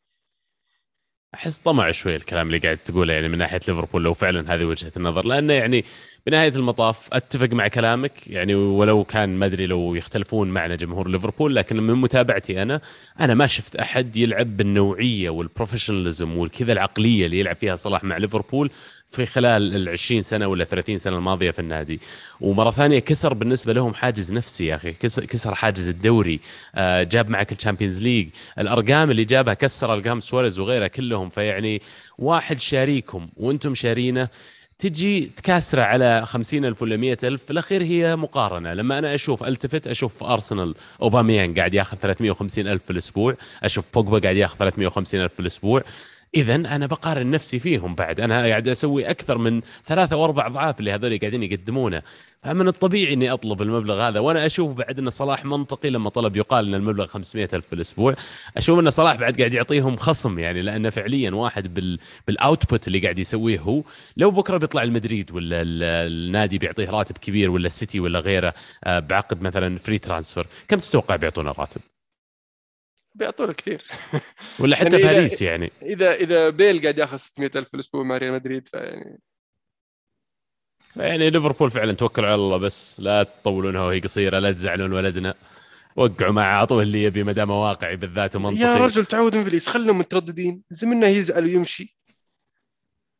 أحس 1.35 1.57
طمع 1.57 1.91
شوي 1.91 2.15
الكلام 2.15 2.47
اللي 2.47 2.57
قاعد 2.57 2.77
تقوله 2.77 3.13
يعني 3.13 3.27
من 3.27 3.37
ناحية 3.37 3.59
ليفربول 3.67 4.03
لو 4.03 4.13
فعلا 4.13 4.55
هذه 4.55 4.63
وجهة 4.63 4.91
النظر. 4.97 5.25
لأنه 5.25 5.53
يعني 5.53 5.85
بنهاية 6.27 6.55
المطاف 6.55 7.09
أتفق 7.13 7.49
مع 7.49 7.67
كلامك 7.67 8.27
يعني 8.27 8.55
ولو 8.55 9.03
كان 9.03 9.29
ما 9.29 9.45
أدري 9.45 9.67
لو 9.67 9.95
يختلفون 9.95 10.47
معنا 10.49 10.75
جمهور 10.75 11.07
ليفربول 11.07 11.55
لكن 11.55 11.77
من 11.77 11.93
متابعتي 11.93 12.61
أنا 12.61 12.81
أنا 13.19 13.33
ما 13.33 13.47
شفت 13.47 13.75
أحد 13.75 14.15
يلعب 14.15 14.57
بالنوعية 14.57 15.29
وال 15.29 15.42
professionalism 15.42 16.37
والكذا 16.37 16.71
العقلية 16.73 17.25
اللي 17.25 17.39
يلعب 17.39 17.55
فيها 17.55 17.75
صلاح 17.75 18.03
مع 18.03 18.17
ليفربول. 18.17 18.71
في 19.11 19.25
خلال 19.25 19.75
ال 19.75 19.89
20 19.89 20.21
سنة 20.21 20.47
ولا 20.47 20.63
30 20.63 20.97
سنة 20.97 21.15
الماضية 21.15 21.51
في 21.51 21.59
النادي. 21.59 21.99
ومرة 22.41 22.71
ثانية 22.71 22.99
كسر 22.99 23.33
بالنسبة 23.33 23.73
لهم 23.73 23.93
حاجز 23.93 24.33
نفسي 24.33 24.65
يا 24.65 24.75
أخي 24.75 24.93
كسر 24.93 25.55
حاجز 25.55 25.89
الدوري 25.89 26.39
آه، 26.75 27.03
جاب 27.03 27.29
معك 27.29 27.51
ال 27.51 27.56
Champions 27.56 28.01
League. 28.01 28.27
الأرقام 28.59 29.11
اللي 29.11 29.25
جابها 29.25 29.53
كسر 29.53 29.93
أرقام 29.93 30.19
سواريز 30.19 30.59
وغيره 30.59 30.87
كلهم 30.87 31.29
فيعني 31.29 31.81
واحد 32.17 32.59
شاريكم 32.59 33.29
وأنتم 33.37 33.75
شارينه 33.75 34.27
تجي 34.79 35.31
تكاسره 35.37 35.83
على 35.83 36.25
خمسين 36.25 36.65
ألف 36.65 36.81
ولا 36.81 36.97
مئة 36.97 37.17
ألف 37.23 37.43
في 37.43 37.51
الأخير 37.51 37.83
هي 37.83 38.15
مقارنة. 38.15 38.73
لما 38.73 38.99
أنا 38.99 39.15
أشوف 39.15 39.43
ألتفت 39.43 39.87
أشوف 39.87 40.23
أرسنال 40.23 40.75
أوباميان 41.01 41.53
قاعد 41.55 41.73
ياخذ 41.73 41.97
350 41.97 42.67
ألف 42.67 42.83
في 42.83 42.91
الأسبوع 42.91 43.35
أشوف 43.63 43.85
بوجبا 43.93 44.19
قاعد 44.19 44.35
ياخذ 44.35 44.57
350 44.57 45.21
ألف 45.21 45.33
في 45.33 45.39
الأسبوع. 45.39 45.83
اذا 46.35 46.55
أنا 46.55 46.87
بقارن 46.87 47.31
نفسي 47.31 47.59
فيهم 47.59 47.95
بعد. 47.95 48.19
أنا 48.19 48.47
قاعد 48.47 48.67
أسوي 48.67 49.09
أكثر 49.09 49.37
من 49.37 49.61
ثلاثة 49.85 50.15
أو 50.15 50.25
أربع 50.25 50.47
أضعاف 50.47 50.79
اللي 50.79 50.91
هذول 50.91 51.19
قاعدين 51.19 51.43
يقدمونه. 51.43 52.01
فمن 52.43 52.67
الطبيعي 52.67 53.13
إني 53.13 53.31
أطلب 53.31 53.61
المبلغ 53.61 54.01
هذا. 54.01 54.19
وأنا 54.19 54.45
أشوف 54.45 54.73
بعد 54.73 54.99
إن 54.99 55.09
صلاح 55.09 55.45
منطقي 55.45 55.89
لما 55.89 56.09
طلب 56.09 56.35
يقال 56.35 56.67
إن 56.67 56.75
المبلغ 56.75 57.05
500 57.05 57.49
ألف 57.53 57.67
في 57.67 57.73
الأسبوع 57.73 58.15
أشوف 58.57 58.79
إن 58.79 58.89
صلاح 58.89 59.15
بعد 59.15 59.37
قاعد 59.37 59.53
يعطيهم 59.53 59.97
خصم 59.97 60.39
يعني 60.39 60.61
لأنه 60.61 60.89
فعليا 60.89 61.31
واحد 61.31 61.73
بال 61.73 61.99
بالاوتبوت 62.27 62.87
اللي 62.87 62.99
قاعد 62.99 63.19
يسويه 63.19 63.59
هو. 63.59 63.83
لو 64.17 64.31
بكرة 64.31 64.57
بيطلع 64.57 64.83
المدريد 64.83 65.31
ولا 65.31 65.61
النادي 66.07 66.57
بيعطيه 66.57 66.89
راتب 66.89 67.17
كبير 67.17 67.51
ولا 67.51 67.67
السيتي 67.67 67.99
ولا 67.99 68.19
غيره 68.19 68.53
آه، 68.83 68.99
بعقد 68.99 69.41
مثلا 69.41 69.77
free 69.77 69.99
transfer 69.99 70.47
كم 70.67 70.77
تتوقع 70.79 71.15
بيعطونه 71.15 71.51
راتب؟ 71.51 71.81
بيعطونه 73.15 73.53
كثير. 73.53 73.83
ولا 74.59 74.75
حتى 74.75 74.99
يعني 74.99 75.13
باريس 75.13 75.41
يعني. 75.41 75.71
إذا 75.81 76.13
إذا 76.13 76.49
بيل 76.49 76.81
قاعد 76.81 76.97
ياخذ 76.97 77.17
600 77.17 77.51
ألف 77.55 77.67
في 77.69 77.73
الأسبوع 77.73 78.03
مع 78.03 78.17
ريال 78.17 78.33
مدريد 78.33 78.67
فيعني 78.67 79.19
يعني 80.95 81.29
ليفربول 81.29 81.71
فعلا 81.71 81.93
توكلوا 81.93 82.27
على 82.27 82.35
الله 82.35 82.57
بس 82.57 82.99
لا 82.99 83.23
تطولونها 83.23 83.81
وهي 83.81 83.99
قصيرة 83.99 84.39
لا 84.39 84.51
تزعلون 84.51 84.93
ولدنا. 84.93 85.33
وقعوا 85.95 86.31
مع 86.31 86.59
اعطوه 86.59 86.81
اللي 86.81 87.03
يبي 87.03 87.23
ما 87.23 87.31
دام 87.31 87.51
واقعي 87.51 87.95
بالذات 87.95 88.35
ومنطقي. 88.35 88.61
يا 88.61 88.77
رجل 88.77 89.05
تعوذ 89.05 89.35
ابليس 89.35 89.67
خلهم 89.67 89.97
مترددين. 89.97 90.63
زمنا 90.71 91.07
يزعل 91.07 91.45
ويمشي. 91.45 91.97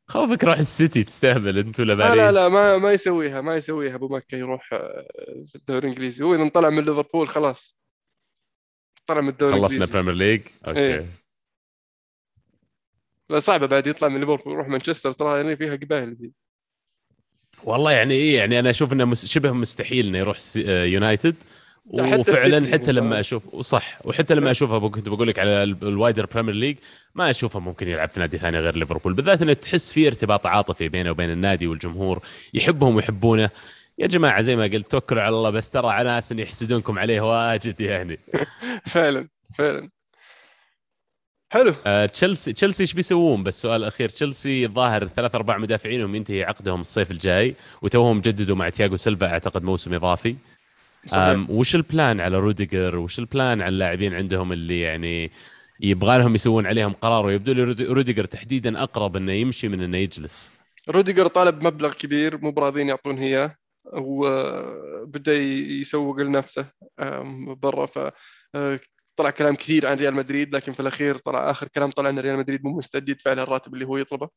خوفك 0.08 0.44
روح 0.44 0.60
السيتي 0.60 1.04
تستهبل 1.04 1.58
انت 1.58 1.80
ولا 1.80 1.94
باريس 1.94 2.16
لا 2.16 2.32
لا 2.32 2.50
ما 2.50 2.78
ما 2.78 2.92
يسويها 2.92 3.42
ما 3.42 3.56
يسويها. 3.56 3.96
أبو 3.96 4.08
مكه 4.08 4.36
يروح 4.36 4.74
آه، 4.74 5.08
الدوري 5.56 5.88
الإنجليزي. 5.88 6.24
هو 6.24 6.36
إذا 6.36 6.50
طلع 6.50 6.70
من 6.70 6.84
ليفربول 6.84 7.30
خلاص. 7.30 7.81
طلع 9.12 9.22
من 9.22 9.30
الدوري 9.30 9.53
خلصنا 9.53 9.86
Premier 9.86 10.14
League 10.14 10.41
okay 10.68 10.80
إيه. 10.80 11.05
لا 13.30 13.39
صعبة 13.39 13.66
بعد 13.66 13.88
يطلع 13.88 14.07
من 14.07 14.20
ليفربول 14.20 14.53
يروح 14.53 14.68
مانشستر 14.68 15.12
ترى 15.12 15.38
يعني 15.38 15.55
فيها 15.55 15.76
قبائل 15.76 16.18
ذي. 16.18 16.32
والله 17.64 17.91
يعني 17.91 18.14
إيه 18.14 18.38
يعني 18.38 18.59
أنا 18.59 18.70
أشوف 18.70 18.93
إنه 18.93 19.14
شبه 19.14 19.51
مستحيل 19.51 20.07
إنه 20.07 20.18
يروح 20.18 20.38
يونايتد. 20.55 21.36
وفعلا 21.86 22.72
حتى 22.74 22.91
لما 22.91 23.20
أشوف 23.20 23.55
صح 23.55 23.99
وحتى 24.05 24.36
لما 24.36 24.51
أشوفها 24.51 24.89
كنت 24.89 25.09
بقول 25.09 25.28
لك 25.28 25.39
على 25.39 25.64
ال 25.64 25.74
wider 25.74 26.26
Premier 26.26 26.56
League 26.56 26.78
ما 27.16 27.30
أشوفه 27.30 27.59
ممكن 27.59 27.88
يلعب 27.88 28.09
في 28.09 28.20
نادي 28.20 28.38
ثاني 28.38 28.59
غير 28.59 28.78
ليفربول. 28.78 29.14
بالذات 29.14 29.41
إنه 29.41 29.53
تحس 29.53 29.93
في 29.93 30.07
ارتباط 30.07 30.45
عاطفي 30.45 30.89
بينه 30.89 31.12
وبين 31.12 31.30
النادي 31.32 31.68
والجمهور 31.68 32.20
يحبهم 32.53 32.95
ويحبونه. 32.95 33.49
يا 33.98 34.08
جماعة 34.08 34.42
زي 34.42 34.56
ما 34.56 34.64
قلت 34.64 34.92
توكلوا 34.92 35.22
على 35.22 35.36
الله 35.36 35.50
بس 35.50 35.72
ترى 35.72 35.88
على 35.88 36.10
ناس 36.10 36.32
يحسدونكم 36.32 37.00
عليه 37.00 37.22
واجد 37.22 37.82
يعني. 37.82 38.20
فعلا 38.94 39.28
فعلا. 39.58 39.89
حلو. 41.52 41.74
آه 41.86 42.06
تشيلسي 42.06 42.54
تشيلسي 42.54 42.84
إيش 42.84 42.94
بيسوون؟ 42.94 43.44
بس 43.44 43.62
سؤال 43.62 43.84
أخير. 43.84 44.10
تشيلسي 44.10 44.66
الظاهر 44.66 45.08
ثلاث 45.08 45.36
أربع 45.36 45.58
مدافعينهم 45.58 46.16
ينتهي 46.16 46.44
عقدهم 46.44 46.82
الصيف 46.82 47.12
الجاي 47.12 47.56
وتوهم 47.82 48.22
جددوا 48.22 48.56
مع 48.56 48.70
تياجو 48.70 48.96
سيلفا 48.96 49.28
أعتقد 49.28 49.64
موسم 49.64 49.94
إضافي. 49.94 50.36
وش 51.50 51.76
ال 51.76 51.85
plan 51.85 52.22
على 52.22 52.38
روديجر؟ 52.38 52.98
وش 52.98 53.20
ال 53.20 53.28
plan 53.28 53.62
على 53.62 53.70
اللاعبين 53.70 54.14
عندهم 54.14 54.52
اللي 54.54 54.80
يعني 54.80 55.32
يبغى 55.80 56.18
لهم 56.18 56.36
يسوون 56.36 56.68
عليهم 56.68 56.94
قرار 56.94 57.26
ويبدو 57.26 57.54
لي 57.54 57.64
روديجر 57.86 58.26
تحديدا 58.26 58.84
أقرب 58.84 59.16
إنه 59.16 59.32
يمشي 59.32 59.68
من 59.68 59.82
إنه 59.82 59.98
يجلس؟ 59.98 60.52
روديجر 60.89 61.28
طالب 61.28 61.68
مبلغ 61.68 61.94
كبير 61.94 62.38
مو 62.38 62.52
براضين 62.52 62.89
يعطون 62.89 63.18
اياه 63.18 63.56
وبدا 63.86 65.34
يسوق 65.82 66.20
لنفسه 66.20 66.66
برا 67.64 67.86
ف 67.86 68.00
آه، 68.56 68.80
طلع 69.16 69.30
كلام 69.30 69.56
كثير 69.56 69.88
عن 69.88 69.98
ريال 69.98 70.14
مدريد 70.16 70.56
لكن 70.56 70.74
في 70.74 70.80
الأخير 70.80 71.18
طلع 71.18 71.52
آخر 71.52 71.68
كلام 71.68 71.92
طلع 71.92 72.10
إن 72.10 72.20
ريال 72.20 72.38
مدريد 72.38 72.64
مو 72.64 72.78
مستعد 72.78 73.10
يدفع 73.10 73.34
له 73.34 73.44
الراتب 73.44 73.74
اللي 73.74 73.86
هو 73.86 73.98
يطلبه. 73.98 74.30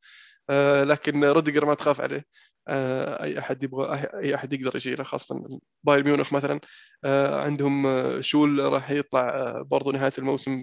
آه، 0.50 0.84
لكن 0.84 1.24
روديجر 1.24 1.66
ما 1.66 1.74
تخاف 1.74 2.00
عليه. 2.00 2.24
آه، 2.68 3.22
أي 3.24 3.38
أحد 3.38 3.62
يبغى 3.62 4.08
أي 4.14 4.34
أحد 4.34 4.52
يقدر 4.52 4.76
يشيله 4.76 5.04
خاصة 5.04 5.60
بايرن 5.84 6.04
ميونخ 6.04 6.32
مثلا. 6.32 6.60
عندهم 7.44 7.86
سولي 8.22 8.58
راح 8.72 8.90
يطلع 8.90 9.62
برضو 9.62 9.90
نهاية 9.92 10.12
الموسم 10.18 10.62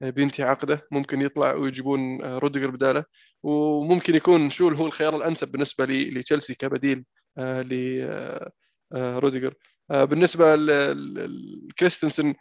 بينتهي 0.00 0.44
عقده. 0.46 0.86
ممكن 0.92 1.22
يطلع 1.22 1.54
ويجيبون 1.54 2.22
روديجر 2.24 2.70
بداله. 2.70 3.04
وممكن 3.42 4.14
يكون 4.14 4.50
سولي 4.50 4.74
هو 4.74 4.86
الخيار 4.86 5.16
الأنسب 5.16 5.48
بالنسبة 5.48 5.84
لتشيلسي 5.86 6.54
كبديل. 6.54 7.04
لروديجر 7.36 9.54
بالنسبة 9.90 10.56
لكريستنسن 10.56 12.34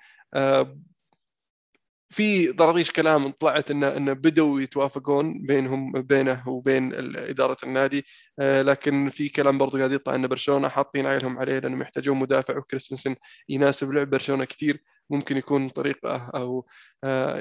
في 2.12 2.52
ضراريش 2.52 2.92
كلام 2.92 3.30
طلعت 3.30 3.72
انه 3.72 3.98
انه 3.98 4.14
بدوا 4.14 4.62
يتوافقون 4.62 5.46
بينهم 5.46 5.92
بينه 5.92 6.50
وبين 6.50 6.94
إدارة 7.16 7.58
النادي. 7.64 8.06
آه، 8.40 8.62
لكن 8.62 9.10
في 9.10 9.30
كلام 9.30 9.58
برضو 9.58 9.78
قاعد 9.78 9.92
يطلع 9.92 10.16
إن 10.16 10.28
برشلونة 10.28 10.68
حاطين 10.68 11.08
عينهم 11.08 11.40
عليه 11.40 11.60
لأنهم 11.60 11.82
يحتاجون 11.82 12.18
مدافع 12.18 12.58
وكريستنسن 12.58 13.16
يناسب 13.50 13.92
لعب 13.92 14.10
برشلونة 14.10 14.46
كثير 14.46 14.84
ممكن 15.12 15.38
يكون 15.38 15.70
طريقة 15.70 16.32
أو 16.36 16.66
آه، 17.04 17.38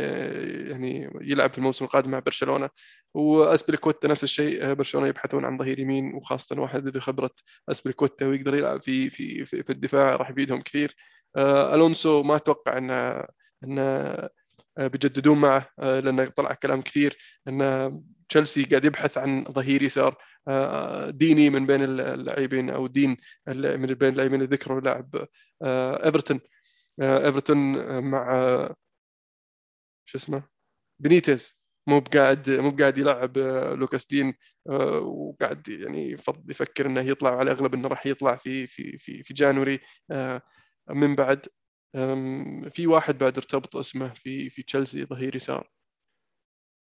يعني 0.68 1.10
يلعب 1.20 1.52
في 1.52 1.58
الموسم 1.58 1.84
القادم 1.84 2.10
مع 2.10 2.18
برشلونة. 2.18 2.70
واسبليكوتا 3.14 4.08
نفس 4.08 4.24
الشيء 4.24 4.64
آه، 4.64 4.72
برشلونة 4.72 5.06
يبحثون 5.06 5.44
عن 5.44 5.58
ظهير 5.58 5.78
يمين 5.78 6.14
وخاصة 6.14 6.60
واحد 6.60 6.84
بده 6.84 7.00
خبرة 7.00 7.30
اسبليكوتا 7.68 8.26
ويقدر 8.26 8.54
يلعب 8.54 8.82
في 8.82 9.10
في 9.10 9.44
في, 9.44 9.62
في 9.62 9.70
الدفاع 9.70 10.16
راح 10.16 10.30
يفيدهم 10.30 10.62
كثير. 10.62 10.96
ألونسو 11.74 12.22
ما 12.22 12.36
أتوقع 12.36 12.78
إنه 12.78 13.24
إنه 13.64 14.14
آه، 14.78 14.86
بيجددون 14.86 15.38
معه 15.38 15.68
آه، 15.78 16.00
لأنه 16.00 16.24
طلع 16.26 16.54
كلام 16.54 16.82
كثير 16.82 17.16
ان 17.48 18.02
تشيلسي 18.28 18.64
قاعد 18.64 18.84
يبحث 18.84 19.18
عن 19.18 19.44
ظهير 19.44 19.82
يسار. 19.82 20.16
آه، 20.48 21.10
ديني 21.10 21.50
من 21.50 21.66
بين 21.66 21.82
اللاعبين 21.82 22.70
أو 22.70 22.86
دين 22.86 23.16
من 23.46 23.86
بين 23.86 24.08
اللاعبين 24.08 24.42
ذكروا 24.42 24.80
لاعب 24.80 25.26
إيفرتون. 25.62 26.40
إيفرتون 27.00 27.58
مع 28.04 28.26
شو 30.08 30.18
اسمه؟ 30.18 30.42
بنيتز 31.02 31.60
مو 31.88 32.00
بقاعد 32.00 32.50
مو 32.50 32.70
بقاعد 32.70 32.98
يلعب 32.98 33.38
لوكاس 33.78 34.06
دين 34.06 34.34
وقاعد 35.02 35.68
يعني 35.68 36.18
يفكر 36.48 36.86
إنه 36.86 37.00
يطلع 37.00 37.30
على 37.38 37.42
الاغلب 37.52 37.74
إنه 37.74 37.88
راح 37.88 38.06
يطلع 38.06 38.36
في 38.36 38.66
في 38.66 38.98
في 38.98 39.22
في 39.22 39.34
جانوري 39.34 39.80
من 40.90 41.14
بعد. 41.16 41.46
في 42.70 42.86
واحد 42.86 43.18
بعد 43.18 43.36
ارتبط 43.38 43.76
اسمه 43.76 44.14
في 44.14 44.50
في 44.50 44.62
تشيلسي 44.62 45.04
ظهير 45.04 45.36
يسار. 45.36 45.70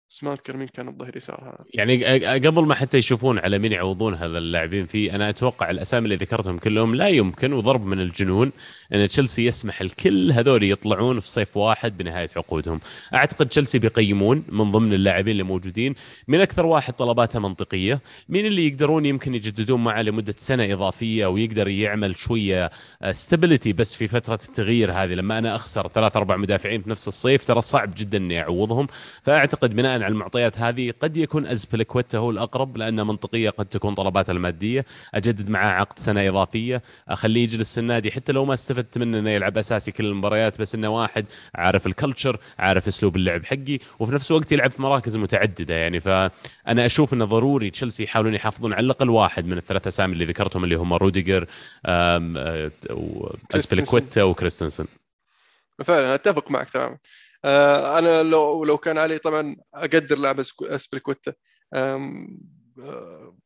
بس 0.10 0.24
ما 0.24 0.34
اذكر 0.34 0.58
مين 0.58 0.68
كان 0.68 0.88
الظهير 0.88 1.18
يسار 1.18 1.44
هذا 1.44 1.66
يعني 1.74 2.20
قبل 2.48 2.66
ما 2.66 2.76
حتى 2.76 2.98
يشوفون 2.98 3.40
على 3.40 3.60
مين 3.60 3.72
يعوضون 3.72 4.14
هذا 4.14 4.38
اللاعبين 4.38 4.86
فيه 4.86 5.16
أنا 5.16 5.30
أتوقع 5.30 5.70
الأسامي 5.70 6.06
اللي 6.06 6.16
ذكرتهم 6.16 6.58
كلهم 6.60 6.96
لا 6.96 7.08
يمكن 7.08 7.54
وضرب 7.54 7.86
من 7.86 8.00
الجنون 8.00 8.52
إن 8.94 9.08
تشيلسي 9.08 9.46
يسمح 9.46 9.82
الكل 9.82 10.32
هذول 10.32 10.64
يطلعون 10.64 11.20
في 11.20 11.30
صيف 11.30 11.58
واحد 11.58 11.98
بنهاية 11.98 12.30
عقودهم. 12.36 12.80
أعتقد 13.14 13.48
تشيلسي 13.48 13.80
بيقيمون 13.80 14.44
من 14.50 14.72
ضمن 14.72 14.94
اللاعبين 14.94 15.32
اللي 15.32 15.44
موجودين. 15.44 15.96
من 16.28 16.42
أكثر 16.42 16.66
واحد 16.66 16.94
طلباته 16.94 17.40
منطقية. 17.40 18.02
مين 18.30 18.46
اللي 18.46 18.68
يقدرون 18.68 19.06
يمكن 19.06 19.36
يجددون 19.36 19.84
معه 19.84 20.02
لمدة 20.02 20.36
سنة 20.38 20.74
إضافية 20.74 21.26
ويقدر 21.26 21.68
يعمل 21.68 22.18
شوية 22.18 22.72
ستابيليتي 23.12 23.74
بس 23.74 23.96
في 23.96 24.08
فترة 24.08 24.40
التغيير 24.50 24.92
هذه؟ 24.92 25.14
لما 25.14 25.38
أنا 25.38 25.56
أخسر 25.56 25.88
ثلاث 25.88 26.18
أربع 26.18 26.38
مدافعين 26.38 26.82
في 26.82 26.90
نفس 26.90 27.08
الصيف 27.08 27.44
ترى 27.44 27.62
صعب 27.62 27.94
جدا 27.98 28.18
إني 28.18 28.40
أعوضهم. 28.40 28.88
فأعتقد 29.22 29.76
بناء 29.76 29.97
على 30.04 30.12
المعطيات 30.12 30.60
هذه 30.60 30.94
قد 31.02 31.18
يكون 31.18 31.48
أزبليكويتا 31.48 32.18
هو 32.18 32.32
الأقرب 32.32 32.78
لأن 32.78 33.08
منطقية 33.08 33.50
قد 33.50 33.66
تكون 33.66 33.94
طلباته 33.94 34.32
المادية. 34.32 34.86
أجدد 35.14 35.50
معاه 35.50 35.72
عقد 35.72 36.00
سنة 36.00 36.30
إضافية. 36.30 36.82
أخليه 37.08 37.44
يجلس 37.44 37.74
في 37.74 37.80
النادي 37.80 38.12
حتى 38.12 38.32
لو 38.32 38.46
ما 38.46 38.54
استفدت 38.54 38.98
منه 38.98 39.20
إنه 39.20 39.30
يلعب 39.30 39.58
أساسي 39.58 39.92
كل 39.92 40.06
المباريات 40.06 40.62
بس 40.62 40.76
إنه 40.76 40.90
واحد 40.90 41.26
عارف 41.56 41.88
ال 41.88 41.94
culture 41.94 42.40
عارف 42.60 42.88
أسلوب 42.88 43.16
اللعب 43.16 43.46
حقي 43.46 43.80
وفي 44.00 44.14
نفس 44.14 44.32
الوقت 44.32 44.52
يلعب 44.52 44.72
في 44.72 44.82
مراكز 44.82 45.18
متعددة 45.18 45.76
يعني. 45.76 46.00
فأنا 46.00 46.86
أشوف 46.86 47.14
إنه 47.14 47.26
ضروري 47.26 47.70
تشيلسي 47.70 48.04
يحاولون 48.04 48.34
يحافظون 48.34 48.74
على 48.74 48.86
الأقل 48.86 49.10
واحد 49.10 49.46
من 49.46 49.58
الثلاث 49.58 49.88
أسامي 49.88 50.14
اللي 50.14 50.26
ذكرتهم 50.26 50.64
اللي 50.64 50.76
هم 50.76 50.94
روديجر 50.94 51.48
اسبليكويتا 53.52 54.24
وكريستنسن. 54.24 54.86
فعلا 55.84 56.16
أتفق 56.16 56.52
معك 56.52 56.70
تماما. 56.70 56.92
آه، 56.94 57.00
أنا 57.46 58.24
لو 58.24 58.64
لو 58.64 58.78
كان 58.78 58.98
علي 58.98 59.18
طبعا 59.18 59.56
أقدر 59.74 60.18
لاعب 60.18 60.40
اسبليكويتا 60.62 61.34
آه، 61.74 63.38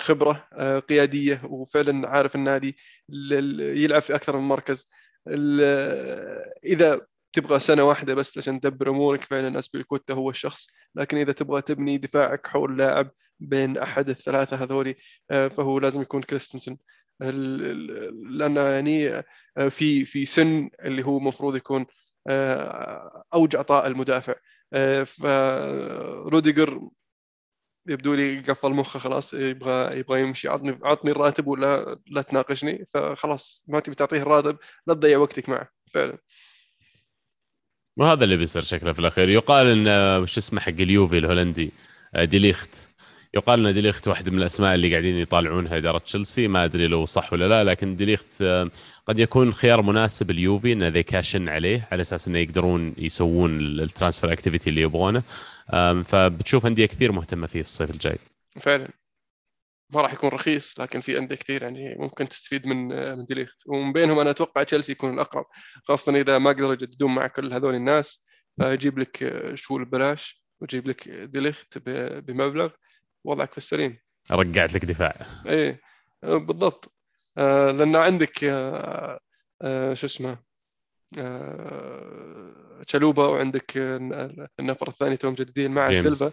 خبرة 0.00 0.48
آه، 0.52 0.78
قيادية 0.78 1.40
وفعلا 1.44 2.08
عارف 2.08 2.34
النادي 2.34 2.76
يلعب 3.58 4.02
في 4.02 4.14
أكثر 4.14 4.36
من 4.36 4.48
مركز. 4.48 4.90
إذا 6.64 7.06
تبغى 7.32 7.58
سنة 7.60 7.84
واحدة 7.84 8.14
بس 8.14 8.38
عشان 8.38 8.60
تدبر 8.60 8.90
أمورك 8.90 9.24
فعلا 9.24 9.58
اسبليكوتا 9.58 10.14
هو 10.14 10.30
الشخص. 10.30 10.66
لكن 10.94 11.16
إذا 11.16 11.32
تبغى 11.32 11.62
تبني 11.62 11.98
دفاعك 11.98 12.46
حول 12.46 12.78
لاعب 12.78 13.10
بين 13.40 13.78
أحد 13.78 14.08
الثلاثة 14.08 14.56
هذولي 14.56 14.94
فهو 15.30 15.78
لازم 15.78 16.02
يكون 16.02 16.22
كريستنسن. 16.22 16.76
لأنه 17.20 18.60
يعني 18.60 19.22
في 19.70 20.04
في 20.04 20.26
سن 20.26 20.70
اللي 20.84 21.06
هو 21.06 21.18
المفروض 21.18 21.56
يكون 21.56 21.80
آه، 21.80 21.86
أوج 23.34 23.56
عطاء 23.56 23.86
المدافع. 23.86 24.34
فروديجر 25.04 26.80
يبدو 27.88 28.14
لي 28.14 28.40
قفل 28.40 28.70
مخه 28.70 28.98
خلاص 28.98 29.34
يبغى 29.34 29.98
يبغى 29.98 30.20
يمشي. 30.20 30.48
عطني 30.48 30.78
عطني 30.82 31.10
الراتب 31.10 31.46
ولا 31.46 32.00
لا 32.06 32.22
تناقشني. 32.22 32.84
فخلاص 32.88 33.64
ما 33.68 33.80
تبي 33.80 33.94
تعطيه 33.94 34.22
الراتب 34.22 34.56
لا 34.86 34.94
تضيع 34.94 35.18
وقتك 35.18 35.48
معه 35.48 35.68
فعلا. 35.90 36.18
وهذا 37.96 38.24
اللي 38.24 38.36
بيصير 38.36 38.62
شكله 38.62 38.92
في 38.92 38.98
الأخير. 38.98 39.28
يقال 39.28 39.66
إن 39.66 40.26
شو 40.26 40.40
اسمه 40.40 40.60
حق 40.60 40.68
اليوفي 40.68 41.18
الهولندي 41.18 41.72
ديليخت. 42.14 42.88
يقال 43.36 43.66
أن 43.66 43.74
ديليخت 43.74 44.08
واحد 44.08 44.30
من 44.30 44.38
الأسماء 44.38 44.74
اللي 44.74 44.90
قاعدين 44.90 45.14
يطالعونها 45.14 45.76
إدارة 45.76 45.98
تشيلسي. 45.98 46.48
ما 46.48 46.64
أدري 46.64 46.86
لو 46.86 47.06
صح 47.06 47.32
ولا 47.32 47.48
لا 47.48 47.64
لكن 47.64 47.96
ديليخت 47.96 48.42
قد 49.06 49.18
يكون 49.18 49.52
خيار 49.52 49.82
مناسب 49.82 50.30
اليوفي 50.30 50.72
انه 50.72 50.88
they 50.88 51.02
cash 51.02 51.33
in 51.33 51.48
عليه 51.48 51.88
على 51.92 52.00
أساس 52.00 52.28
إنه 52.28 52.38
يقدرون 52.38 52.94
يسوون 52.98 53.60
ال 53.60 53.68
transfer 53.68 54.32
activity 54.32 54.70
اللي 54.70 54.80
يبغونه. 54.80 55.22
فبتشوف 56.04 56.66
أندية 56.66 56.86
كثير 56.86 57.12
مهتمة 57.12 57.46
فيه 57.46 57.62
في 57.62 57.68
الصيف 57.68 57.90
الجاي. 57.90 58.18
فعلا. 58.60 58.88
ما 59.90 60.00
راح 60.00 60.12
يكون 60.12 60.30
رخيص 60.30 60.80
لكن 60.80 61.00
في 61.00 61.18
أندية 61.18 61.36
كثير 61.36 61.62
يعني 61.62 61.96
ممكن 61.98 62.28
تستفيد 62.28 62.66
من 62.66 62.88
من 63.18 63.24
ديليخت. 63.24 63.58
ومن 63.66 63.92
بينهم 63.92 64.18
أنا 64.18 64.30
أتوقع 64.30 64.62
تشيلسي 64.62 64.92
يكون 64.92 65.14
الأقرب 65.14 65.44
خاصة 65.84 66.16
إذا 66.20 66.38
ما 66.38 66.50
قدروا 66.50 66.72
يجددون 66.72 67.14
مع 67.14 67.26
كل 67.26 67.54
هذول 67.54 67.74
الناس. 67.74 68.24
فيجيب 68.60 68.98
لك 68.98 69.42
شول 69.54 69.84
ببلاش 69.84 70.44
ويجيب 70.60 70.88
لك 70.88 71.08
ديليخت 71.08 71.78
بمبلغ. 71.88 72.70
وضعك 73.24 73.52
في 73.52 73.58
السليم. 73.58 73.98
رقعت 74.30 74.74
لك 74.74 74.84
دفاع. 74.84 75.26
إيه 75.46 75.80
بالضبط. 76.22 76.94
آه 77.38 77.70
لأن 77.70 77.96
عندك 77.96 78.44
آه 78.44 79.20
آه 79.62 79.94
شو 79.94 80.06
اسمه 80.06 80.38
آه 81.18 82.82
تشالوبا 82.86 83.26
وعندك 83.26 83.72
النفر 84.60 84.88
الثاني 84.88 85.16
توهم 85.16 85.32
مجددين 85.32 85.70
مع 85.70 85.88
جيمس. 85.88 86.18
سيلفا 86.18 86.32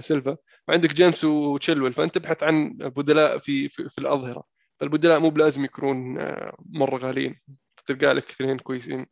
سيلفا. 0.00 0.36
وعندك 0.68 0.92
جيمس 0.92 1.24
وتشيلويل. 1.24 1.92
فأنت 1.92 2.18
تبحث 2.18 2.42
عن 2.42 2.68
بدلاء 2.72 3.38
في 3.38 3.68
في, 3.68 3.88
في 3.88 3.98
الأظهرة. 3.98 4.44
فالبدلاء 4.80 5.20
مو 5.20 5.30
بلازم 5.30 5.64
يكونون 5.64 6.14
مرة 6.58 6.96
غاليين. 6.96 7.40
تلقى 7.86 8.14
لك 8.14 8.30
اثنين 8.30 8.58
كويسين. 8.58 9.06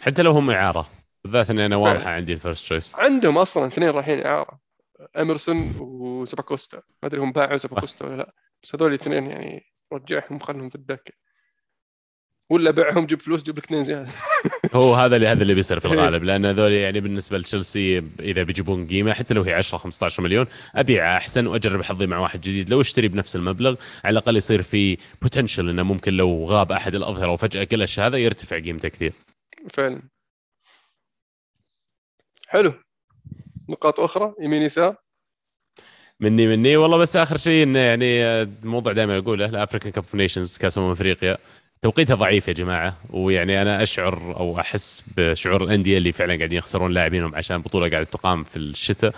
حتى 0.00 0.22
لو 0.22 0.30
هم 0.30 0.50
إعارة. 0.50 0.90
بالذات 1.24 1.50
اني 1.50 1.66
أنا 1.66 1.76
واضحة 1.76 2.10
عندي 2.10 2.32
ال 2.32 2.37
first 2.37 2.64
choice 2.64 2.94
عندهم 2.94 3.38
أصلا 3.38 3.66
اثنين 3.66 3.90
رايحين 3.90 4.26
إعارة. 4.26 4.65
اميرسون 5.16 5.74
وزباكوستا 5.80 6.76
ما 6.76 7.08
أدري 7.08 7.20
هم 7.20 7.32
باعوا 7.32 7.56
زباكوستا 7.56 8.06
ولا 8.06 8.16
لا. 8.16 8.32
بس 8.62 8.74
هذول 8.74 8.88
الاثنين 8.88 9.26
يعني 9.26 9.66
رجعهم 9.92 10.36
وخلهم 10.36 10.68
في 10.68 10.74
الدكة. 10.74 11.12
ولا 12.50 12.70
بيعهم 12.70 13.06
جيب 13.06 13.22
فلوس 13.22 13.42
جيب 13.42 13.58
لك 13.58 13.64
اثنين 13.64 13.84
زيادة. 13.84 14.12
هو 14.74 14.94
هذا 14.94 15.16
اللي 15.16 15.28
هذا 15.28 15.42
اللي 15.42 15.54
بيصير 15.54 15.80
في 15.80 15.86
الغالب. 15.86 16.24
لأن 16.24 16.46
هذول 16.46 16.72
يعني 16.72 17.00
بالنسبة 17.00 17.38
لتشيلسي 17.38 17.98
إذا 18.20 18.42
بيجيبون 18.42 18.88
قيمة 18.88 19.12
حتى 19.12 19.34
لو 19.34 19.42
هي 19.42 19.54
10 19.54 19.78
15 19.78 20.22
مليون 20.22 20.46
أبيع 20.74 21.16
أحسن 21.16 21.46
وأجرب 21.46 21.82
حظي 21.82 22.06
مع 22.06 22.18
واحد 22.18 22.40
جديد. 22.40 22.70
لو 22.70 22.80
أشتري 22.80 23.08
بنفس 23.08 23.36
المبلغ 23.36 23.74
على 24.04 24.12
الأقل 24.12 24.36
يصير 24.36 24.62
في 24.62 24.98
potential 25.22 25.68
إنه 25.68 25.82
ممكن 25.82 26.12
لو 26.12 26.44
غاب 26.44 26.72
أحد 26.72 26.94
الأظهرة 26.94 27.32
وفجأة 27.32 27.64
قلش 27.64 28.00
هذا 28.00 28.16
يرتفع 28.16 28.58
قيمته 28.58 28.88
كثير. 28.88 29.12
فعلا. 29.70 30.02
حلو. 32.48 32.85
نقاط 33.68 34.00
أخرى 34.00 34.34
يمين 34.40 34.62
يسار. 34.62 34.96
مني 36.20 36.46
مني. 36.46 36.76
والله 36.76 36.96
بس 36.96 37.16
آخر 37.16 37.36
شيء 37.36 37.62
إنه 37.62 37.78
يعني 37.78 38.22
الموضوع 38.42 38.92
دائما 38.92 39.18
أقوله 39.18 39.46
ال 39.46 39.52
African 39.52 39.92
Cup 39.92 40.04
of 40.04 40.14
Nations 40.14 40.56
كأس 40.56 40.78
أمم 40.78 40.90
أفريقيا. 40.90 41.36
توقيتها 41.82 42.14
ضعيف 42.14 42.48
يا 42.48 42.52
جماعة 42.52 42.96
ويعني 43.10 43.62
أنا 43.62 43.82
أشعر 43.82 44.36
أو 44.36 44.60
أحس 44.60 45.04
بشعور 45.16 45.64
الأندية 45.64 45.98
اللي 45.98 46.12
فعلا 46.12 46.36
قاعدين 46.36 46.58
يخسرون 46.58 46.92
لاعبينهم 46.92 47.34
عشان 47.34 47.58
بطولة 47.58 47.90
قاعدة 47.90 48.04
تقام 48.04 48.44
في 48.44 48.56
الشتاء. 48.56 49.14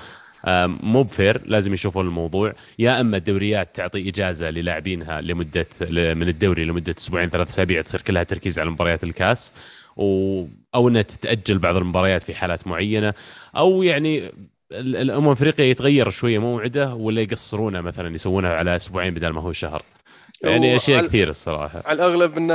مو 0.82 1.03
بفير 1.03 1.43
لازم 1.47 1.72
يشوفون 1.72 2.07
الموضوع. 2.07 2.53
يا 2.78 3.01
أما 3.01 3.16
الدوريات 3.16 3.76
تعطي 3.76 4.09
إجازة 4.09 4.51
للاعبينها 4.51 5.20
لمدة 5.20 5.66
من 5.91 6.28
الدوري 6.28 6.64
لمدة 6.64 6.95
أسبوعين 6.99 7.28
ثلاث 7.28 7.49
أسابيع 7.49 7.82
تصير 7.82 8.01
كلها 8.01 8.22
تركيز 8.22 8.59
على 8.59 8.70
مباريات 8.70 9.05
الكاس. 9.05 9.53
و... 9.97 10.45
أو 10.74 10.89
إنها 10.89 11.03
تتأجل 11.03 11.59
بعض 11.59 11.76
المباريات 11.76 12.22
في 12.22 12.34
حالات 12.34 12.66
معينة. 12.66 13.14
أو 13.57 13.82
يعني 13.82 14.32
الأمم 14.72 15.28
افريقيا 15.28 15.64
يتغير 15.64 16.11
شوية 16.11 16.39
موعده 16.39 16.95
ولا 16.95 17.20
يقصرونه 17.20 17.80
مثلا 17.80 18.14
يسوونها 18.14 18.57
على 18.57 18.76
أسبوعين 18.76 19.14
بدل 19.14 19.28
ما 19.28 19.41
هو 19.41 19.53
شهر. 19.53 19.82
يعني 20.43 20.76
أشياء 20.76 21.07
كثير 21.07 21.28
الصراحة. 21.28 21.82
على 21.86 21.97
الأغلب 21.97 22.36
انه 22.36 22.55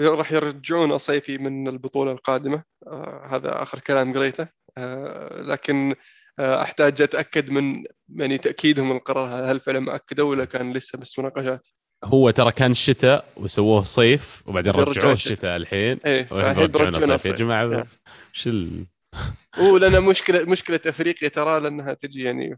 راح 0.00 0.32
يرجعون 0.32 0.98
صيفي 0.98 1.38
من 1.38 1.68
البطولة 1.68 2.12
القادمة. 2.12 2.62
آه 2.86 3.22
هذا 3.30 3.62
آخر 3.62 3.78
كلام 3.78 4.12
قريته. 4.12 4.46
آه 4.78 5.42
لكن 5.42 5.94
أحتاج 6.40 7.02
أتأكد 7.02 7.50
من 7.50 7.84
يعني 8.08 8.38
تأكيدهم 8.38 8.90
من 8.90 8.96
القرار. 8.96 9.26
هذا 9.26 9.52
هل 9.52 9.60
فعلا 9.60 9.80
ما 9.80 9.94
اكدوا 9.94 10.30
ولا 10.30 10.44
كان 10.44 10.72
لسه 10.72 10.98
بس 10.98 11.18
مناقشات؟ 11.18 11.68
هو 12.04 12.30
ترى 12.30 12.52
كان 12.52 12.70
الشتاء 12.70 13.24
وسووه 13.36 13.84
صيف 13.84 14.42
وبعدين 14.46 14.72
رجعوه 14.72 15.12
الشتاء 15.12 15.56
الحين. 15.56 15.98
إيه 16.06 16.28
رجعوه 16.32 17.16
صيف 17.16 17.26
يا 17.26 17.36
جماعة 17.36 17.86
وش 18.34 18.46
ال... 18.46 18.86
هو 19.60 19.76
لأن 19.76 20.02
مشكله 20.02 20.44
مشكلة 20.44 20.80
أفريقيا 20.86 21.28
ترى 21.28 21.60
لأنها 21.60 21.94
تجي 21.94 22.22
يعني 22.22 22.56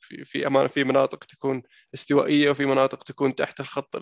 في 0.00 0.24
في 0.24 0.46
أمان 0.46 0.68
في 0.68 0.84
مناطق 0.84 1.24
تكون 1.24 1.62
استوائية 1.94 2.50
وفي 2.50 2.66
مناطق 2.66 3.04
تكون 3.04 3.34
تحت 3.34 3.60
الخط 3.60 3.96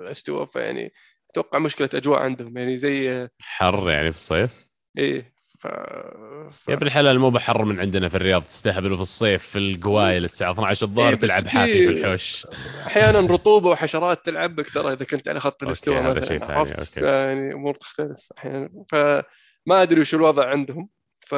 الاستواء. 0.00 0.46
فيعني 0.46 0.92
أتوقع 1.30 1.58
مشكلة 1.58 1.88
أجواء 1.94 2.22
عندهم. 2.22 2.58
يعني 2.58 2.78
زي 2.78 3.28
حر 3.40 3.90
يعني 3.90 4.12
في 4.12 4.18
الصيف. 4.18 4.50
إيه. 4.98 5.32
ف... 5.60 5.66
ف... 5.66 6.68
يا 6.68 6.74
ابن 6.74 6.86
الحلال 6.86 7.18
مو 7.18 7.30
بحر 7.30 7.64
من 7.64 7.80
عندنا 7.80 8.08
في 8.08 8.14
الرياض 8.14 8.42
تستهبلوا 8.42 8.96
في 8.96 9.02
الصيف 9.02 9.44
في 9.44 9.58
القوايل 9.58 10.24
الساعة 10.24 10.52
12 10.52 10.86
الظهر 10.86 11.08
إيه 11.08 11.14
تلعب 11.14 11.46
حافي 11.46 11.86
في 11.86 11.92
الحوش. 11.92 12.46
أحيانا 12.86 13.20
رطوبة 13.20 13.68
وحشرات 13.68 14.26
تلعبك 14.26 14.70
ترى 14.70 14.92
إذا 14.92 15.04
كنت 15.04 15.28
على 15.28 15.40
خط 15.40 15.62
الاستواء 15.62 16.02
مثلا 16.02 16.44
عرفت؟ 16.44 16.96
يعني 16.96 17.52
أمور 17.52 17.74
تختلف 17.74 18.28
أحيانا. 18.38 18.84
فما 18.88 19.82
أدري 19.82 20.00
وش 20.00 20.14
الوضع 20.14 20.48
عندهم 20.48 20.88
ف 21.20 21.34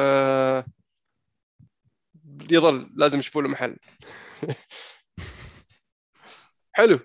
يظل 2.51 2.89
لازم 2.95 3.19
يشوفوا 3.19 3.41
له 3.41 3.49
محل. 3.49 3.77
حلو. 6.77 6.99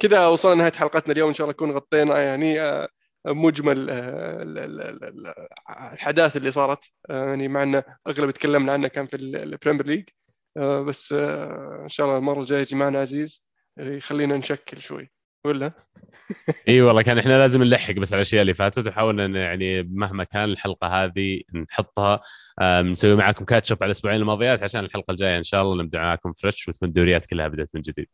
كذا 0.00 0.26
وصلنا 0.26 0.54
نهايه 0.54 0.72
حلقتنا 0.72 1.12
اليوم 1.12 1.28
إن 1.28 1.34
شاء 1.34 1.44
الله 1.44 1.54
نكون 1.54 1.70
غطينا 1.70 2.18
يعني 2.18 2.60
آه، 2.60 2.88
مجمل 3.26 3.90
آه، 3.90 4.42
الأحداث 5.92 6.36
اللي 6.36 6.50
صارت 6.50 6.84
آه، 7.10 7.28
يعني 7.28 7.48
مع 7.48 7.62
ان 7.62 7.82
أغلب 8.06 8.30
تكلمنا 8.30 8.72
عنه 8.72 8.88
كان 8.88 9.06
في 9.06 9.16
ال 9.16 9.25
Premier 9.25 9.86
League 9.86 10.08
بس 10.86 11.12
إن 11.82 11.88
شاء 11.88 12.06
الله 12.06 12.18
المرة 12.18 12.40
الجاية 12.40 12.60
يجي 12.60 12.76
معنا 12.76 13.00
عزيز 13.00 13.46
يخلينا 13.78 14.36
نشكل 14.36 14.80
شوي 14.82 15.10
ولا؟ 15.44 15.72
إي 16.68 16.82
والله 16.82 17.02
كان 17.02 17.18
إحنا 17.18 17.38
لازم 17.38 17.62
نلحق 17.62 17.94
بس 17.94 18.12
على 18.12 18.20
الأشياء 18.20 18.42
اللي 18.42 18.54
فاتت 18.54 18.86
وحاولنا 18.86 19.40
يعني 19.40 19.82
مهما 19.82 20.24
كان 20.24 20.44
الحلقة 20.44 20.86
هذه 20.86 21.40
نحطها 21.54 22.20
نسوي 22.82 23.16
معاكم 23.16 23.44
catch 23.44 23.67
up 23.67 23.76
على 23.80 23.86
الأسبوعين 23.86 24.20
الماضيات 24.20 24.62
عشان 24.62 24.84
الحلقة 24.84 25.10
الجاية 25.10 25.38
إن 25.38 25.42
شاء 25.42 25.62
الله 25.62 25.82
نبدأ 25.82 25.98
معاكم 25.98 26.32
fresh 26.32 26.68
وتكون 26.68 26.88
الدوريات 26.88 27.26
كلها 27.26 27.48
بدأت 27.48 27.74
من 27.74 27.82
جديد. 27.82 28.06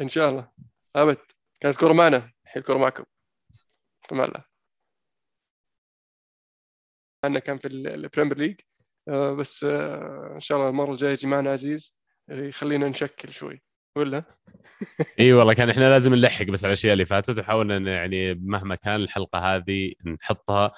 إن 0.00 0.08
شاء 0.08 0.30
الله 0.30 0.48
أبد 0.96 1.18
كانت 1.60 1.76
كورة 1.76 1.92
معنا 1.92 2.16
الحين 2.16 2.60
الكورة 2.62 2.78
معكم. 2.78 3.04
مع 4.12 4.24
الله. 4.24 4.47
عندنا 7.24 7.40
كان 7.40 7.58
في 7.58 7.68
ال 7.68 7.77
Premier 7.77 8.38
League 8.38 8.60
آه، 9.08 9.32
بس 9.32 9.64
آه، 9.64 10.32
إن 10.34 10.40
شاء 10.40 10.58
الله 10.58 10.68
المرة 10.70 10.92
الجاية 10.92 11.12
يجي 11.12 11.26
معنا 11.26 11.52
عزيز 11.52 11.98
يخلينا 12.28 12.88
نشكل 12.88 13.32
شوي. 13.32 13.62
ولا؟ 13.96 14.24
إي 15.20 15.32
والله 15.32 15.54
كان 15.54 15.70
إحنا 15.70 15.90
لازم 15.90 16.14
نلحق 16.14 16.44
بس 16.44 16.64
على 16.64 16.72
الأشياء 16.72 16.92
اللي 16.92 17.06
فاتت 17.06 17.38
وحاولنا 17.38 17.92
يعني 17.92 18.34
مهما 18.34 18.74
كان 18.74 18.96
الحلقة 18.96 19.38
هذه 19.38 19.92
نحطها 20.06 20.72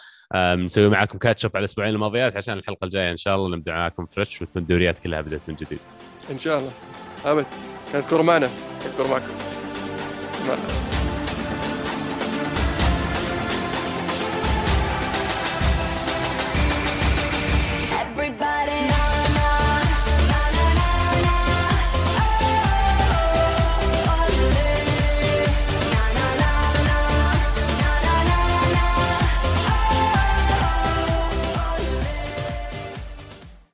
نسوي 0.55 0.89
معاكم 0.89 1.19
catch 1.19 1.42
up 1.42 1.51
على 1.55 1.59
الأسبوعين 1.59 1.95
الماضيات 1.95 2.37
عشان 2.37 2.59
الحلقة 2.59 2.85
الجاية 2.85 3.11
إن 3.11 3.17
شاء 3.17 3.37
الله 3.37 3.57
نبدأ 3.57 3.73
معاكم 3.73 4.07
fresh 4.07 4.43
وتكون 4.43 4.63
الدوريات 4.63 4.99
كلها 4.99 5.21
بدأت 5.21 5.49
من 5.49 5.55
جديد. 5.55 5.81
إن 6.31 6.39
شاء 6.39 6.59
الله 6.59 6.73
أبد 7.25 7.47
كانت 7.93 8.09
كورة 8.09 8.23
معنا 8.23 8.51
الكوره 8.87 9.09
معكم. 9.09 9.35
مع 10.49 11.00